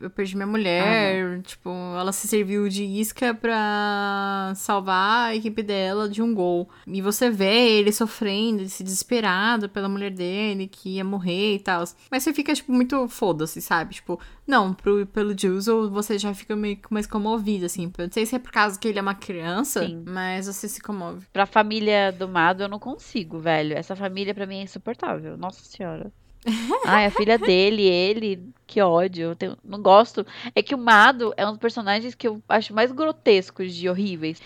[0.00, 6.08] eu perdi minha mulher, tipo, ela se serviu de isca pra salvar a equipe dela
[6.08, 6.68] de um gol.
[6.86, 11.84] E você vê ele sofrendo, se desesperado pela mulher dele, que ia morrer e tal.
[12.10, 13.94] Mas você fica, tipo, muito foda-se, sabe?
[13.94, 17.92] Tipo, não, pro, pelo Juzo você já fica meio mais comovido, assim.
[17.98, 20.04] Não sei se é por causa que ele é uma criança, Sim.
[20.06, 21.26] mas você se comove.
[21.32, 23.76] Pra família do Mado, eu não consigo, velho.
[23.76, 25.36] Essa família pra mim é insuportável.
[25.36, 26.12] Nossa senhora.
[26.84, 29.28] Ai, a filha dele, ele, que ódio.
[29.30, 30.26] Eu tenho- não gosto.
[30.54, 34.40] É que o Mado é um dos personagens que eu acho mais grotescos de horríveis.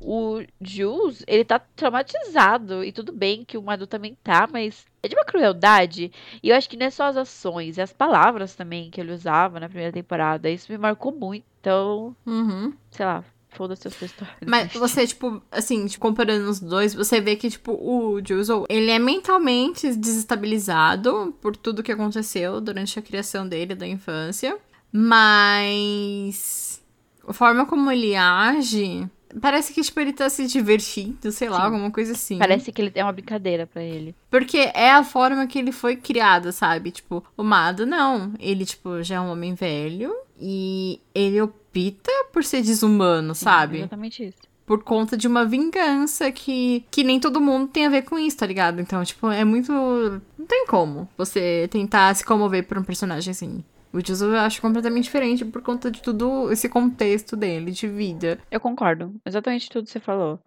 [0.00, 2.84] O Jules, ele tá traumatizado.
[2.84, 6.12] E tudo bem que o Mado também tá, mas é de uma crueldade.
[6.42, 9.12] E eu acho que não é só as ações, é as palavras também que ele
[9.12, 10.48] usava na primeira temporada.
[10.48, 11.44] Isso me marcou muito.
[11.60, 12.72] Então, Uhum.
[12.90, 14.34] sei lá, foda-se a sua história.
[14.46, 18.90] Mas você, tipo, assim, tipo, comparando os dois, você vê que, tipo, o Juzo, ele
[18.90, 24.56] é mentalmente desestabilizado por tudo que aconteceu durante a criação dele, da infância.
[24.92, 26.82] Mas
[27.26, 29.06] a forma como ele age,
[29.40, 31.62] parece que, tipo, ele tá se divertindo, sei lá, Sim.
[31.64, 32.38] alguma coisa assim.
[32.38, 34.14] Parece que ele é uma brincadeira pra ele.
[34.30, 36.90] Porque é a forma que ele foi criado, sabe?
[36.90, 38.32] Tipo, o Mado, não.
[38.38, 41.40] Ele, tipo, já é um homem velho e ele
[42.32, 43.78] por ser desumano, sabe?
[43.78, 44.38] Exatamente isso.
[44.66, 48.36] por conta de uma vingança que, que nem todo mundo tem a ver com isso,
[48.36, 48.80] tá ligado?
[48.80, 49.72] Então, tipo, é muito.
[49.72, 53.64] Não tem como você tentar se comover por um personagem assim.
[53.90, 58.38] O Juzo eu acho completamente diferente por conta de tudo esse contexto dele, de vida.
[58.50, 59.14] Eu concordo.
[59.24, 60.38] Exatamente tudo que você falou.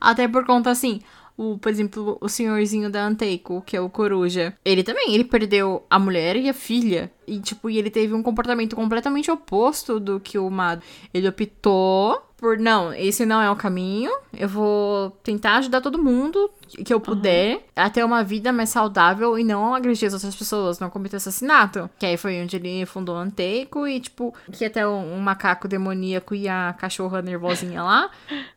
[0.00, 1.00] Até por conta, assim,
[1.40, 5.82] o, por exemplo, o senhorzinho da Anteiko, que é o Coruja, ele também, ele perdeu
[5.88, 7.10] a mulher e a filha.
[7.26, 10.82] E, tipo, e ele teve um comportamento completamente oposto do que o Mado.
[11.14, 16.50] Ele optou por, não, esse não é o caminho, eu vou tentar ajudar todo mundo
[16.84, 20.78] que eu puder a ter uma vida mais saudável e não agredir as outras pessoas,
[20.78, 21.88] não cometer assassinato.
[21.98, 25.66] Que aí foi onde ele fundou o Anteiko e, tipo, que até um, um macaco
[25.66, 28.10] demoníaco e a cachorra nervosinha lá,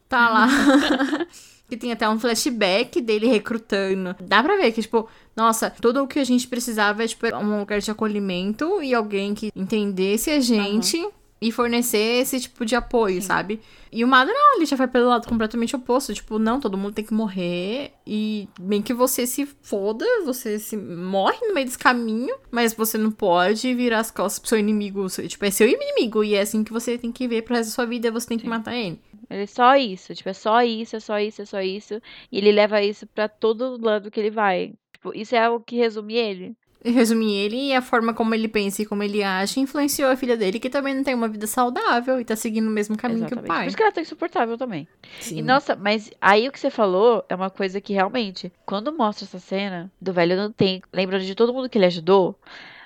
[0.09, 0.47] tá lá.
[1.73, 4.15] que tem até um flashback dele recrutando.
[4.21, 7.59] Dá pra ver que, tipo, nossa, tudo o que a gente precisava é, tipo, um
[7.59, 11.03] lugar de acolhimento e alguém que entendesse a gente.
[11.41, 13.59] E fornecer esse tipo de apoio, sabe?
[13.91, 16.13] E o Mado não, ele já vai pelo lado completamente oposto.
[16.13, 17.91] Tipo, não, todo mundo tem que morrer.
[18.07, 22.33] E bem que você se foda, você se morre no meio desse caminho.
[22.49, 25.05] Mas você não pode virar as costas pro seu inimigo.
[25.09, 26.23] Tipo, é seu inimigo.
[26.23, 28.09] E é assim que você tem que ver pro resto da sua vida.
[28.09, 28.97] Você tem que matar ele.
[29.29, 32.01] Ele é só isso, tipo, é só isso, é só isso, é só isso.
[32.31, 34.73] E ele leva isso pra todo lado que ele vai.
[34.93, 36.55] Tipo, isso é o que resume ele.
[36.85, 40.35] resumir ele e a forma como ele pensa e como ele age influenciou a filha
[40.35, 43.33] dele, que também não tem uma vida saudável e tá seguindo o mesmo caminho que
[43.33, 43.47] o Exatamente.
[43.47, 43.63] pai.
[43.63, 44.87] Por isso que ela tá insuportável também.
[45.19, 45.37] Sim.
[45.37, 49.25] E nossa, mas aí o que você falou é uma coisa que realmente, quando mostra
[49.25, 52.37] essa cena do velho não tem, lembrando de todo mundo que ele ajudou.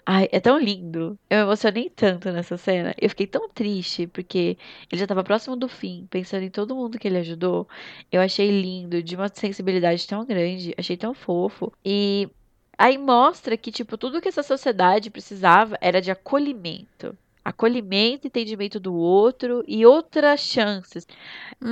[0.10, 1.20] Ai, é tão lindo.
[1.30, 2.96] Eu me emocionei tanto nessa cena.
[3.00, 4.58] Eu fiquei tão triste, porque
[4.90, 7.68] ele já tava próximo do fim, pensando em todo mundo que ele ajudou.
[8.10, 11.74] Eu achei lindo, de uma sensibilidade tão grande, achei tão fofo.
[11.84, 12.30] E
[12.78, 17.18] aí mostra que, tipo, tudo que essa sociedade precisava era de acolhimento.
[17.44, 21.06] Acolhimento, entendimento do outro e outras chances.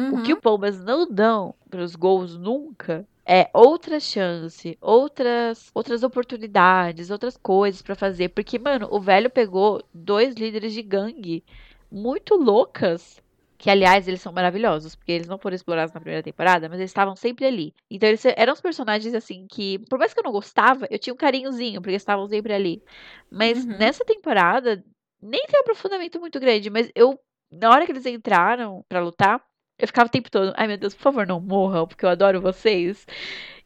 [0.09, 0.37] O que Uhum.
[0.37, 7.37] o Palmas não dão para os gols nunca é outra chance, outras outras oportunidades, outras
[7.37, 8.29] coisas para fazer.
[8.29, 11.43] Porque, mano, o velho pegou dois líderes de gangue
[11.91, 13.23] muito loucas.
[13.57, 16.91] Que, aliás, eles são maravilhosos, porque eles não foram explorados na primeira temporada, mas eles
[16.91, 17.73] estavam sempre ali.
[17.89, 21.13] Então, eles eram os personagens, assim, que, por mais que eu não gostava, eu tinha
[21.13, 22.83] um carinhozinho, porque eles estavam sempre ali.
[23.31, 23.77] Mas Uhum.
[23.77, 24.83] nessa temporada,
[25.21, 27.17] nem tem um aprofundamento muito grande, mas eu,
[27.51, 29.41] na hora que eles entraram pra lutar,
[29.77, 32.41] eu ficava o tempo todo, ai meu Deus, por favor, não morram, porque eu adoro
[32.41, 33.05] vocês.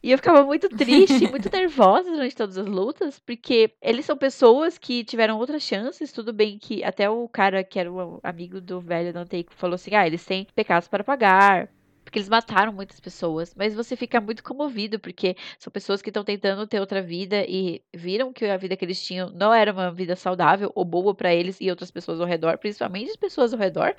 [0.02, 4.78] E eu ficava muito triste, muito nervosa durante todas as lutas, porque eles são pessoas
[4.78, 6.10] que tiveram outras chances.
[6.10, 9.94] Tudo bem que até o cara que era o amigo do velho Danteico falou assim:
[9.94, 11.68] ah, eles têm pecados para pagar.
[12.02, 13.54] Porque eles mataram muitas pessoas.
[13.54, 17.82] Mas você fica muito comovido, porque são pessoas que estão tentando ter outra vida e
[17.94, 21.32] viram que a vida que eles tinham não era uma vida saudável ou boa para
[21.32, 23.94] eles e outras pessoas ao redor, principalmente as pessoas ao redor.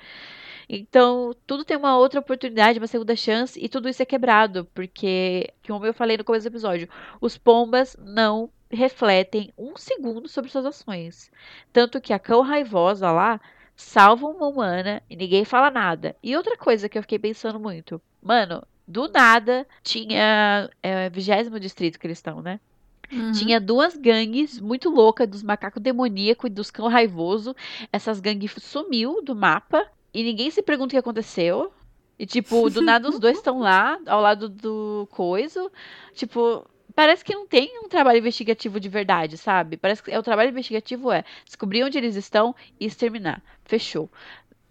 [0.74, 5.52] Então, tudo tem uma outra oportunidade, uma segunda chance, e tudo isso é quebrado, porque,
[5.66, 6.88] como eu falei no começo do episódio,
[7.20, 11.30] os pombas não refletem um segundo sobre suas ações.
[11.74, 13.38] Tanto que a cão raivosa lá
[13.76, 16.16] salva uma humana e ninguém fala nada.
[16.22, 21.98] E outra coisa que eu fiquei pensando muito, mano, do nada tinha é, vigésimo distrito
[21.98, 22.58] que eles estão, né?
[23.12, 23.32] Uhum.
[23.32, 27.54] Tinha duas gangues muito loucas dos macacos demoníacos e dos cão raivoso.
[27.92, 31.72] Essas gangues sumiu do mapa e ninguém se pergunta o que aconteceu.
[32.18, 35.70] E, tipo, do nada os dois estão lá, ao lado do coiso.
[36.14, 36.64] Tipo,
[36.94, 39.76] parece que não tem um trabalho investigativo de verdade, sabe?
[39.76, 43.42] Parece que é, o trabalho investigativo é descobrir onde eles estão e exterminar.
[43.64, 44.10] Fechou.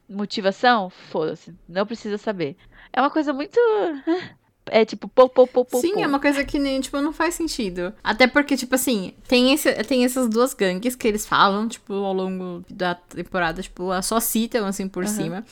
[0.07, 0.89] Motivação?
[0.89, 1.53] Foda-se.
[1.67, 2.55] Não precisa saber.
[2.93, 3.59] É uma coisa muito.
[4.73, 5.81] É tipo, pô, pô, pô, pô.
[5.81, 5.99] Sim, pô.
[5.99, 7.93] é uma coisa que nem, tipo, não faz sentido.
[8.01, 12.13] Até porque, tipo assim, tem, esse, tem essas duas gangues que eles falam, tipo, ao
[12.13, 15.13] longo da temporada, tipo, só citam, assim, por Aham.
[15.13, 15.45] cima.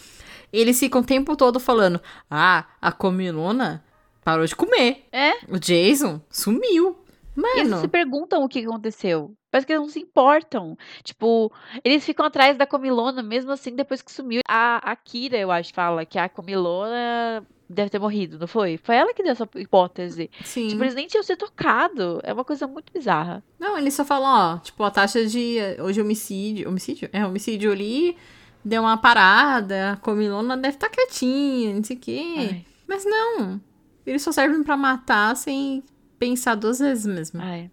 [0.53, 1.99] Eles ficam o tempo todo falando,
[2.31, 3.83] ah, a comilona
[4.23, 5.05] parou de comer.
[5.11, 5.33] É.
[5.49, 6.97] O Jason sumiu.
[7.41, 9.33] E eles Mano, se perguntam o que aconteceu.
[9.51, 10.77] Parece que eles não se importam.
[11.03, 11.51] Tipo,
[11.83, 14.41] eles ficam atrás da comilona, mesmo assim, depois que sumiu.
[14.47, 18.77] A, a Kira, eu acho, fala que a comilona deve ter morrido, não foi?
[18.77, 20.29] Foi ela que deu essa hipótese.
[20.43, 20.69] sim.
[20.69, 22.19] Tipo, eles nem tinham se tocado.
[22.23, 23.43] É uma coisa muito bizarra.
[23.59, 27.09] Não, eles só falam, ó, tipo, a taxa de hoje homicídio, homicídio?
[27.13, 28.17] É, homicídio ali
[28.63, 32.35] deu uma parada, a comilona deve estar quietinha, não sei o quê.
[32.37, 33.59] Ai, Mas não,
[34.05, 35.83] eles só servem pra matar sem
[36.19, 37.41] pensar duas vezes mesmo.
[37.41, 37.69] ai.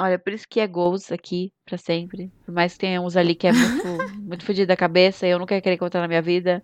[0.00, 2.30] Olha, por isso que é goals aqui, pra sempre.
[2.46, 3.84] Por mais que tenha uns ali que é muito,
[4.22, 6.62] muito fodido da cabeça e eu nunca ia querer encontrar na minha vida.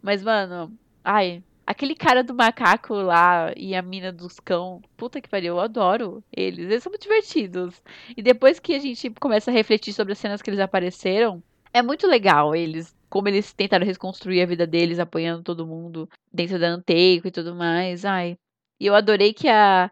[0.00, 0.72] Mas, mano,
[1.04, 5.60] ai, aquele cara do macaco lá e a mina dos cão, puta que pariu, eu
[5.60, 6.66] adoro eles.
[6.66, 7.82] Eles são muito divertidos.
[8.16, 11.42] E depois que a gente começa a refletir sobre as cenas que eles apareceram,
[11.72, 12.94] é muito legal eles.
[13.10, 17.52] Como eles tentaram reconstruir a vida deles, apoiando todo mundo dentro da Anteico e tudo
[17.52, 18.04] mais.
[18.04, 18.36] Ai.
[18.78, 19.90] E eu adorei que a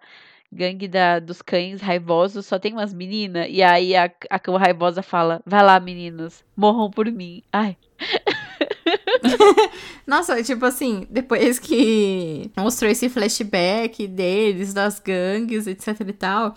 [0.54, 3.46] gangue da, dos cães raivosos só tem umas meninas.
[3.50, 7.42] E aí a, a cão raivosa fala: Vai lá, meninos, morram por mim.
[7.52, 7.76] Ai.
[10.06, 16.54] Nossa, tipo assim, depois que mostrou esse flashback deles, das gangues, etc e tal,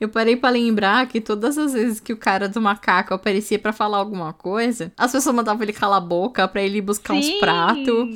[0.00, 3.72] eu parei pra lembrar que todas as vezes que o cara do macaco aparecia pra
[3.72, 7.38] falar alguma coisa, as pessoas mandavam ele calar a boca pra ele buscar uns Sim!
[7.38, 8.08] pratos.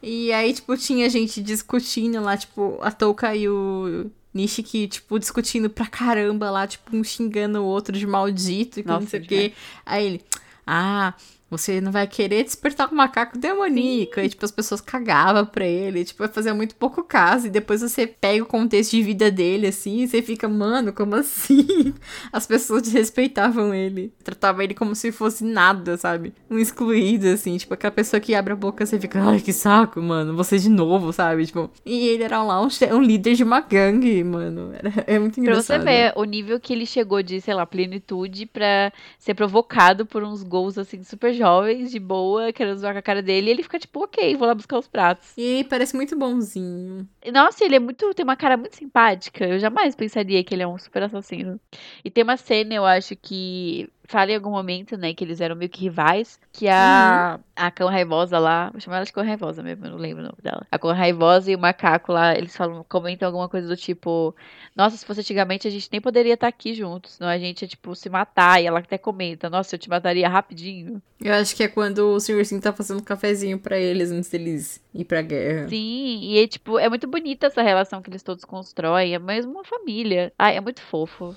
[0.00, 5.70] E aí, tipo, tinha gente discutindo lá, tipo, a Touka e o Nishiki, tipo, discutindo
[5.70, 9.26] pra caramba lá, tipo, um xingando o outro de maldito e que não sei o
[9.26, 9.52] quê.
[9.86, 10.24] Aí ele,
[10.66, 11.14] ah,
[11.50, 14.18] você não vai querer despertar o macaco demoníaco.
[14.20, 16.04] E, tipo, as pessoas cagavam pra ele.
[16.04, 17.46] Tipo, fazia muito pouco caso.
[17.46, 21.14] E depois você pega o contexto de vida dele, assim, e você fica, mano, como
[21.14, 21.94] assim?
[22.32, 24.12] As pessoas desrespeitavam ele.
[24.24, 26.32] Tratavam ele como se fosse nada, sabe?
[26.50, 27.56] Um excluído, assim.
[27.56, 30.34] Tipo, aquela pessoa que abre a boca, você fica, ai, que saco, mano.
[30.36, 31.46] Você de novo, sabe?
[31.46, 34.72] Tipo, e ele era lá um, um líder de uma gangue, mano.
[34.72, 35.80] Era, é muito Pra engraçado.
[35.80, 40.22] você ver o nível que ele chegou de, sei lá, plenitude pra ser provocado por
[40.22, 43.48] uns gols, assim, super jovens, de boa, querendo zoar com a cara dele.
[43.48, 45.32] E ele fica tipo, ok, vou lá buscar os pratos.
[45.36, 47.08] E parece muito bonzinho.
[47.32, 48.12] Nossa, ele é muito.
[48.14, 49.46] Tem uma cara muito simpática.
[49.46, 51.60] Eu jamais pensaria que ele é um super assassino.
[52.04, 53.88] E tem uma cena, eu acho que.
[54.06, 55.14] Fala em algum momento, né?
[55.14, 56.38] Que eles eram meio que rivais.
[56.52, 57.40] Que a.
[57.56, 58.68] A cão raivosa lá.
[58.70, 60.66] Vou chamar ela de cão raivosa mesmo, eu não lembro o nome dela.
[60.70, 64.34] A cão raivosa e o macaco lá, eles falam, comentam alguma coisa do tipo.
[64.74, 67.12] Nossa, se fosse antigamente, a gente nem poderia estar aqui juntos.
[67.12, 68.60] Senão a gente ia, tipo, se matar.
[68.60, 71.00] E ela até comenta, nossa, eu te mataria rapidinho.
[71.20, 74.82] Eu acho que é quando o senhorzinho tá fazendo um cafezinho pra eles antes deles
[74.92, 75.68] ir pra guerra.
[75.68, 79.14] Sim, e é, tipo, é muito bonita essa relação que eles todos constroem.
[79.14, 80.32] É mesmo uma família.
[80.38, 81.34] Ai, é muito fofo.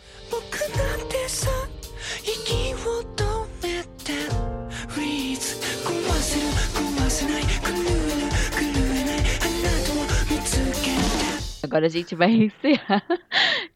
[11.63, 13.03] Agora a gente vai encerrar.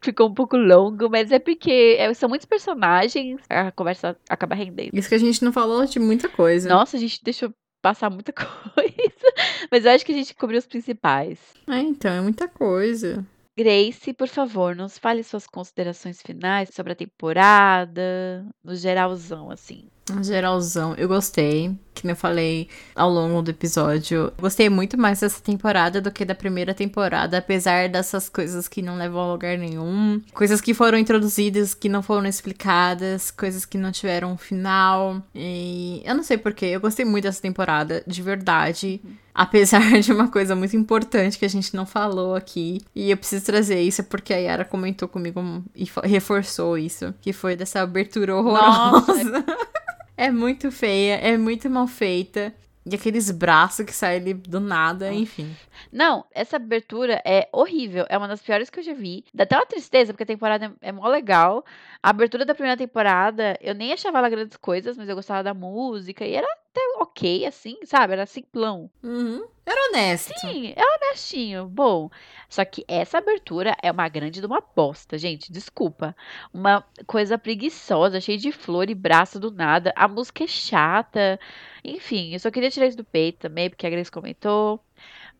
[0.00, 4.90] Ficou um pouco longo, mas é porque é, são muitos personagens, a conversa acaba rendendo.
[4.92, 6.68] Isso que a gente não falou de muita coisa.
[6.68, 9.34] Nossa, a gente deixou passar muita coisa.
[9.70, 11.38] Mas eu acho que a gente cobriu os principais.
[11.68, 13.24] É, então, é muita coisa.
[13.56, 19.90] Grace, por favor, nos fale suas considerações finais sobre a temporada, no geralzão, assim.
[20.22, 21.76] Geralzão, eu gostei.
[21.94, 24.32] Que eu falei ao longo do episódio.
[24.38, 28.96] Gostei muito mais dessa temporada do que da primeira temporada, apesar dessas coisas que não
[28.96, 30.20] levam a lugar nenhum.
[30.32, 35.22] Coisas que foram introduzidas que não foram explicadas, coisas que não tiveram um final.
[35.34, 39.00] E eu não sei porquê, eu gostei muito dessa temporada, de verdade.
[39.34, 42.80] Apesar de uma coisa muito importante que a gente não falou aqui.
[42.94, 47.14] E eu preciso trazer isso porque a Yara comentou comigo e reforçou isso.
[47.20, 49.44] Que foi dessa abertura horrorosa.
[50.16, 52.54] É muito feia, é muito mal feita.
[52.84, 55.54] E aqueles braços que saem ali do nada, enfim.
[55.90, 58.06] Não, essa abertura é horrível.
[58.08, 59.24] É uma das piores que eu já vi.
[59.32, 61.64] Dá até uma tristeza, porque a temporada é, mó legal.
[62.02, 65.54] A abertura da primeira temporada, eu nem achava ela grandes coisas, mas eu gostava da
[65.54, 66.24] música.
[66.24, 68.14] E era até ok, assim, sabe?
[68.14, 68.90] Era simplão.
[69.02, 69.46] Uhum.
[69.64, 70.32] Era honesto.
[70.40, 72.10] Sim, é honestinho, bom.
[72.48, 75.52] Só que essa abertura é uma grande de uma bosta, gente.
[75.52, 76.16] Desculpa.
[76.52, 79.92] Uma coisa preguiçosa, cheia de flor e braço do nada.
[79.94, 81.38] A música é chata.
[81.84, 84.82] Enfim, eu só queria tirar isso do peito também, porque a Grace comentou.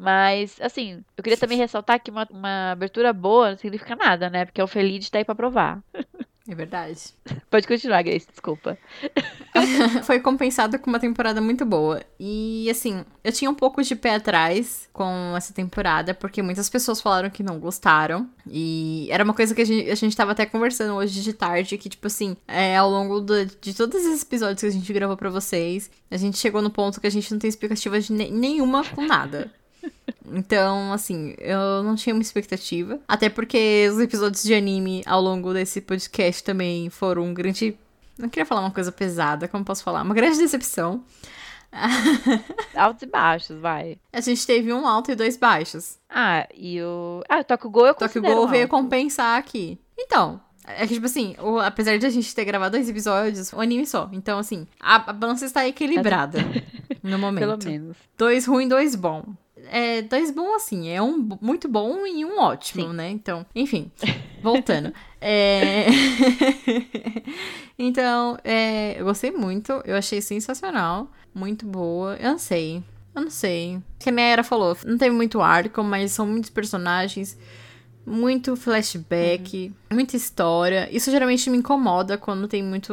[0.03, 4.45] Mas, assim, eu queria também ressaltar que uma, uma abertura boa não significa nada, né?
[4.45, 5.81] Porque o Feliz tá aí pra provar.
[6.49, 6.99] É verdade.
[7.49, 8.77] Pode continuar, Grace, desculpa.
[10.03, 12.03] Foi compensado com uma temporada muito boa.
[12.19, 17.01] E assim, eu tinha um pouco de pé atrás com essa temporada, porque muitas pessoas
[17.01, 18.29] falaram que não gostaram.
[18.51, 21.79] E era uma coisa que a gente, a gente tava até conversando hoje de tarde,
[21.79, 25.17] que, tipo assim, é, ao longo do, de todos esses episódios que a gente gravou
[25.17, 28.33] pra vocês, a gente chegou no ponto que a gente não tem explicativa de ne-
[28.33, 29.49] nenhuma com nada.
[30.35, 32.99] Então, assim, eu não tinha uma expectativa.
[33.07, 37.77] Até porque os episódios de anime ao longo desse podcast também foram um grande.
[38.19, 40.03] Não queria falar uma coisa pesada, como posso falar?
[40.03, 41.05] Uma grande decepção.
[42.75, 43.97] Altos e baixos, vai.
[44.13, 45.99] A gente teve um alto e dois baixos.
[46.09, 47.23] Ah, e o.
[47.29, 49.79] Ah, o Tokyo Ghoul eu Gol veio compensar aqui.
[49.99, 53.61] Então, é que, tipo assim, o- apesar de a gente ter gravado dois episódios, o
[53.61, 54.09] anime só.
[54.13, 56.39] Então, assim, a, a balança está equilibrada
[57.03, 57.41] no momento.
[57.59, 57.97] Pelo menos.
[58.19, 59.25] Dois ruim, dois bom.
[59.71, 62.93] É, dois bom assim, é um muito bom e um ótimo, Sim.
[62.95, 63.11] né?
[63.11, 63.91] Então, enfim,
[64.43, 64.93] voltando.
[65.25, 65.87] É...
[67.79, 72.17] então, é, eu gostei muito, eu achei sensacional, muito boa.
[72.17, 72.83] Eu não sei,
[73.15, 73.81] eu não sei.
[74.01, 77.39] Que a Era falou, não teve muito arco, mas são muitos personagens,
[78.05, 80.89] muito flashback, muita história.
[80.91, 82.93] Isso geralmente me incomoda quando tem muito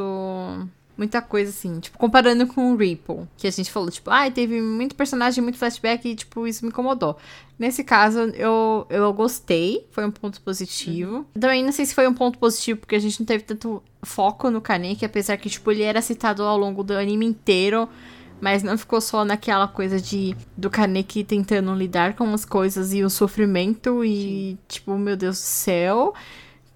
[0.99, 4.61] muita coisa assim, tipo, comparando com o Ripple, que a gente falou, tipo, ai, teve
[4.61, 7.17] muito personagem, muito flashback e, tipo, isso me incomodou.
[7.57, 11.25] Nesse caso, eu, eu gostei, foi um ponto positivo.
[11.39, 14.51] Também não sei se foi um ponto positivo, porque a gente não teve tanto foco
[14.51, 17.87] no Kaneki, apesar que, tipo, ele era citado ao longo do anime inteiro,
[18.41, 23.03] mas não ficou só naquela coisa de do Kaneki tentando lidar com as coisas e
[23.03, 26.13] o sofrimento e, tipo, meu Deus do céu.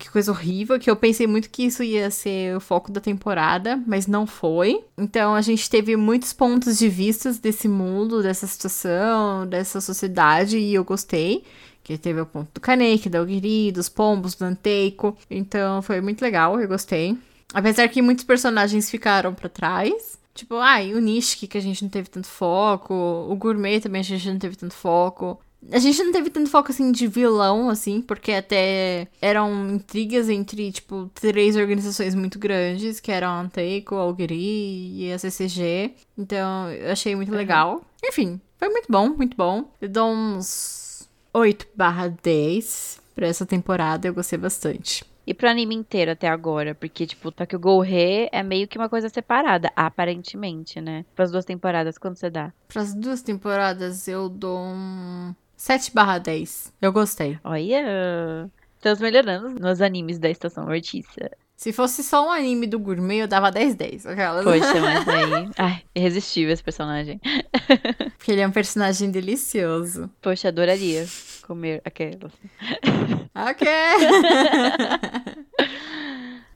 [0.04, 3.82] Que coisa horrível, que eu pensei muito que isso ia ser o foco da temporada,
[3.88, 4.84] mas não foi.
[4.98, 10.74] Então a gente teve muitos pontos de vistas desse mundo, dessa situação, dessa sociedade, e
[10.74, 11.46] eu gostei.
[11.82, 15.18] Que teve o ponto do Kaneki, da Ogiri, dos pombos, do Anteiko.
[15.32, 17.18] Então foi muito legal, eu gostei.
[17.54, 20.20] Apesar que muitos personagens ficaram pra trás.
[20.34, 22.94] Tipo, ai, o Nishiki, que a gente não teve tanto foco.
[22.94, 25.40] O Gourmet também a gente não teve tanto foco.
[25.72, 30.72] A gente não teve tanto foco, assim, de vilão, assim, porque até eram intrigas entre,
[30.72, 35.94] tipo, três organizações muito grandes, que eram a Anteiko, a Algeri e a CCG.
[36.18, 37.82] Então, eu achei muito legal.
[38.04, 39.72] Enfim, foi muito bom, muito bom.
[39.82, 45.06] Eu dou uns 8 barra 10 pra essa temporada, eu gostei bastante.
[45.26, 48.90] E pro anime inteiro até agora, porque, tipo, Tokyo Ghoul Re é meio que uma
[48.90, 51.06] coisa separada, aparentemente, né?
[51.16, 52.52] Para as duas temporadas, quando você dá?
[52.68, 55.34] Para as duas temporadas, eu dou um
[55.64, 56.74] 7 barra 10.
[56.82, 57.40] Eu gostei.
[57.42, 58.52] Olha!
[58.76, 61.32] Estamos melhorando nos animes da Estação Hortícia.
[61.56, 64.06] Se fosse só um anime do gourmet, eu dava 10-10.
[64.06, 64.44] Aquelas.
[64.44, 65.50] Poxa, mas aí.
[65.58, 67.18] Ai, irresistível esse personagem.
[68.20, 70.12] Porque ele é um personagem delicioso.
[70.22, 71.06] Poxa, adoraria
[71.48, 72.34] comer aquelas.
[73.34, 73.68] Ok.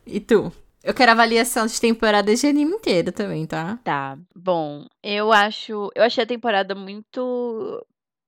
[0.05, 0.51] e tu?
[0.83, 3.79] Eu quero avaliação de temporada de anime inteiro também, tá?
[3.85, 4.17] Tá.
[4.35, 5.89] Bom, eu acho.
[5.95, 7.85] Eu achei a temporada muito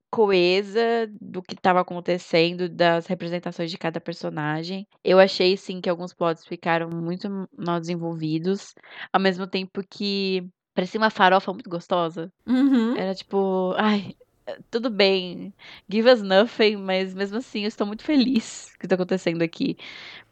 [0.09, 4.87] coesa do que estava acontecendo, das representações de cada personagem.
[5.03, 8.73] Eu achei, sim, que alguns plots ficaram muito mal desenvolvidos,
[9.13, 12.31] ao mesmo tempo que parecia uma farofa muito gostosa.
[12.47, 12.95] Uhum.
[12.95, 14.15] Era tipo, ai,
[14.71, 15.53] tudo bem,
[15.89, 19.77] give us nothing, mas mesmo assim eu estou muito feliz que está acontecendo aqui.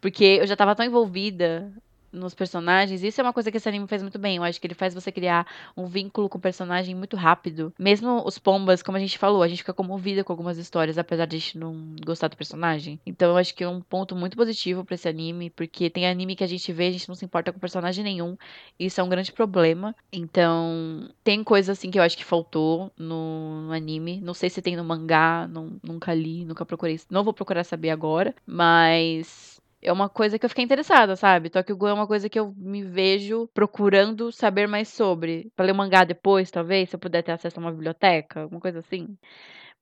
[0.02, 1.72] Porque eu já estava tão envolvida
[2.18, 3.04] nos personagens.
[3.04, 4.38] Isso é uma coisa que esse anime faz muito bem.
[4.38, 5.46] Eu acho que ele faz você criar
[5.76, 7.74] um vínculo com o personagem muito rápido.
[7.78, 11.26] Mesmo os pombas, como a gente falou, a gente fica comovida com algumas histórias, apesar
[11.26, 13.00] de a gente não gostar do personagem.
[13.06, 16.36] Então eu acho que é um ponto muito positivo pra esse anime, porque tem anime
[16.36, 18.38] que a gente vê, a gente não se importa com personagem nenhum.
[18.80, 19.96] Isso é um grande problema.
[20.12, 24.22] Então, tem coisa assim que eu acho que faltou no, no anime.
[24.22, 27.00] Não sei se tem no mangá, não, nunca li, nunca procurei.
[27.10, 31.50] Não vou procurar saber agora, mas é uma coisa que eu fiquei interessada, sabe?
[31.50, 35.52] Tokyo Ghoul é uma coisa que eu me vejo procurando saber mais sobre.
[35.56, 38.62] Pra ler o mangá depois, talvez, se eu puder ter acesso a uma biblioteca, alguma
[38.62, 39.18] coisa assim.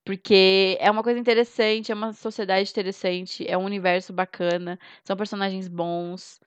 [0.05, 5.67] Porque é uma coisa interessante, é uma sociedade interessante, é um universo bacana, são personagens
[5.67, 6.39] bons.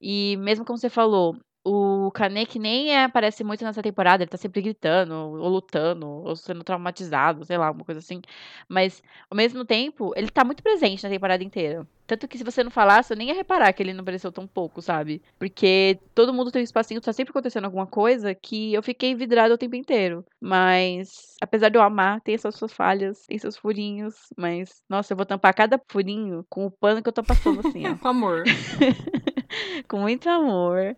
[0.00, 1.36] E mesmo como você falou,
[1.68, 6.34] o Kaneki nem é, aparece muito nessa temporada, ele tá sempre gritando, ou lutando, ou
[6.34, 8.20] sendo traumatizado, sei lá, alguma coisa assim.
[8.68, 11.86] Mas, ao mesmo tempo, ele tá muito presente na temporada inteira.
[12.06, 14.46] Tanto que se você não falasse, eu nem ia reparar que ele não apareceu tão
[14.46, 15.20] pouco, sabe?
[15.38, 19.52] Porque todo mundo tem um espacinho, tá sempre acontecendo alguma coisa que eu fiquei vidrada
[19.52, 20.24] o tempo inteiro.
[20.40, 24.14] Mas, apesar de eu amar, tem essas suas falhas, tem seus furinhos.
[24.38, 27.86] Mas, nossa, eu vou tampar cada furinho com o pano que eu tô passando, assim,
[27.86, 27.94] ó.
[28.00, 28.44] Com amor.
[29.86, 30.96] com muito amor.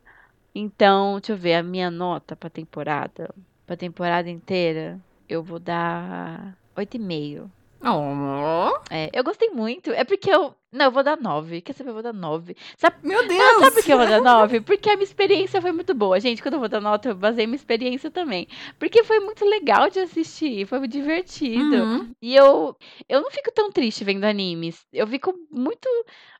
[0.55, 3.32] Então, deixa eu ver, a minha nota pra temporada.
[3.66, 4.98] Pra temporada inteira,
[5.28, 7.51] eu vou dar 8,5.
[7.82, 9.90] Oh, É, eu gostei muito.
[9.93, 10.55] É porque eu.
[10.72, 11.60] Não, eu vou dar 9.
[11.62, 11.90] Quer saber?
[11.90, 12.56] Eu vou dar 9.
[12.76, 13.40] Sabe, meu Deus!
[13.40, 14.60] Ah, sabe por que eu vou dar 9?
[14.60, 16.20] Porque a minha experiência foi muito boa.
[16.20, 18.47] Gente, quando eu vou dar nota, eu basei minha experiência também.
[18.78, 21.76] Porque foi muito legal de assistir, foi divertido.
[21.76, 22.14] Uhum.
[22.22, 22.76] E eu,
[23.09, 24.86] eu não fico tão triste vendo animes.
[24.92, 25.88] Eu fico muito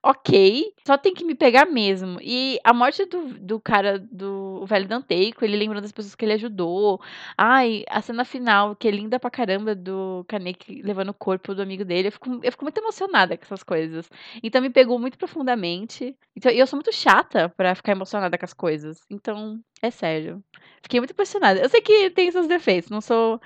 [0.02, 2.19] ok, só tem que me pegar mesmo.
[2.23, 6.32] E a morte do, do cara, do velho Danteico, ele lembrando das pessoas que ele
[6.35, 7.01] ajudou.
[7.36, 11.62] Ai, a cena final, que é linda pra caramba, do Kaneki levando o corpo do
[11.62, 12.09] amigo dele.
[12.09, 14.09] Eu fico, eu fico muito emocionada com essas coisas.
[14.43, 16.17] Então me pegou muito profundamente.
[16.37, 19.01] Então, e eu sou muito chata pra ficar emocionada com as coisas.
[19.11, 20.43] Então, é sério.
[20.83, 21.61] Fiquei muito impressionada.
[21.61, 23.41] Eu sei que tem seus defeitos, não sou,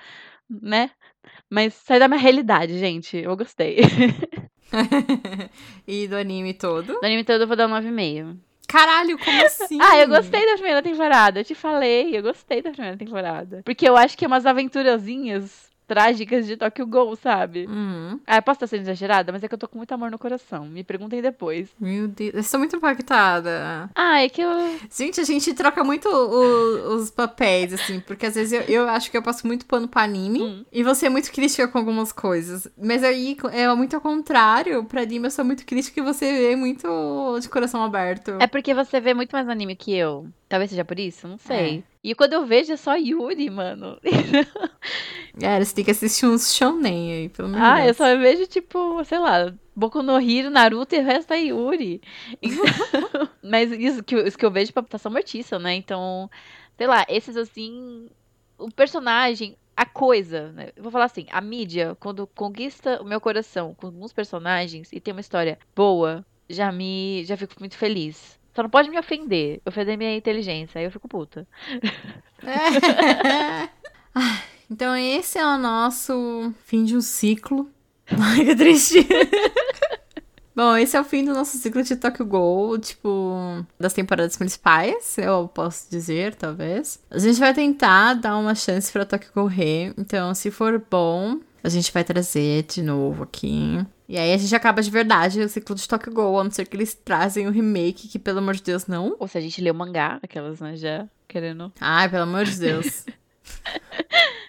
[0.49, 0.91] né?
[1.49, 3.17] Mas sai da minha realidade, gente.
[3.17, 3.79] Eu gostei.
[5.87, 6.99] e do anime todo?
[6.99, 8.37] Do anime todo eu vou dar 9,5.
[8.67, 9.77] Caralho, como assim?
[9.79, 11.39] Ah, eu gostei da primeira temporada.
[11.39, 13.61] Eu te falei, eu gostei da primeira temporada.
[13.63, 17.65] Porque eu acho que é umas aventurazinhas trágicas de Tokyo Ghoul, sabe?
[17.67, 18.19] Uhum.
[18.25, 20.17] Ah, eu posso estar sendo exagerada, mas é que eu tô com muito amor no
[20.19, 20.65] coração.
[20.65, 21.69] Me perguntem depois.
[21.79, 23.89] Meu Deus, eu estou muito impactada.
[23.95, 24.49] Ah, é que eu.
[24.95, 29.09] Gente, a gente troca muito o- os papéis, assim, porque às vezes eu, eu acho
[29.11, 30.65] que eu passo muito pano pra anime Hum.
[30.71, 32.67] e você é muito crítica com algumas coisas.
[32.81, 34.83] Mas aí é muito ao contrário.
[34.85, 36.87] Pra anime eu sou muito crítica e você é muito
[37.39, 38.37] de coração aberto.
[38.39, 40.27] É porque você vê muito mais anime que eu.
[40.47, 41.83] Talvez seja por isso, não sei.
[42.07, 43.97] E quando eu vejo é só Yuri, mano.
[45.41, 47.61] É, você tem que assistir uns shonen aí, pelo menos.
[47.67, 51.39] ah, eu só vejo, tipo, sei lá, Boku no Hero, Naruto e o resto é
[51.41, 52.01] Yuri.
[52.41, 52.63] Então-
[53.43, 55.73] Mas isso que, eu- isso que eu vejo pra passar mortiça, né?
[55.75, 56.29] Então,
[56.77, 58.07] sei lá, esses assim.
[58.57, 60.69] O personagem, a coisa, né?
[60.77, 65.01] Eu vou falar assim, a mídia, quando conquista o meu coração com alguns personagens e
[65.01, 67.25] tem uma história boa, já me.
[67.25, 68.39] já fico muito feliz.
[68.55, 71.47] Só não pode me ofender, ofender minha inteligência, aí eu fico puta.
[72.43, 73.69] É.
[74.67, 77.69] Então esse é o nosso fim de um ciclo.
[78.09, 79.07] Ai, que triste.
[80.55, 85.17] Bom, esse é o fim do nosso ciclo de Tokyo Ghoul, tipo, das temporadas principais,
[85.17, 86.99] eu posso dizer, talvez.
[87.11, 91.39] A gente vai tentar dar uma chance pra Tokyo Ghoul Re, então se for bom,
[91.65, 93.83] a gente vai trazer de novo aqui.
[94.07, 96.67] E aí a gente acaba de verdade o ciclo de Tokyo Ghoul, a não ser
[96.67, 99.15] que eles trazem o remake, que pelo amor de Deus, não.
[99.19, 101.73] Ou se a gente lê o mangá, aquelas, né, já querendo.
[101.81, 103.05] Ai, pelo amor de Deus.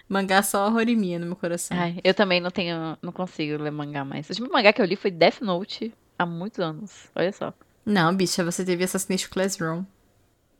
[0.07, 1.75] Mangá só Horimiya no meu coração.
[1.77, 4.27] Ai, eu também não tenho, não consigo ler mangá mais.
[4.27, 7.09] O último mangá que eu li foi Death Note há muitos anos.
[7.13, 7.53] Olha só.
[7.85, 9.83] Não, bicha, você teve Assassination Classroom.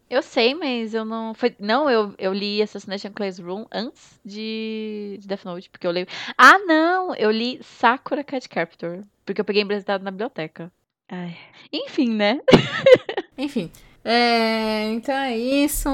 [0.09, 1.33] Eu sei, mas eu não.
[1.33, 6.07] Foi, não, eu, eu li Assassination Classroom antes de, de Death Note, porque eu leio.
[6.37, 7.13] Ah, não!
[7.15, 10.71] Eu li Sakura Cat Captor, porque eu peguei emprestado na biblioteca.
[11.09, 11.37] Ai.
[11.71, 12.39] Enfim, né?
[13.37, 13.69] Enfim.
[14.03, 15.89] É, então é isso.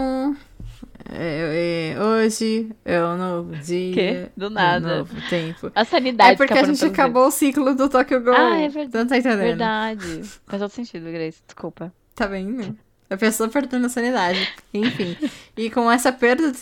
[1.11, 3.93] É, é, hoje é um novo dia.
[3.93, 4.29] Quê?
[4.37, 4.97] Do é um nada.
[4.97, 5.71] novo tempo.
[5.73, 8.35] A sanidade É porque a escapando gente acabou o ciclo do Tokyo Ghoul.
[8.35, 8.97] Ah, é verdade.
[8.97, 9.39] Não tá entendendo.
[9.39, 10.23] Verdade.
[10.45, 11.41] Faz todo sentido, Grace.
[11.45, 11.91] Desculpa.
[12.15, 12.77] Tá vendo?
[13.13, 14.51] A pessoa perdendo a sanidade.
[14.73, 15.15] Enfim.
[15.55, 16.59] E com essa perda de,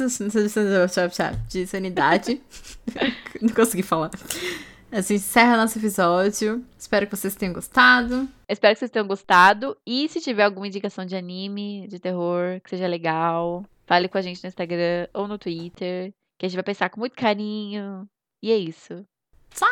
[1.48, 2.42] de sanidade.
[3.42, 4.12] não consegui falar.
[4.92, 6.62] A gente encerra nosso episódio.
[6.78, 8.28] Espero que vocês tenham gostado.
[8.50, 9.78] Espero que vocês tenham gostado.
[9.88, 14.22] E se tiver alguma indicação de anime, de terror, que seja legal, fale com a
[14.22, 16.14] gente no Instagram ou no Twitter.
[16.38, 18.06] Que a gente vai pensar com muito carinho.
[18.44, 19.06] E é isso.
[19.56, 19.70] Tchau!